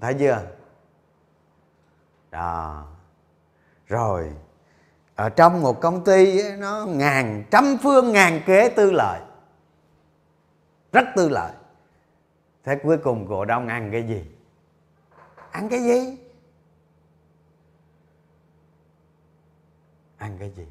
Thấy 0.00 0.14
chưa? 0.18 0.46
Đó. 2.30 2.86
Rồi 3.86 4.32
ở 5.14 5.28
trong 5.28 5.62
một 5.62 5.80
công 5.80 6.04
ty 6.04 6.40
ấy, 6.40 6.56
nó 6.56 6.86
ngàn 6.86 7.44
trăm 7.50 7.76
phương 7.82 8.12
ngàn 8.12 8.40
kế 8.46 8.68
tư 8.68 8.90
lợi. 8.90 9.20
Rất 10.92 11.04
tư 11.16 11.28
lợi. 11.28 11.52
Thế 12.64 12.76
cuối 12.82 12.98
cùng 12.98 13.26
cổ 13.28 13.44
đông 13.44 13.68
ăn 13.68 13.88
cái 13.92 14.08
gì? 14.08 14.24
Ăn 15.50 15.68
cái 15.68 15.80
gì? 15.82 16.18
Ăn 20.16 20.36
cái 20.38 20.50
gì? 20.50 20.66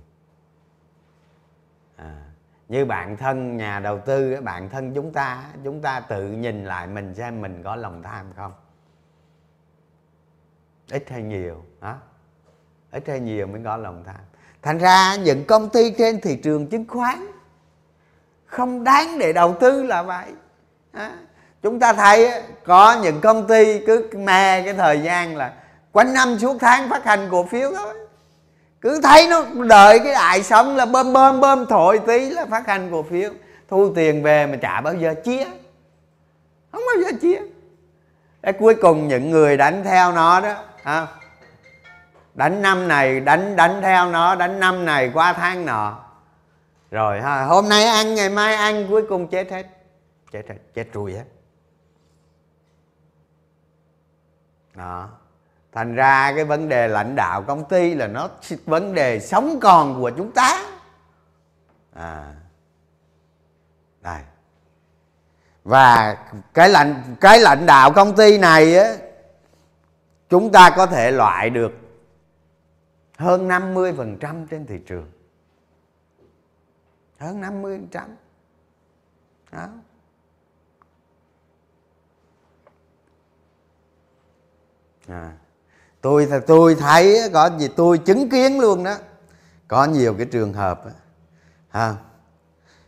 À, 1.98 2.16
như 2.68 2.86
bạn 2.86 3.18
thân 3.18 3.58
nhà 3.58 3.80
đầu 3.80 4.00
tư 4.00 4.42
bạn 4.42 4.70
thân 4.70 4.94
chúng 4.94 5.14
ta 5.14 5.44
chúng 5.64 5.82
ta 5.82 6.00
tự 6.00 6.28
nhìn 6.28 6.66
lại 6.66 6.88
mình 6.88 7.16
xem 7.16 7.42
mình 7.42 7.62
có 7.64 7.76
lòng 7.76 8.04
tham 8.04 8.26
không? 8.36 8.54
Ít 10.92 11.10
hay 11.10 11.24
nhiều 11.24 11.64
hả? 11.82 11.96
Ít 12.92 13.08
hay 13.08 13.20
nhiều 13.20 13.48
mới 13.48 13.62
có 13.66 13.78
lòng 13.78 14.04
tham. 14.06 14.22
Thành 14.62 14.78
ra 14.78 15.16
những 15.16 15.46
công 15.46 15.70
ty 15.70 15.92
trên 15.98 16.22
thị 16.22 16.40
trường 16.44 16.68
chứng 16.68 16.88
khoán 16.88 17.28
không 18.46 18.84
đáng 18.84 19.20
để 19.20 19.34
đầu 19.34 19.56
tư 19.60 19.84
là 19.84 20.04
vậy 20.04 20.26
à, 20.92 21.18
chúng 21.62 21.80
ta 21.80 21.94
thấy 21.94 22.44
có 22.66 23.00
những 23.04 23.22
công 23.22 23.48
ty 23.48 23.86
cứ 23.86 24.10
me 24.14 24.62
cái 24.66 24.74
thời 24.74 25.02
gian 25.02 25.36
là 25.36 25.54
quanh 25.92 26.14
năm 26.14 26.40
suốt 26.40 26.58
tháng 26.60 26.90
phát 26.90 27.06
hành 27.06 27.28
cổ 27.32 27.46
phiếu 27.46 27.72
thôi 27.76 28.07
cứ 28.82 29.02
thấy 29.04 29.28
nó 29.30 29.44
đợi 29.68 30.00
cái 30.00 30.14
đại 30.14 30.44
sống 30.44 30.76
là 30.76 30.86
bơm 30.86 31.14
bơm 31.14 31.42
bơm 31.42 31.66
thổi 31.66 32.00
tí 32.08 32.30
là 32.30 32.46
phát 32.46 32.68
hành 32.68 32.92
cổ 32.92 33.04
phiếu 33.04 33.30
thu 33.68 33.94
tiền 33.96 34.24
về 34.24 34.48
mà 34.48 34.58
chả 34.58 34.82
bao 34.82 34.94
giờ 34.94 35.14
chia. 35.24 35.46
Không 36.72 36.82
bao 36.88 37.04
giờ 37.04 37.18
chia. 37.22 37.42
Để 38.42 38.52
cuối 38.52 38.76
cùng 38.82 39.08
những 39.08 39.32
người 39.32 39.58
đánh 39.58 39.84
theo 39.84 40.12
nó 40.12 40.42
đó 40.42 40.56
à, 40.84 41.08
đánh 42.34 42.62
năm 42.62 42.88
này 42.88 43.20
đánh 43.20 43.56
đánh 43.56 43.82
theo 43.82 44.10
nó 44.10 44.36
đánh 44.36 44.60
năm 44.60 44.86
này 44.86 45.12
qua 45.14 45.34
tháng 45.34 45.66
nọ. 45.66 46.00
Rồi 46.92 47.22
ha 47.22 47.44
hôm 47.44 47.70
nay 47.70 47.86
ăn 47.86 48.16
ngày 48.16 48.30
mai 48.30 48.56
ăn 48.56 48.88
cuối 48.90 49.04
cùng 49.10 49.28
chết 49.28 49.52
hết. 49.52 49.68
Chết 50.32 50.44
hết 50.50 50.56
chết 50.74 50.88
rùi 50.94 51.14
hết. 51.14 51.26
Đó 54.76 55.10
thành 55.78 55.96
ra 55.96 56.34
cái 56.36 56.46
vấn 56.46 56.70
đề 56.70 56.88
lãnh 56.88 57.16
đạo 57.16 57.44
công 57.44 57.66
ty 57.66 57.94
là 57.94 58.08
nó 58.08 58.30
vấn 58.66 58.94
đề 58.94 59.20
sống 59.20 59.60
còn 59.62 60.02
của 60.02 60.12
chúng 60.18 60.32
ta. 60.32 60.66
À. 61.94 62.36
Đây. 64.02 64.22
Và 65.64 66.18
cái 66.54 66.70
lãnh 66.70 67.16
cái 67.22 67.40
lãnh 67.40 67.66
đạo 67.66 67.94
công 67.94 68.16
ty 68.16 68.38
này 68.38 68.78
á, 68.78 68.96
chúng 70.30 70.52
ta 70.52 70.70
có 70.78 70.86
thể 70.86 71.12
loại 71.12 71.50
được 71.50 71.72
hơn 73.18 73.48
50% 73.48 74.48
trên 74.48 74.66
thị 74.66 74.80
trường. 74.88 75.12
Hơn 77.20 77.42
50% 77.42 78.08
đó. 79.52 79.68
À 85.08 85.32
tôi 86.02 86.28
tôi 86.48 86.76
thấy 86.76 87.30
có 87.34 87.50
gì 87.58 87.70
tôi 87.76 87.98
chứng 87.98 88.30
kiến 88.30 88.60
luôn 88.60 88.84
đó. 88.84 88.96
Có 89.68 89.86
nhiều 89.86 90.14
cái 90.14 90.26
trường 90.26 90.54
hợp 90.54 90.82
ha 91.70 91.96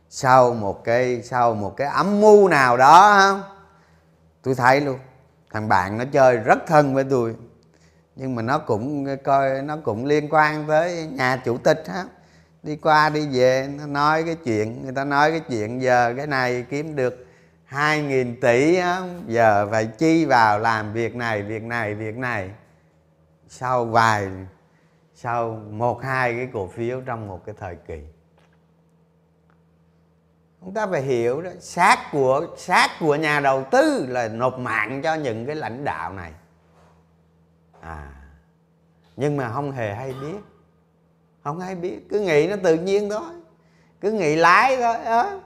sau 0.10 0.54
một 0.54 0.84
cái 0.84 1.24
sau 1.24 1.54
một 1.54 1.78
cái 1.78 1.88
âm 1.88 2.22
mưu 2.22 2.48
nào 2.48 2.78
đó 2.78 3.18
không 3.20 3.44
tôi 4.42 4.56
thấy 4.56 4.82
luôn. 4.82 5.00
Thằng 5.54 5.68
bạn 5.68 5.98
nó 5.98 6.06
chơi 6.12 6.38
rất 6.38 6.60
thân 6.68 6.94
với 6.94 7.04
tôi 7.04 7.36
nhưng 8.16 8.36
mà 8.36 8.42
nó 8.42 8.58
cũng 8.58 9.18
coi 9.24 9.62
nó 9.62 9.78
cũng 9.84 10.06
liên 10.06 10.28
quan 10.32 10.68
tới 10.68 11.08
nhà 11.12 11.42
chủ 11.46 11.58
tịch 11.58 11.84
ha 11.88 12.06
đi 12.64 12.76
qua 12.76 13.10
đi 13.10 13.28
về 13.32 13.70
nó 13.78 13.86
nói 13.86 14.24
cái 14.24 14.36
chuyện 14.36 14.84
người 14.84 14.92
ta 14.96 15.04
nói 15.04 15.32
cái 15.32 15.40
chuyện 15.40 15.82
giờ 15.82 16.14
cái 16.18 16.28
này 16.28 16.66
kiếm 16.70 16.96
được 16.96 17.26
hai 17.66 18.02
nghìn 18.02 18.40
tỷ 18.42 18.76
á, 18.76 19.02
giờ 19.28 19.68
phải 19.72 19.86
chi 19.86 20.26
vào 20.26 20.60
làm 20.60 20.94
việc 20.94 21.16
này 21.16 21.42
việc 21.42 21.64
này 21.64 21.94
việc 21.96 22.18
này 22.18 22.50
sau 23.50 23.86
vài, 23.86 24.32
sau 25.14 25.52
một, 25.72 26.04
hai 26.04 26.34
cái 26.34 26.50
cổ 26.54 26.68
phiếu 26.68 27.02
trong 27.02 27.28
một 27.28 27.46
cái 27.46 27.56
thời 27.60 27.76
kỳ. 27.76 28.02
Chúng 30.62 30.74
ta 30.74 30.88
phải 30.88 31.02
hiểu 31.02 31.42
đó 31.42 31.50
sát 31.60 32.10
của 32.12 32.48
sát 32.58 32.90
của 33.00 33.16
nhà 33.16 33.40
đầu 33.40 33.66
tư 33.72 34.06
là 34.10 34.28
nộp 34.28 34.60
mạng 34.60 35.02
cho 35.04 35.16
những 35.16 35.46
cái 35.46 35.56
lãnh 35.56 35.84
đạo 35.84 36.14
này. 36.14 36.34
À 37.82 38.16
nhưng 39.20 39.38
mà 39.38 39.52
không 39.54 39.72
hề 39.72 39.96
hay 39.96 40.14
biết, 40.14 40.40
không 41.44 41.60
hay 41.60 41.76
biết, 41.76 42.00
cứ 42.10 42.20
nghĩ 42.20 42.48
nó 42.48 42.56
tự 42.64 42.76
nhiên 42.76 43.10
thôi, 43.10 43.34
cứ 44.02 44.12
nghĩ 44.12 44.36
lái 44.36 44.78
thôi 44.78 44.96
đó 45.06 45.42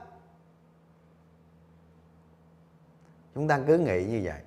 chúng 3.34 3.48
ta 3.48 3.60
cứ 3.66 3.78
nghĩ 3.78 4.04
như 4.04 4.20
vậy 4.24 4.40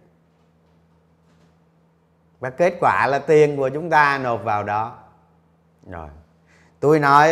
và 2.40 2.50
kết 2.50 2.74
quả 2.80 3.08
là 3.08 3.20
tiền 3.20 3.58
của 3.58 3.70
chúng 3.70 3.90
ta 3.90 4.18
nộp 4.18 4.44
vào 4.44 4.64
đó. 4.64 4.98
Rồi. 5.90 6.10
Tôi 6.80 7.00
nói 7.00 7.32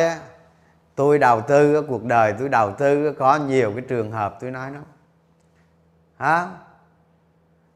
tôi 0.95 1.19
đầu 1.19 1.41
tư 1.41 1.81
cuộc 1.81 2.03
đời, 2.03 2.33
tôi 2.39 2.49
đầu 2.49 2.73
tư 2.73 3.13
có 3.13 3.35
nhiều 3.35 3.71
cái 3.75 3.81
trường 3.87 4.11
hợp 4.11 4.37
tôi 4.39 4.51
nói 4.51 4.71
nó 4.71 4.79
hả? 6.17 6.47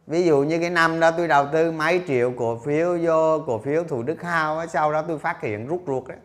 Ví 0.08 0.24
dụ 0.26 0.44
như 0.44 0.60
cái 0.60 0.70
năm 0.70 1.00
đó 1.00 1.12
tôi 1.12 1.28
đầu 1.28 1.48
tư 1.54 1.72
mấy 1.72 2.04
triệu 2.08 2.34
cổ 2.38 2.60
phiếu 2.60 2.98
vô 3.02 3.44
cổ 3.46 3.60
phiếu 3.60 3.84
thủ 3.84 4.04
đức 4.04 4.22
hao 4.22 4.68
sau 4.68 4.94
đó 4.94 5.02
tôi 5.02 5.20
phát 5.20 5.42
hiện 5.42 5.68
rút 5.68 5.84
ruột 5.88 6.08
đấy 6.08 6.18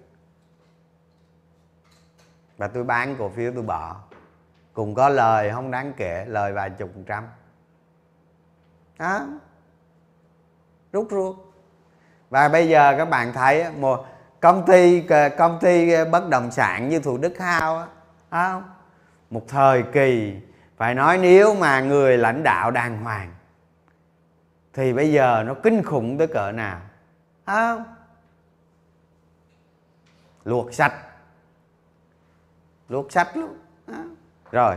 và 2.56 2.68
tôi 2.68 2.84
bán 2.84 3.16
cổ 3.18 3.28
phiếu 3.28 3.52
tôi 3.54 3.62
bỏ. 3.62 3.96
Cùng 4.72 4.94
có 4.94 5.08
lời 5.08 5.50
không 5.52 5.70
đáng 5.70 5.92
kể, 5.96 6.24
lời 6.28 6.52
vài 6.52 6.70
chục 6.70 6.90
trăm. 7.06 7.28
Đó 8.98 9.26
rút 10.94 11.08
ruột. 11.10 11.36
Và 12.30 12.48
bây 12.48 12.68
giờ 12.68 12.94
các 12.98 13.04
bạn 13.04 13.32
thấy 13.32 13.70
một 13.70 14.06
công 14.40 14.66
ty 14.66 15.06
ờ, 15.08 15.28
công 15.28 15.58
ty 15.60 15.92
ờ, 15.92 16.04
bất 16.04 16.28
động 16.28 16.50
sản 16.50 16.88
như 16.88 16.98
thủ 16.98 17.18
đức 17.18 17.38
hao 17.38 17.86
không? 18.30 18.62
Một 19.30 19.42
thời 19.48 19.82
kỳ 19.92 20.36
phải 20.76 20.94
nói 20.94 21.18
nếu 21.18 21.54
mà 21.54 21.80
người 21.80 22.18
lãnh 22.18 22.42
đạo 22.42 22.70
đàng 22.70 23.02
hoàng 23.04 23.34
thì 24.72 24.92
bây 24.92 25.12
giờ 25.12 25.42
nó 25.46 25.54
kinh 25.62 25.82
khủng 25.82 26.18
tới 26.18 26.26
cỡ 26.26 26.52
nào 26.52 26.80
không? 27.46 27.84
Luộc 30.44 30.74
sạch. 30.74 30.94
Luộc 32.88 33.12
sạch 33.12 33.36
luôn 33.36 33.58
đó. 33.86 33.94
rồi. 34.52 34.76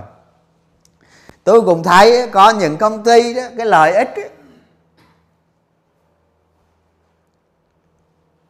Tôi 1.43 1.61
cũng 1.61 1.83
thấy 1.83 2.29
có 2.31 2.49
những 2.49 2.77
công 2.77 3.03
ty 3.03 3.33
đó 3.33 3.41
cái 3.57 3.65
lợi 3.65 3.93
ích 3.93 4.15
ấy, 4.15 4.29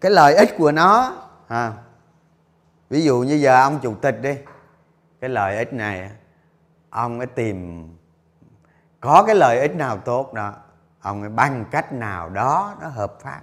cái 0.01 0.11
lợi 0.11 0.35
ích 0.35 0.49
của 0.57 0.71
nó 0.71 1.15
à, 1.47 1.73
ví 2.89 3.03
dụ 3.03 3.19
như 3.19 3.35
giờ 3.35 3.61
ông 3.61 3.79
chủ 3.81 3.95
tịch 3.95 4.21
đi 4.21 4.37
cái 5.21 5.29
lợi 5.29 5.57
ích 5.57 5.73
này 5.73 6.11
ông 6.89 7.19
ấy 7.19 7.27
tìm 7.27 7.89
có 8.99 9.23
cái 9.27 9.35
lợi 9.35 9.59
ích 9.59 9.75
nào 9.75 9.97
tốt 9.97 10.33
đó 10.33 10.53
ông 11.01 11.21
ấy 11.21 11.29
bằng 11.29 11.65
cách 11.71 11.93
nào 11.93 12.29
đó 12.29 12.75
nó 12.81 12.87
hợp 12.87 13.13
pháp 13.21 13.41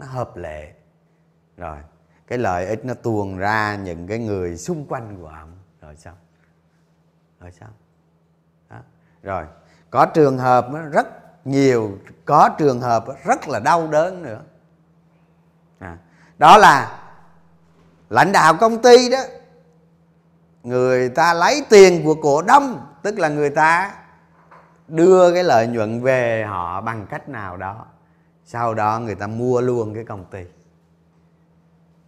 nó 0.00 0.06
hợp 0.06 0.36
lệ. 0.36 0.72
Rồi 1.56 1.78
cái 2.26 2.38
lợi 2.38 2.66
ích 2.66 2.84
nó 2.84 2.94
tuồn 2.94 3.38
ra 3.38 3.76
những 3.76 4.06
cái 4.06 4.18
người 4.18 4.56
xung 4.56 4.86
quanh 4.88 5.16
của 5.20 5.28
ông 5.28 5.52
rồi 5.80 5.96
sao? 5.96 6.14
Rồi 7.40 7.50
sao? 7.50 7.68
Đó. 8.70 8.76
rồi 9.22 9.44
có 9.90 10.06
trường 10.06 10.38
hợp 10.38 10.68
rất 10.92 11.06
nhiều 11.46 11.98
có 12.24 12.50
trường 12.58 12.80
hợp 12.80 13.04
rất 13.24 13.48
là 13.48 13.60
đau 13.60 13.88
đớn 13.90 14.22
nữa 14.22 14.40
à, 15.80 15.96
đó 16.38 16.58
là 16.58 16.98
lãnh 18.10 18.32
đạo 18.32 18.54
công 18.54 18.82
ty 18.82 19.10
đó. 19.10 19.18
Người 20.62 21.08
ta 21.08 21.34
lấy 21.34 21.64
tiền 21.70 22.04
của 22.04 22.14
cổ 22.14 22.42
đông 22.42 22.86
tức 23.02 23.18
là 23.18 23.28
người 23.28 23.50
ta 23.50 23.94
đưa 24.88 25.34
cái 25.34 25.44
lợi 25.44 25.66
nhuận 25.66 26.02
về 26.02 26.44
họ 26.44 26.80
bằng 26.80 27.06
cách 27.10 27.28
nào 27.28 27.56
đó. 27.56 27.86
Sau 28.44 28.74
đó 28.74 28.98
người 28.98 29.14
ta 29.14 29.26
mua 29.26 29.60
luôn 29.60 29.94
cái 29.94 30.04
công 30.04 30.24
ty. 30.24 30.44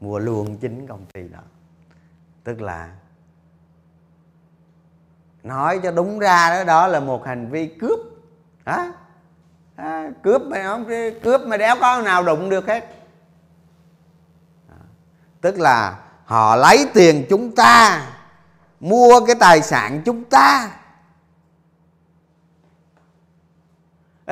Mua 0.00 0.18
luôn 0.18 0.56
chính 0.56 0.86
công 0.86 1.06
ty 1.12 1.28
đó. 1.28 1.38
Tức 2.44 2.60
là 2.60 2.90
nói 5.42 5.80
cho 5.82 5.92
đúng 5.92 6.18
ra 6.18 6.50
đó 6.50 6.64
đó 6.64 6.86
là 6.86 7.00
một 7.00 7.26
hành 7.26 7.50
vi 7.50 7.66
cướp. 7.66 7.98
À, 8.64 8.92
à, 9.76 10.10
cướp 10.22 10.42
mà 10.42 10.62
không? 10.62 10.86
Cướp 11.22 11.40
mà 11.40 11.56
đéo 11.56 11.76
có 11.80 12.02
nào 12.02 12.22
đụng 12.22 12.50
được 12.50 12.66
hết 12.66 13.01
tức 15.42 15.58
là 15.58 15.98
họ 16.24 16.56
lấy 16.56 16.86
tiền 16.94 17.26
chúng 17.30 17.54
ta, 17.54 18.06
mua 18.80 19.20
cái 19.26 19.36
tài 19.40 19.62
sản 19.62 20.02
chúng 20.04 20.24
ta. 20.24 20.70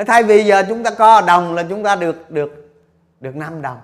Thay 0.07 0.23
vì 0.23 0.45
giờ 0.45 0.63
chúng 0.69 0.83
ta 0.83 0.91
có 0.91 1.21
đồng 1.21 1.53
là 1.53 1.63
chúng 1.69 1.83
ta 1.83 1.95
được 1.95 2.31
được 2.31 2.73
được 3.19 3.35
5 3.35 3.61
đồng. 3.61 3.81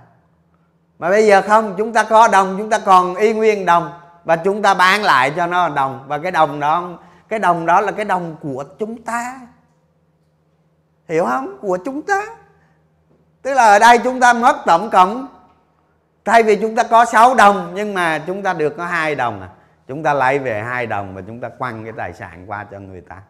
Mà 1.00 1.10
bây 1.10 1.28
giờ 1.28 1.42
không, 1.42 1.76
chúng 1.78 1.94
ta 1.94 2.04
có 2.04 2.28
đồng, 2.28 2.56
chúng 2.58 2.70
ta 2.70 2.80
còn 2.80 3.16
y 3.16 3.34
nguyên 3.34 3.66
đồng 3.66 3.92
và 4.24 4.36
chúng 4.36 4.62
ta 4.62 4.74
bán 4.74 5.04
lại 5.04 5.34
cho 5.36 5.48
nó 5.48 5.70
đồng. 5.70 6.06
Và 6.08 6.18
cái 6.18 6.32
đồng 6.32 6.60
đó, 6.60 6.90
cái 7.30 7.40
đồng 7.40 7.66
đó 7.66 7.82
là 7.82 7.92
cái 7.92 8.06
đồng 8.06 8.36
của 8.42 8.66
chúng 8.80 9.02
ta. 9.02 9.40
Hiểu 11.08 11.26
không? 11.26 11.58
Của 11.62 11.78
chúng 11.86 12.02
ta. 12.02 12.26
Tức 13.42 13.54
là 13.54 13.66
ở 13.66 13.80
đây 13.80 13.98
chúng 13.98 14.20
ta 14.20 14.34
mất 14.34 14.58
tổng 14.66 14.90
cộng 14.90 15.28
thay 16.28 16.44
vì 16.44 16.56
chúng 16.56 16.76
ta 16.76 16.84
có 16.84 17.06
6 17.06 17.36
đồng 17.36 17.72
nhưng 17.74 17.94
mà 17.94 18.24
chúng 18.28 18.44
ta 18.44 18.54
được 18.54 18.78
có 18.78 18.86
hai 18.86 19.16
đồng 19.16 19.42
à. 19.42 19.50
Chúng 19.88 20.04
ta 20.04 20.14
lấy 20.14 20.40
về 20.40 20.64
hai 20.64 20.86
đồng 20.86 21.16
và 21.16 21.22
chúng 21.28 21.40
ta 21.40 21.50
quăng 21.50 21.84
cái 21.84 21.94
tài 21.98 22.14
sản 22.14 22.44
qua 22.48 22.66
cho 22.72 22.80
người 22.80 23.02
ta. 23.02 23.22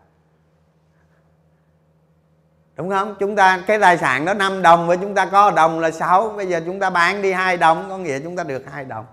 Đúng 2.76 2.90
không? 2.90 3.16
Chúng 3.20 3.36
ta 3.36 3.64
cái 3.68 3.80
tài 3.80 3.98
sản 3.98 4.26
đó 4.26 4.34
5 4.34 4.62
đồng 4.62 4.88
và 4.88 4.96
chúng 4.96 5.16
ta 5.16 5.26
có 5.26 5.52
đồng 5.52 5.80
là 5.80 5.92
6 5.92 6.30
bây 6.30 6.48
giờ 6.48 6.62
chúng 6.66 6.80
ta 6.80 6.90
bán 6.90 7.22
đi 7.22 7.32
hai 7.32 7.58
đồng 7.58 7.86
có 7.90 7.98
nghĩa 7.98 8.20
chúng 8.20 8.36
ta 8.36 8.44
được 8.44 8.72
hai 8.72 8.86
đồng. 8.86 9.06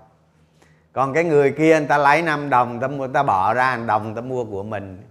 Còn 0.92 1.14
cái 1.14 1.24
người 1.24 1.50
kia 1.50 1.78
người 1.78 1.88
ta 1.88 1.98
lấy 1.98 2.22
5 2.22 2.50
đồng 2.50 2.72
người 2.72 2.80
ta, 2.80 2.88
mua, 2.88 2.98
người 2.98 3.14
ta 3.14 3.22
bỏ 3.22 3.54
ra 3.54 3.76
1 3.76 3.84
đồng 3.86 4.04
người 4.04 4.14
ta 4.14 4.20
mua 4.20 4.44
của 4.44 4.62
mình. 4.62 5.02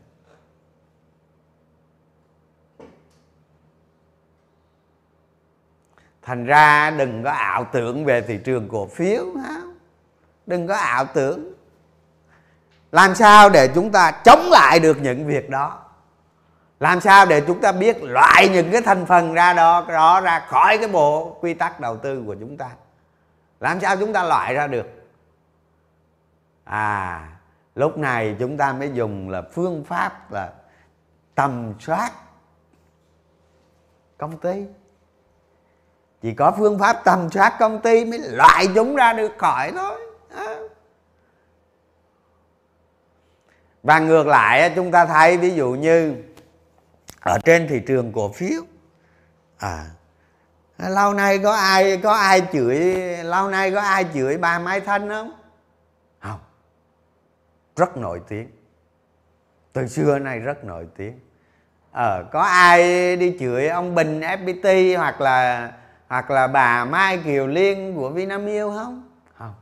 Thành 6.26 6.46
ra 6.46 6.92
đừng 6.92 7.24
có 7.24 7.32
ảo 7.32 7.66
tưởng 7.72 8.06
về 8.06 8.22
thị 8.22 8.40
trường 8.44 8.70
cổ 8.70 8.88
phiếu 8.88 9.26
ha. 9.44 9.62
Đừng 10.46 10.68
có 10.68 10.76
ảo 10.76 11.06
tưởng. 11.06 11.54
Làm 12.92 13.16
sao 13.16 13.50
để 13.50 13.68
chúng 13.76 13.92
ta 13.92 14.12
chống 14.26 14.50
lại 14.52 14.80
được 14.80 14.98
những 15.02 15.28
việc 15.28 15.50
đó? 15.50 15.80
Làm 16.80 17.02
sao 17.02 17.26
để 17.26 17.42
chúng 17.48 17.62
ta 17.62 17.72
biết 17.72 18.04
loại 18.04 18.50
những 18.50 18.72
cái 18.72 18.82
thành 18.82 19.06
phần 19.06 19.34
ra 19.34 19.54
đó 19.54 19.86
đó 19.90 20.22
ra 20.22 20.40
khỏi 20.40 20.78
cái 20.78 20.88
bộ 20.88 21.38
quy 21.42 21.54
tắc 21.54 21.80
đầu 21.80 21.98
tư 21.98 22.24
của 22.26 22.36
chúng 22.40 22.58
ta? 22.58 22.70
Làm 23.60 23.80
sao 23.80 23.98
chúng 23.98 24.14
ta 24.14 24.24
loại 24.24 24.54
ra 24.54 24.68
được? 24.68 24.88
À 26.64 27.30
lúc 27.76 27.98
này 27.98 28.36
chúng 28.40 28.58
ta 28.58 28.74
mới 28.74 28.92
dùng 28.94 29.30
là 29.30 29.42
phương 29.54 29.84
pháp 29.84 30.32
là 30.32 30.54
tầm 31.36 31.74
soát 31.80 32.12
công 34.18 34.38
ty 34.38 34.66
chỉ 36.24 36.34
có 36.34 36.52
phương 36.58 36.80
pháp 36.80 37.02
tầm 37.06 37.30
soát 37.32 37.56
công 37.60 37.82
ty 37.82 38.06
mới 38.06 38.20
loại 38.20 38.68
chúng 38.76 38.96
ra 38.96 39.14
được 39.14 39.32
khỏi 39.38 39.72
thôi. 39.72 40.00
Và 43.84 44.00
ngược 44.00 44.28
lại, 44.28 44.72
chúng 44.76 44.92
ta 44.92 45.06
thấy 45.06 45.38
ví 45.38 45.54
dụ 45.54 45.72
như 45.72 46.16
ở 47.22 47.38
trên 47.44 47.68
thị 47.68 47.82
trường 47.88 48.14
cổ 48.14 48.32
phiếu 48.32 48.62
à 49.58 49.86
lâu 50.78 51.14
nay 51.14 51.40
có 51.40 51.54
ai 51.54 51.98
có 51.98 52.14
ai 52.14 52.42
chửi, 52.54 52.78
lâu 53.24 53.48
nay 53.48 53.72
có 53.72 53.82
ai 53.82 54.06
chửi 54.14 54.38
bà 54.38 54.60
mai 54.60 54.80
thanh 54.80 55.10
không? 55.10 55.32
Không. 56.20 56.40
Rất 57.76 57.98
nổi 57.98 58.22
tiếng. 58.28 58.48
Từ 59.74 59.88
xưa 59.88 60.20
nay 60.20 60.40
rất 60.40 60.64
nổi 60.64 60.88
tiếng. 60.98 61.20
Ờ 61.92 62.24
có 62.32 62.42
ai 62.42 63.16
đi 63.18 63.38
chửi 63.40 63.68
ông 63.68 63.96
bình 63.96 64.20
fpt 64.20 64.98
hoặc 64.98 65.22
là 65.22 65.72
hoặc 66.14 66.32
là 66.32 66.47
bà 66.47 66.86
mai 66.86 67.18
kiều 67.18 67.47
liên 67.47 67.95
của 67.95 68.09
vinamilk 68.09 68.74
không? 68.76 69.09
Không. 69.34 69.53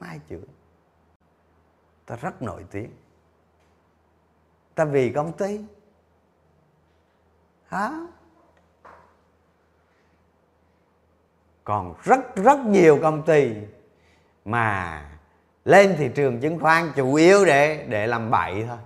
Mai 0.00 0.20
chữ. 0.28 0.40
ta 2.06 2.16
rất 2.16 2.42
nổi 2.42 2.64
tiếng. 2.70 2.90
Ta 4.74 4.84
vì 4.84 5.12
công 5.12 5.32
ty. 5.32 5.60
Hả? 7.68 7.90
Còn 11.64 11.94
rất 12.04 12.36
rất 12.36 12.58
nhiều 12.58 12.98
công 13.02 13.22
ty 13.22 13.54
mà 14.44 15.02
lên 15.64 15.94
thị 15.98 16.10
trường 16.14 16.40
chứng 16.40 16.60
khoán 16.60 16.92
chủ 16.96 17.14
yếu 17.14 17.44
để 17.44 17.86
để 17.88 18.06
làm 18.06 18.30
bậy 18.30 18.64
thôi. 18.68 18.78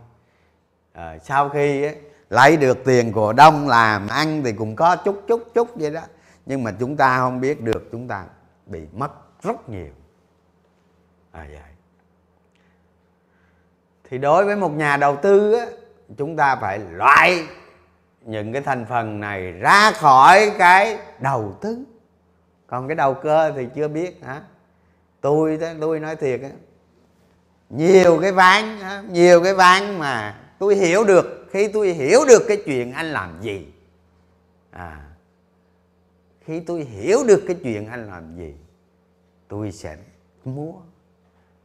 À, 0.93 1.19
sau 1.19 1.49
khi 1.49 1.83
ấy, 1.83 1.97
lấy 2.31 2.57
được 2.57 2.79
tiền 2.85 3.13
của 3.13 3.33
đông 3.33 3.69
làm 3.69 4.09
ăn 4.09 4.43
thì 4.45 4.53
cũng 4.53 4.77
có 4.77 4.97
chút 4.97 5.25
chút 5.29 5.51
chút 5.55 5.69
vậy 5.75 5.91
đó 5.91 6.03
nhưng 6.47 6.65
mà 6.65 6.73
chúng 6.81 6.97
ta 6.97 7.19
không 7.19 7.41
biết 7.41 7.61
được 7.61 7.89
chúng 7.93 8.09
ta 8.09 8.25
bị 8.67 8.87
mất 8.93 9.11
rất 9.43 9.69
nhiều. 9.69 9.93
À 11.33 11.47
vậy 11.51 11.61
thì 14.05 14.19
đối 14.19 14.45
với 14.45 14.57
một 14.57 14.73
nhà 14.73 14.97
đầu 14.97 15.17
tư 15.17 15.53
á, 15.53 15.67
chúng 16.17 16.37
ta 16.37 16.57
phải 16.57 16.79
loại 16.79 17.47
những 18.21 18.53
cái 18.53 18.63
thành 18.63 18.87
phần 18.89 19.21
này 19.21 19.53
ra 19.53 19.93
khỏi 19.93 20.53
cái 20.59 20.99
đầu 21.21 21.59
tư. 21.61 21.79
Còn 22.67 22.89
cái 22.89 22.95
đầu 22.95 23.15
cơ 23.15 23.53
thì 23.57 23.67
chưa 23.75 23.89
biết 23.89 24.25
hả? 24.25 24.43
Tôi 25.21 25.59
tôi 25.81 26.01
nói 26.01 26.17
thiệt 26.17 26.41
á 26.43 26.51
nhiều 27.73 28.19
cái 28.23 28.33
ván 28.33 28.79
nhiều 29.13 29.43
cái 29.45 29.55
ván 29.55 29.99
mà 29.99 30.41
tôi 30.59 30.75
hiểu 30.75 31.05
được 31.05 31.47
khi 31.51 31.69
tôi 31.69 31.89
hiểu 31.89 32.21
được 32.29 32.43
cái 32.49 32.63
chuyện 32.65 32.93
anh 32.93 33.07
làm 33.07 33.41
gì 33.41 33.67
à 34.71 35.01
khi 36.45 36.61
tôi 36.61 36.85
hiểu 36.85 37.25
được 37.27 37.45
cái 37.47 37.57
chuyện 37.63 37.87
anh 37.87 38.07
làm 38.07 38.37
gì, 38.37 38.55
tôi 39.49 39.73
sẽ 39.73 39.97
mua 40.45 40.73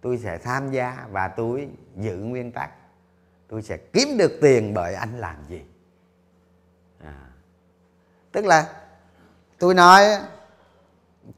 tôi 0.01 0.17
sẽ 0.17 0.37
tham 0.37 0.71
gia 0.71 1.05
và 1.11 1.27
tôi 1.27 1.67
giữ 1.95 2.15
nguyên 2.15 2.51
tắc. 2.51 2.69
Tôi 3.49 3.61
sẽ 3.61 3.77
kiếm 3.77 4.17
được 4.17 4.31
tiền 4.41 4.73
bởi 4.73 4.93
anh 4.93 5.19
làm 5.19 5.35
gì. 5.49 5.61
À. 7.03 7.13
tức 8.31 8.45
là 8.45 8.65
tôi 9.59 9.73
nói, 9.73 10.03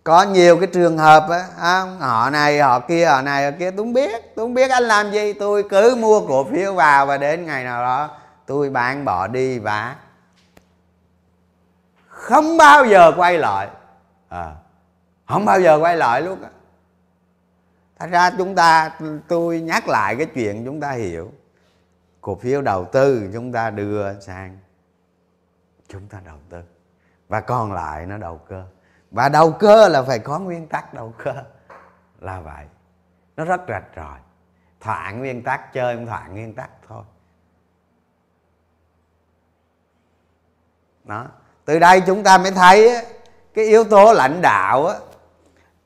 có 0.03 0.23
nhiều 0.23 0.57
cái 0.57 0.67
trường 0.67 0.97
hợp 0.97 1.29
á 1.29 1.47
à, 1.57 1.81
họ 1.99 2.29
này, 2.29 2.59
họ 2.59 2.79
kia, 2.79 3.05
họ 3.05 3.21
này, 3.21 3.51
họ 3.51 3.57
kia, 3.59 3.71
tôi 3.71 3.77
không 3.77 3.93
biết, 3.93 4.35
tôi 4.35 4.45
không 4.45 4.53
biết 4.53 4.71
anh 4.71 4.83
làm 4.83 5.11
gì. 5.11 5.33
Tôi 5.33 5.63
cứ 5.69 5.95
mua 5.95 6.27
cổ 6.27 6.43
phiếu 6.43 6.73
vào 6.73 7.05
và 7.05 7.17
đến 7.17 7.45
ngày 7.45 7.63
nào 7.63 7.83
đó 7.83 8.17
tôi 8.45 8.69
bán 8.69 9.05
bỏ 9.05 9.27
đi 9.27 9.59
và 9.59 9.95
không 12.19 12.57
bao 12.57 12.85
giờ 12.85 13.13
quay 13.17 13.37
lại. 13.37 13.69
À, 14.29 14.55
không 15.27 15.45
bao 15.45 15.61
giờ 15.61 15.79
quay 15.81 15.97
lại 15.97 16.21
luôn 16.21 16.41
á. 16.41 16.49
Thật 17.99 18.07
ra 18.11 18.31
chúng 18.37 18.55
ta 18.55 18.97
tôi 19.27 19.61
nhắc 19.61 19.87
lại 19.87 20.15
cái 20.15 20.27
chuyện 20.33 20.65
chúng 20.65 20.79
ta 20.79 20.91
hiểu. 20.91 21.31
Cổ 22.21 22.35
phiếu 22.35 22.61
đầu 22.61 22.85
tư 22.85 23.29
chúng 23.33 23.51
ta 23.51 23.69
đưa 23.69 24.19
sang 24.19 24.57
chúng 25.87 26.07
ta 26.07 26.21
đầu 26.25 26.37
tư. 26.49 26.61
Và 27.27 27.41
còn 27.41 27.73
lại 27.73 28.05
nó 28.05 28.17
đầu 28.17 28.37
cơ. 28.37 28.63
Và 29.11 29.29
đầu 29.29 29.51
cơ 29.51 29.87
là 29.87 30.03
phải 30.03 30.19
có 30.19 30.39
nguyên 30.39 30.67
tắc 30.67 30.93
đầu 30.93 31.13
cơ. 31.23 31.33
Là 32.19 32.41
vậy. 32.41 32.65
Nó 33.37 33.45
rất 33.45 33.61
rạch 33.67 33.85
ròi. 33.95 34.19
Thoảng 34.79 35.19
nguyên 35.19 35.43
tắc 35.43 35.73
chơi 35.73 35.95
không 35.95 36.05
thỏa 36.05 36.27
nguyên 36.27 36.53
tắc 36.53 36.69
thôi. 36.87 37.03
Đó 41.03 41.27
từ 41.69 41.79
đây 41.79 42.01
chúng 42.01 42.23
ta 42.23 42.37
mới 42.37 42.51
thấy 42.51 43.05
cái 43.53 43.65
yếu 43.65 43.83
tố 43.83 44.13
lãnh 44.13 44.41
đạo 44.41 44.93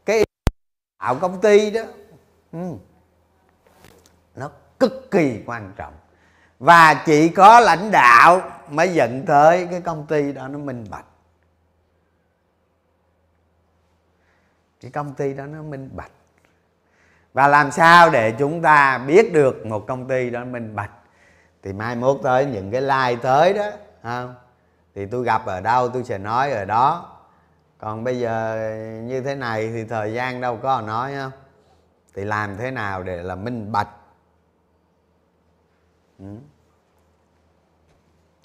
cái 0.06 0.18
yếu 0.18 0.26
tố 0.46 0.54
đạo 1.00 1.16
công 1.16 1.42
ty 1.42 1.72
đó 1.72 1.82
ừ, 2.52 2.60
nó 4.36 4.50
cực 4.80 5.12
kỳ 5.12 5.44
quan 5.46 5.72
trọng. 5.76 5.94
Và 6.60 7.04
chỉ 7.06 7.30
có 7.30 7.60
lãnh 7.60 7.92
đạo 7.92 8.42
mới 8.70 8.94
dẫn 8.94 9.26
tới 9.26 9.68
cái 9.72 9.82
công 9.82 10.06
ty 10.06 10.32
đó 10.32 10.48
nó 10.48 10.60
minh 10.60 10.86
bạch. 10.90 11.06
Cái 14.82 14.92
công 14.92 15.14
ty 15.14 15.34
đó 15.34 15.46
nó 15.46 15.62
minh 15.62 15.90
bạch. 15.94 16.12
Và 17.34 17.48
làm 17.48 17.72
sao 17.72 18.10
để 18.10 18.34
chúng 18.40 18.62
ta 18.62 18.98
biết 18.98 19.34
được 19.34 19.66
một 19.66 19.88
công 19.88 20.08
ty 20.08 20.30
đó 20.30 20.46
minh 20.46 20.76
bạch? 20.76 20.92
Thì 21.64 21.74
mai 21.74 21.96
mốt 21.96 22.20
tới 22.24 22.46
những 22.46 22.72
cái 22.72 22.82
like 22.82 23.22
tới 23.24 23.54
đó 23.54 23.72
không 24.04 24.36
thì 24.96 25.06
tôi 25.06 25.26
gặp 25.26 25.46
ở 25.46 25.62
đâu, 25.62 25.90
tôi 25.90 26.04
sẽ 26.04 26.18
nói 26.18 26.52
ở 26.52 26.66
đó. 26.66 27.10
Còn 27.78 28.04
bây 28.04 28.20
giờ 28.20 28.58
như 29.04 29.22
thế 29.22 29.36
này 29.36 29.70
thì 29.74 29.84
thời 29.84 30.14
gian 30.14 30.42
đâu 30.42 30.60
có 30.64 30.82
nói 30.82 31.14
không 31.16 31.32
thì 32.14 32.24
làm 32.24 32.58
thế 32.58 32.72
nào 32.72 33.04
để 33.04 33.24
là 33.24 33.36
minh 33.36 33.72
bạch? 33.72 33.90
Ừ. 36.20 36.26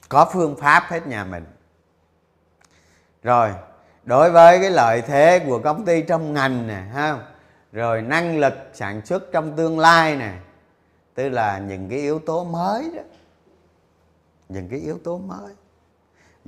có 0.08 0.30
phương 0.32 0.56
pháp 0.56 0.84
hết 0.86 1.06
nhà 1.06 1.24
mình. 1.24 1.44
Rồi, 3.22 3.54
đối 4.04 4.30
với 4.30 4.60
cái 4.60 4.70
lợi 4.70 5.02
thế 5.02 5.44
của 5.46 5.60
công 5.64 5.84
ty 5.84 6.02
trong 6.02 6.34
ngành 6.34 6.66
nè, 6.66 6.80
ha. 6.94 7.16
Rồi 7.72 8.02
năng 8.02 8.38
lực 8.38 8.54
sản 8.72 9.06
xuất 9.06 9.32
trong 9.32 9.56
tương 9.56 9.78
lai 9.78 10.16
nè. 10.16 10.32
Tức 11.14 11.28
là 11.28 11.58
những 11.58 11.88
cái 11.88 11.98
yếu 11.98 12.18
tố 12.18 12.44
mới 12.44 12.90
đó. 12.96 13.02
Những 14.48 14.68
cái 14.68 14.80
yếu 14.80 14.98
tố 15.04 15.18
mới 15.18 15.54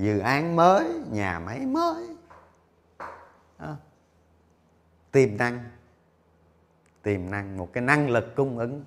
dự 0.01 0.19
án 0.19 0.57
mới 0.57 1.01
nhà 1.11 1.39
máy 1.39 1.61
mới. 1.61 2.07
Đó. 3.59 3.77
tiềm 5.13 5.37
năng. 5.37 5.71
Tiềm 7.03 7.31
năng 7.31 7.57
một 7.57 7.73
cái 7.73 7.83
năng 7.83 8.11
lực 8.11 8.37
cung 8.37 8.59
ứng. 8.59 8.85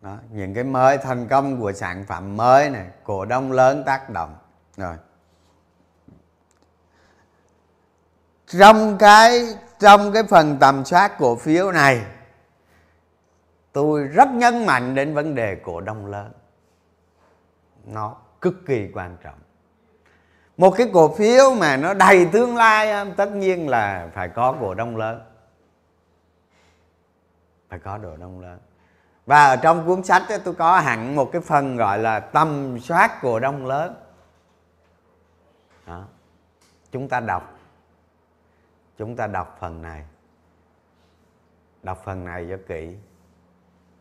Đó, 0.00 0.18
những 0.30 0.54
cái 0.54 0.64
mới 0.64 0.98
thành 0.98 1.28
công 1.28 1.60
của 1.60 1.72
sản 1.72 2.04
phẩm 2.08 2.36
mới 2.36 2.70
này 2.70 2.90
cổ 3.04 3.24
đông 3.24 3.52
lớn 3.52 3.82
tác 3.86 4.10
động. 4.10 4.36
Rồi. 4.76 4.96
Trong 8.46 8.98
cái 8.98 9.46
trong 9.78 10.12
cái 10.12 10.22
phần 10.22 10.58
tầm 10.60 10.84
soát 10.84 11.18
cổ 11.18 11.36
phiếu 11.36 11.72
này 11.72 12.06
tôi 13.72 14.02
rất 14.02 14.28
nhấn 14.28 14.66
mạnh 14.66 14.94
đến 14.94 15.14
vấn 15.14 15.34
đề 15.34 15.56
cổ 15.64 15.80
đông 15.80 16.06
lớn. 16.06 16.32
Nó 17.84 18.16
cực 18.40 18.54
kỳ 18.66 18.90
quan 18.94 19.16
trọng. 19.22 19.38
Một 20.56 20.74
cái 20.76 20.90
cổ 20.92 21.14
phiếu 21.14 21.54
mà 21.54 21.76
nó 21.76 21.94
đầy 21.94 22.28
tương 22.32 22.56
lai 22.56 23.12
tất 23.16 23.32
nhiên 23.32 23.68
là 23.68 24.10
phải 24.14 24.28
có 24.28 24.56
cổ 24.60 24.74
đông 24.74 24.96
lớn. 24.96 25.22
Phải 27.68 27.78
có 27.78 27.98
cổ 28.02 28.16
đông 28.16 28.40
lớn. 28.40 28.58
Và 29.26 29.44
ở 29.44 29.56
trong 29.56 29.86
cuốn 29.86 30.02
sách 30.02 30.22
ấy, 30.28 30.38
tôi 30.38 30.54
có 30.54 30.80
hẳn 30.80 31.16
một 31.16 31.30
cái 31.32 31.42
phần 31.42 31.76
gọi 31.76 31.98
là 31.98 32.20
tầm 32.20 32.78
soát 32.80 33.18
cổ 33.22 33.38
đông 33.38 33.66
lớn. 33.66 33.94
Đó. 35.86 36.04
chúng 36.90 37.08
ta 37.08 37.20
đọc. 37.20 37.58
Chúng 38.98 39.16
ta 39.16 39.26
đọc 39.26 39.56
phần 39.60 39.82
này. 39.82 40.04
Đọc 41.82 42.02
phần 42.04 42.24
này 42.24 42.46
cho 42.50 42.56
kỹ 42.68 42.96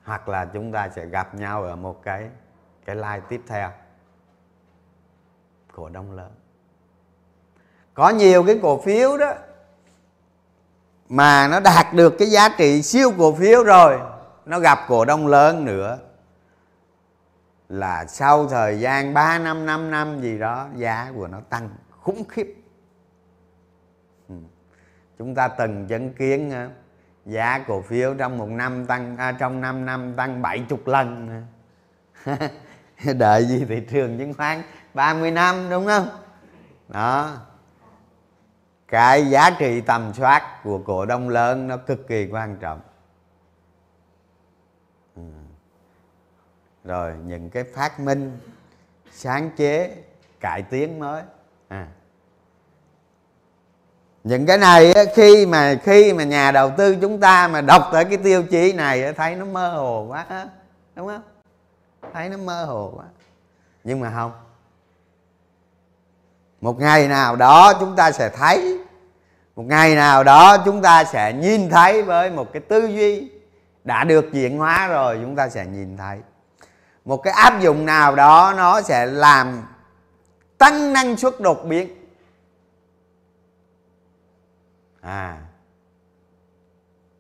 hoặc 0.04 0.30
là 0.30 0.46
chúng 0.46 0.72
ta 0.72 0.90
sẽ 0.90 1.06
gặp 1.06 1.36
nhau 1.36 1.64
ở 1.64 1.76
một 1.76 2.04
cái 2.04 2.30
cái 2.86 2.96
like 2.96 3.22
tiếp 3.30 3.42
theo 3.48 3.72
cổ 5.76 5.90
đông 5.90 6.12
lớn 6.12 6.32
có 7.94 8.10
nhiều 8.10 8.44
cái 8.44 8.60
cổ 8.62 8.82
phiếu 8.82 9.18
đó 9.18 9.34
mà 11.12 11.48
nó 11.48 11.60
đạt 11.60 11.94
được 11.94 12.16
cái 12.20 12.30
giá 12.30 12.50
trị 12.58 12.82
siêu 12.82 13.12
cổ 13.18 13.34
phiếu 13.36 13.64
rồi, 13.64 14.00
nó 14.46 14.60
gặp 14.60 14.80
cổ 14.88 15.06
đông 15.06 15.28
lớn 15.28 15.66
nữa. 15.66 16.00
Là 17.70 18.06
sau 18.06 18.48
thời 18.48 18.80
gian 18.80 19.14
3 19.14 19.40
năm 19.40 19.66
5 19.66 19.92
năm 19.92 20.22
gì 20.22 20.40
đó, 20.40 20.68
giá 20.76 21.12
của 21.16 21.28
nó 21.28 21.40
tăng 21.50 21.70
khủng 22.02 22.24
khiếp. 22.30 22.56
Ừ. 24.30 24.36
Chúng 25.18 25.36
ta 25.36 25.48
từng 25.48 25.88
chứng 25.88 26.14
kiến 26.14 26.52
ờ, 26.52 26.70
giá 27.26 27.64
cổ 27.68 27.82
phiếu 27.82 28.14
trong 28.14 28.38
một 28.38 28.50
năm 28.50 28.86
tăng 28.86 29.18
à, 29.18 29.32
trong 29.32 29.62
5 29.62 29.86
năm 29.86 30.14
tăng 30.16 30.42
70 30.42 30.80
lần. 30.86 31.44
Đợi 33.18 33.46
gì 33.46 33.66
thị 33.66 33.82
trường 33.92 34.18
chứng 34.18 34.34
khoán 34.34 34.62
30 34.94 35.32
năm 35.32 35.70
đúng 35.70 35.86
không? 35.86 36.10
Đó. 36.88 37.38
Cái 38.88 39.30
giá 39.30 39.50
trị 39.60 39.82
tầm 39.82 40.14
soát 40.14 40.60
của 40.64 40.80
cổ 40.80 41.06
đông 41.06 41.30
lớn 41.30 41.68
nó 41.68 41.78
cực 41.78 42.08
kỳ 42.08 42.28
quan 42.32 42.58
trọng. 42.58 42.82
Ừ. 45.16 45.22
rồi 46.84 47.14
những 47.26 47.50
cái 47.50 47.64
phát 47.64 48.00
minh 48.00 48.38
sáng 49.12 49.50
chế 49.58 49.96
cải 50.40 50.64
tiến 50.64 51.00
mới. 51.00 51.24
À 51.68 51.88
những 54.24 54.46
cái 54.46 54.58
này 54.58 54.94
khi 55.16 55.46
mà 55.46 55.76
khi 55.84 56.14
mà 56.14 56.24
nhà 56.24 56.52
đầu 56.52 56.72
tư 56.78 56.98
chúng 57.02 57.20
ta 57.20 57.48
mà 57.48 57.62
đọc 57.62 57.90
tới 57.92 58.06
cái 58.06 58.18
tiêu 58.18 58.44
chí 58.44 58.74
này 58.74 59.14
thấy 59.14 59.36
nó 59.36 59.46
mơ 59.46 59.70
hồ 59.70 60.06
quá, 60.10 60.26
đúng 60.96 61.08
không? 61.08 61.22
Thấy 62.14 62.30
nó 62.30 62.38
mơ 62.38 62.66
hồ 62.66 62.94
quá. 62.96 63.06
Nhưng 63.84 64.00
mà 64.00 64.12
không. 64.16 64.32
Một 66.62 66.80
ngày 66.80 67.08
nào 67.08 67.36
đó 67.36 67.74
chúng 67.80 67.96
ta 67.96 68.12
sẽ 68.12 68.30
thấy. 68.30 68.78
Một 69.56 69.64
ngày 69.64 69.96
nào 69.96 70.24
đó 70.24 70.58
chúng 70.58 70.82
ta 70.82 71.04
sẽ 71.04 71.34
nhìn 71.34 71.70
thấy 71.70 72.04
với 72.04 72.30
một 72.30 72.54
cái 72.54 72.62
tư 72.62 72.86
duy 72.86 73.32
đã 73.84 74.04
được 74.04 74.26
diễn 74.32 74.58
hóa 74.58 74.88
rồi, 74.88 75.20
chúng 75.22 75.36
ta 75.36 75.50
sẽ 75.50 75.66
nhìn 75.66 75.98
thấy. 75.98 76.18
Một 77.06 77.18
cái 77.18 77.34
áp 77.34 77.62
dụng 77.62 77.86
nào 77.86 78.16
đó 78.16 78.54
nó 78.58 78.82
sẽ 78.82 79.06
làm 79.06 79.64
tăng 80.58 80.94
năng 80.94 81.18
suất 81.18 81.40
đột 81.40 81.66
biến 81.66 82.01
à. 85.02 85.42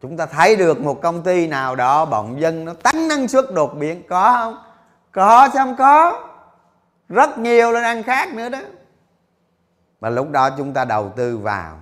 Chúng 0.02 0.18
ta 0.18 0.26
thấy 0.26 0.56
được 0.56 0.82
một 0.82 1.02
công 1.02 1.24
ty 1.24 1.48
nào 1.48 1.76
đó 1.76 2.06
bọn 2.06 2.42
dân 2.42 2.66
nó 2.66 2.74
tăng 2.74 3.08
năng 3.08 3.28
suất 3.28 3.46
đột 3.54 3.74
biến. 3.80 4.04
Có 4.10 4.34
không? 4.34 4.64
Có 5.12 5.50
chứ 5.54 5.60
không 5.60 5.76
có. 5.76 6.28
Rất 7.10 7.38
nhiều 7.38 7.72
lên 7.72 7.84
ăn 7.84 8.04
khác 8.04 8.34
nữa 8.34 8.50
đó. 8.50 8.60
Và 10.00 10.10
lúc 10.10 10.30
đó 10.30 10.50
chúng 10.58 10.74
ta 10.74 10.86
đầu 10.86 11.10
tư 11.16 11.38
vào 11.38 11.82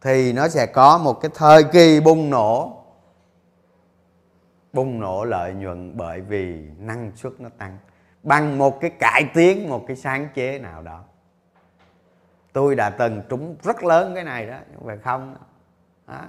thì 0.00 0.32
nó 0.32 0.48
sẽ 0.48 0.66
có 0.66 0.98
một 0.98 1.20
cái 1.20 1.30
thời 1.34 1.64
kỳ 1.64 2.00
bùng 2.00 2.30
nổ. 2.30 2.82
Bùng 4.72 5.00
nổ 5.00 5.24
lợi 5.24 5.52
nhuận 5.52 5.96
bởi 5.96 6.20
vì 6.20 6.68
năng 6.78 7.12
suất 7.16 7.32
nó 7.38 7.48
tăng 7.58 7.78
bằng 8.22 8.58
một 8.58 8.80
cái 8.80 8.90
cải 8.90 9.30
tiến, 9.34 9.68
một 9.68 9.84
cái 9.86 9.96
sáng 9.96 10.28
chế 10.34 10.58
nào 10.58 10.82
đó 10.82 11.00
tôi 12.56 12.74
đã 12.74 12.90
từng 12.90 13.22
trúng 13.28 13.56
rất 13.62 13.84
lớn 13.84 14.14
cái 14.14 14.24
này 14.24 14.46
đó, 14.46 14.58
nhưng 14.70 14.86
mà 14.86 14.96
không. 15.04 15.36
Đó. 16.06 16.20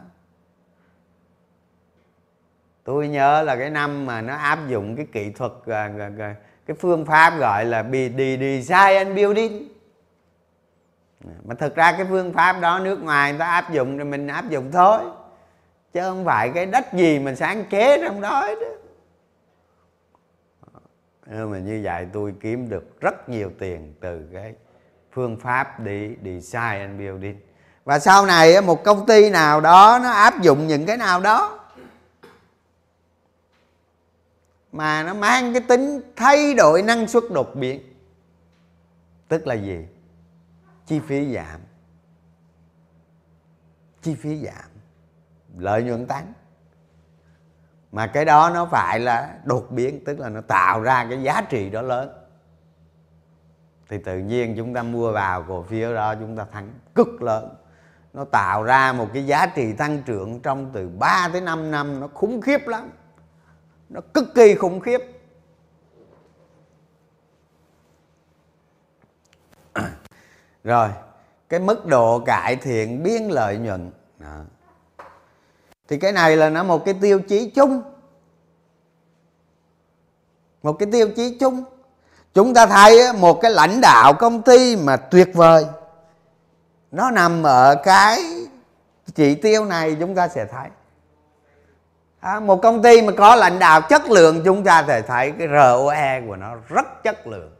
tôi 2.84 3.08
nhớ 3.08 3.44
là 3.44 3.56
cái 3.56 3.70
năm 3.70 4.06
mà 4.06 4.22
nó 4.22 4.36
áp 4.36 4.60
dụng 4.68 4.96
cái 4.96 5.08
kỹ 5.12 5.32
thuật 5.32 5.52
à, 5.66 6.12
cái 6.66 6.76
phương 6.80 7.06
pháp 7.06 7.34
gọi 7.40 7.66
là 7.66 7.84
design 7.92 8.98
and 8.98 9.16
building. 9.16 9.68
Mà 11.44 11.56
thực 11.56 11.76
ra 11.76 11.92
cái 11.92 12.06
phương 12.10 12.34
pháp 12.34 12.62
đó 12.62 12.80
nước 12.80 13.04
ngoài 13.04 13.32
người 13.32 13.40
ta 13.40 13.46
áp 13.46 13.72
dụng 13.72 13.98
thì 13.98 14.04
mình 14.04 14.28
áp 14.28 14.50
dụng 14.50 14.72
thôi, 14.72 15.00
chứ 15.94 16.02
không 16.02 16.26
phải 16.26 16.52
cái 16.56 16.66
đất 16.66 16.94
gì 16.94 17.20
mà 17.20 17.36
sáng 17.36 17.64
chế 17.70 18.02
trong 18.02 18.22
đó 18.22 18.48
đó 18.62 18.68
nhưng 21.30 21.38
ờ, 21.38 21.48
mà 21.48 21.60
như 21.60 21.82
vậy 21.84 22.08
tôi 22.14 22.34
kiếm 22.40 22.70
được 22.70 23.02
rất 23.02 23.30
nhiều 23.30 23.52
tiền 23.60 23.94
từ 24.00 24.30
cái 24.34 24.54
phương 25.18 25.38
pháp 25.40 25.80
để 25.80 26.16
design 26.24 26.80
and 26.80 27.00
building. 27.00 27.40
Và 27.86 28.00
sau 28.00 28.26
này 28.26 28.62
một 28.62 28.84
công 28.84 29.06
ty 29.06 29.30
nào 29.30 29.62
đó 29.62 30.00
nó 30.04 30.10
áp 30.10 30.42
dụng 30.42 30.68
những 30.68 30.86
cái 30.86 30.98
nào 30.98 31.22
đó, 31.22 31.60
mà 34.72 35.04
nó 35.04 35.14
mang 35.14 35.54
cái 35.54 35.62
tính 35.62 36.02
thay 36.16 36.54
đổi 36.54 36.82
năng 36.82 37.08
suất 37.08 37.24
đột 37.34 37.56
biến, 37.56 37.82
tức 39.28 39.48
là 39.48 39.56
gì? 39.56 39.86
Chi 40.86 41.00
phí 41.08 41.34
giảm. 41.34 41.62
Chi 44.02 44.16
phí 44.16 44.46
giảm. 44.46 44.70
Lợi 45.58 45.84
nhuận 45.84 46.08
tăng. 46.08 46.34
Mà 47.92 48.08
cái 48.08 48.26
đó 48.26 48.50
nó 48.54 48.66
phải 48.66 49.00
là 49.00 49.38
đột 49.44 49.68
biến, 49.70 50.04
tức 50.06 50.20
là 50.20 50.30
nó 50.30 50.42
tạo 50.42 50.82
ra 50.82 51.06
cái 51.10 51.24
giá 51.24 51.42
trị 51.42 51.70
đó 51.70 51.82
lớn 51.82 52.27
thì 53.90 53.98
tự 53.98 54.18
nhiên 54.18 54.54
chúng 54.58 54.74
ta 54.74 54.84
mua 54.84 55.12
vào, 55.12 55.46
cổ 55.48 55.64
phiếu 55.64 55.94
đó 55.94 56.16
chúng 56.16 56.38
ta 56.38 56.46
thắng 56.52 56.74
cực 56.96 57.22
lớn. 57.22 57.56
Nó 58.14 58.26
tạo 58.26 58.64
ra 58.64 58.94
một 58.94 59.08
cái 59.14 59.26
giá 59.26 59.46
trị 59.46 59.74
tăng 59.74 60.04
trưởng 60.06 60.40
trong 60.40 60.70
từ 60.74 60.90
3 60.90 61.30
tới 61.32 61.42
5 61.42 61.72
năm, 61.72 62.00
nó 62.00 62.08
khủng 62.14 62.42
khiếp 62.42 62.68
lắm. 62.68 62.90
Nó 63.90 64.02
cực 64.14 64.26
kỳ 64.36 64.56
khủng 64.56 64.80
khiếp. 64.80 65.02
Rồi, 70.64 70.90
cái 71.50 71.60
mức 71.60 71.86
độ 71.86 72.20
cải 72.20 72.56
thiện 72.56 73.04
biên 73.04 73.24
lợi 73.24 73.58
nhuận. 73.58 73.92
Đó. 74.20 74.42
thì 75.88 76.00
cái 76.00 76.12
này 76.12 76.38
là 76.38 76.50
nó 76.50 76.64
một 76.64 76.86
cái 76.86 76.96
tiêu 77.02 77.20
chí 77.28 77.50
chung. 77.50 77.82
Một 80.64 80.74
cái 80.74 80.90
tiêu 80.92 81.08
chí 81.16 81.38
chung 81.40 81.64
chúng 82.38 82.54
ta 82.54 82.66
thấy 82.66 83.14
một 83.14 83.42
cái 83.42 83.52
lãnh 83.52 83.82
đạo 83.82 84.14
công 84.14 84.42
ty 84.42 84.76
mà 84.76 84.98
tuyệt 84.98 85.30
vời 85.34 85.66
nó 86.92 87.12
nằm 87.12 87.44
ở 87.44 87.76
cái 87.76 88.20
chỉ 89.16 89.36
tiêu 89.36 89.66
này 89.66 89.98
chúng 90.00 90.16
ta 90.16 90.28
sẽ 90.28 90.46
thấy. 90.46 90.70
À, 92.20 92.40
một 92.40 92.62
công 92.62 92.82
ty 92.82 93.02
mà 93.02 93.14
có 93.18 93.36
lãnh 93.36 93.60
đạo 93.60 93.82
chất 93.82 94.10
lượng 94.10 94.42
chúng 94.46 94.64
ta 94.64 94.84
sẽ 94.88 95.02
thấy 95.02 95.34
cái 95.40 95.48
ROE 95.48 96.22
của 96.28 96.36
nó 96.36 96.56
rất 96.70 97.04
chất 97.04 97.28
lượng. 97.28 97.56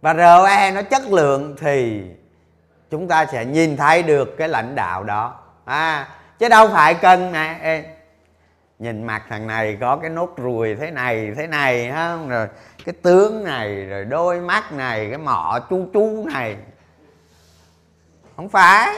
Và 0.00 0.14
ROE 0.14 0.70
nó 0.70 0.82
chất 0.82 1.02
lượng 1.12 1.56
thì 1.60 2.02
chúng 2.90 3.08
ta 3.08 3.26
sẽ 3.32 3.44
nhìn 3.44 3.76
thấy 3.76 4.02
được 4.02 4.34
cái 4.38 4.48
lãnh 4.48 4.74
đạo 4.74 5.04
đó. 5.04 5.34
À 5.64 6.08
chứ 6.38 6.48
đâu 6.48 6.68
phải 6.68 6.94
cần 6.94 7.32
nè 7.32 7.84
nhìn 8.78 9.04
mặt 9.04 9.22
thằng 9.28 9.46
này 9.46 9.78
có 9.80 9.96
cái 9.96 10.10
nốt 10.10 10.34
ruồi 10.36 10.76
thế 10.80 10.90
này 10.90 11.32
thế 11.36 11.46
này 11.46 11.90
ha 11.92 12.18
rồi 12.28 12.48
cái 12.84 12.94
tướng 13.02 13.44
này, 13.44 13.84
rồi 13.84 14.04
đôi 14.04 14.40
mắt 14.40 14.72
này, 14.72 15.06
cái 15.08 15.18
mọ 15.18 15.60
chu 15.70 15.86
chu 15.94 16.24
này. 16.32 16.56
Không 18.36 18.48
phải. 18.48 18.96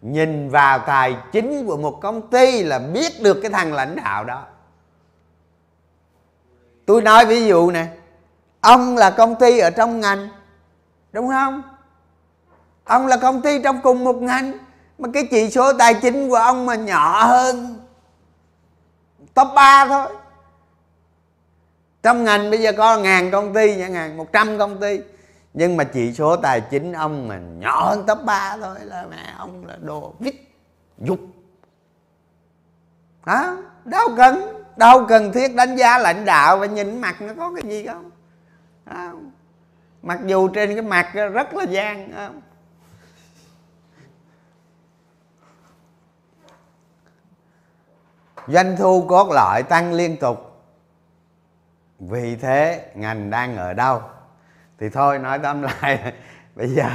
Nhìn 0.00 0.48
vào 0.48 0.78
tài 0.78 1.16
chính 1.32 1.66
của 1.66 1.76
một 1.76 1.98
công 2.02 2.30
ty 2.30 2.62
là 2.62 2.78
biết 2.78 3.12
được 3.22 3.38
cái 3.42 3.50
thằng 3.50 3.72
lãnh 3.72 3.96
đạo 3.96 4.24
đó. 4.24 4.46
Tôi 6.86 7.02
nói 7.02 7.26
ví 7.26 7.46
dụ 7.46 7.70
nè, 7.70 7.86
ông 8.60 8.96
là 8.96 9.10
công 9.10 9.34
ty 9.34 9.58
ở 9.58 9.70
trong 9.70 10.00
ngành, 10.00 10.28
đúng 11.12 11.28
không? 11.28 11.62
Ông 12.84 13.06
là 13.06 13.16
công 13.16 13.42
ty 13.42 13.62
trong 13.62 13.80
cùng 13.82 14.04
một 14.04 14.16
ngành, 14.16 14.52
mà 14.98 15.08
cái 15.14 15.28
chỉ 15.30 15.50
số 15.50 15.72
tài 15.72 15.94
chính 15.94 16.28
của 16.28 16.36
ông 16.36 16.66
mà 16.66 16.74
nhỏ 16.74 17.24
hơn 17.24 17.81
top 19.34 19.48
3 19.54 19.86
thôi. 19.88 20.16
Trong 22.02 22.24
ngành 22.24 22.50
bây 22.50 22.60
giờ 22.60 22.72
có 22.72 22.98
ngàn 22.98 23.30
công 23.30 23.54
ty 23.54 23.78
chẳng 23.78 23.94
hạn, 23.94 24.16
một 24.16 24.32
trăm 24.32 24.58
công 24.58 24.80
ty. 24.80 25.00
Nhưng 25.54 25.76
mà 25.76 25.84
chỉ 25.84 26.12
số 26.12 26.36
tài 26.36 26.60
chính 26.60 26.92
ông 26.92 27.28
mà 27.28 27.38
nhỏ 27.38 27.88
hơn 27.88 28.04
top 28.06 28.18
3 28.24 28.56
thôi 28.56 28.76
là 28.80 29.06
mẹ 29.10 29.34
ông 29.38 29.66
là 29.66 29.76
đồ 29.80 30.14
vít, 30.18 30.34
dục. 30.98 31.20
Hả? 33.26 33.56
Đâu 33.84 34.08
cần 34.16 34.62
đâu 34.76 35.06
cần 35.08 35.32
thiết 35.32 35.54
đánh 35.54 35.76
giá 35.76 35.98
lãnh 35.98 36.24
đạo 36.24 36.58
và 36.58 36.66
nhìn 36.66 37.00
mặt 37.00 37.22
nó 37.22 37.34
có 37.38 37.52
cái 37.54 37.70
gì 37.70 37.86
không? 37.86 38.10
Không 38.86 39.30
mặc 40.02 40.18
dù 40.26 40.48
trên 40.48 40.74
cái 40.74 40.82
mặt 40.82 41.12
rất 41.32 41.54
là 41.54 41.64
gian, 41.64 42.12
không? 42.16 42.40
Doanh 48.48 48.76
thu 48.76 49.06
cốt 49.08 49.30
lõi 49.32 49.62
tăng 49.62 49.92
liên 49.92 50.16
tục. 50.16 50.52
Vì 51.98 52.36
thế, 52.36 52.86
ngành 52.94 53.30
đang 53.30 53.56
ở 53.56 53.74
đâu? 53.74 54.02
Thì 54.78 54.88
thôi, 54.90 55.18
nói 55.18 55.38
tóm 55.38 55.62
lại, 55.62 56.12
bây 56.54 56.68
giờ, 56.68 56.88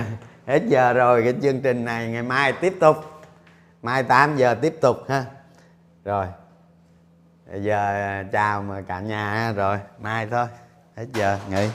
hết 0.47 0.61
giờ 0.67 0.93
rồi, 0.93 1.23
cái 1.23 1.33
chương 1.41 1.61
trình 1.61 1.85
này 1.85 2.07
ngày 2.07 2.23
mai 2.23 2.53
tiếp 2.53 2.73
tục. 2.79 2.97
Mai 3.81 4.03
8 4.03 4.37
giờ 4.37 4.55
tiếp 4.61 4.75
tục 4.81 4.97
ha. 5.09 5.25
Rồi, 6.05 6.27
bây 7.51 7.63
giờ, 7.63 8.23
chào 8.31 8.61
mà 8.61 8.81
cả 8.87 8.99
nhà 8.99 9.53
rồi, 9.55 9.79
mai 9.99 10.27
thôi, 10.31 10.47
hết 10.95 11.05
giờ, 11.13 11.39
nghỉ. 11.49 11.69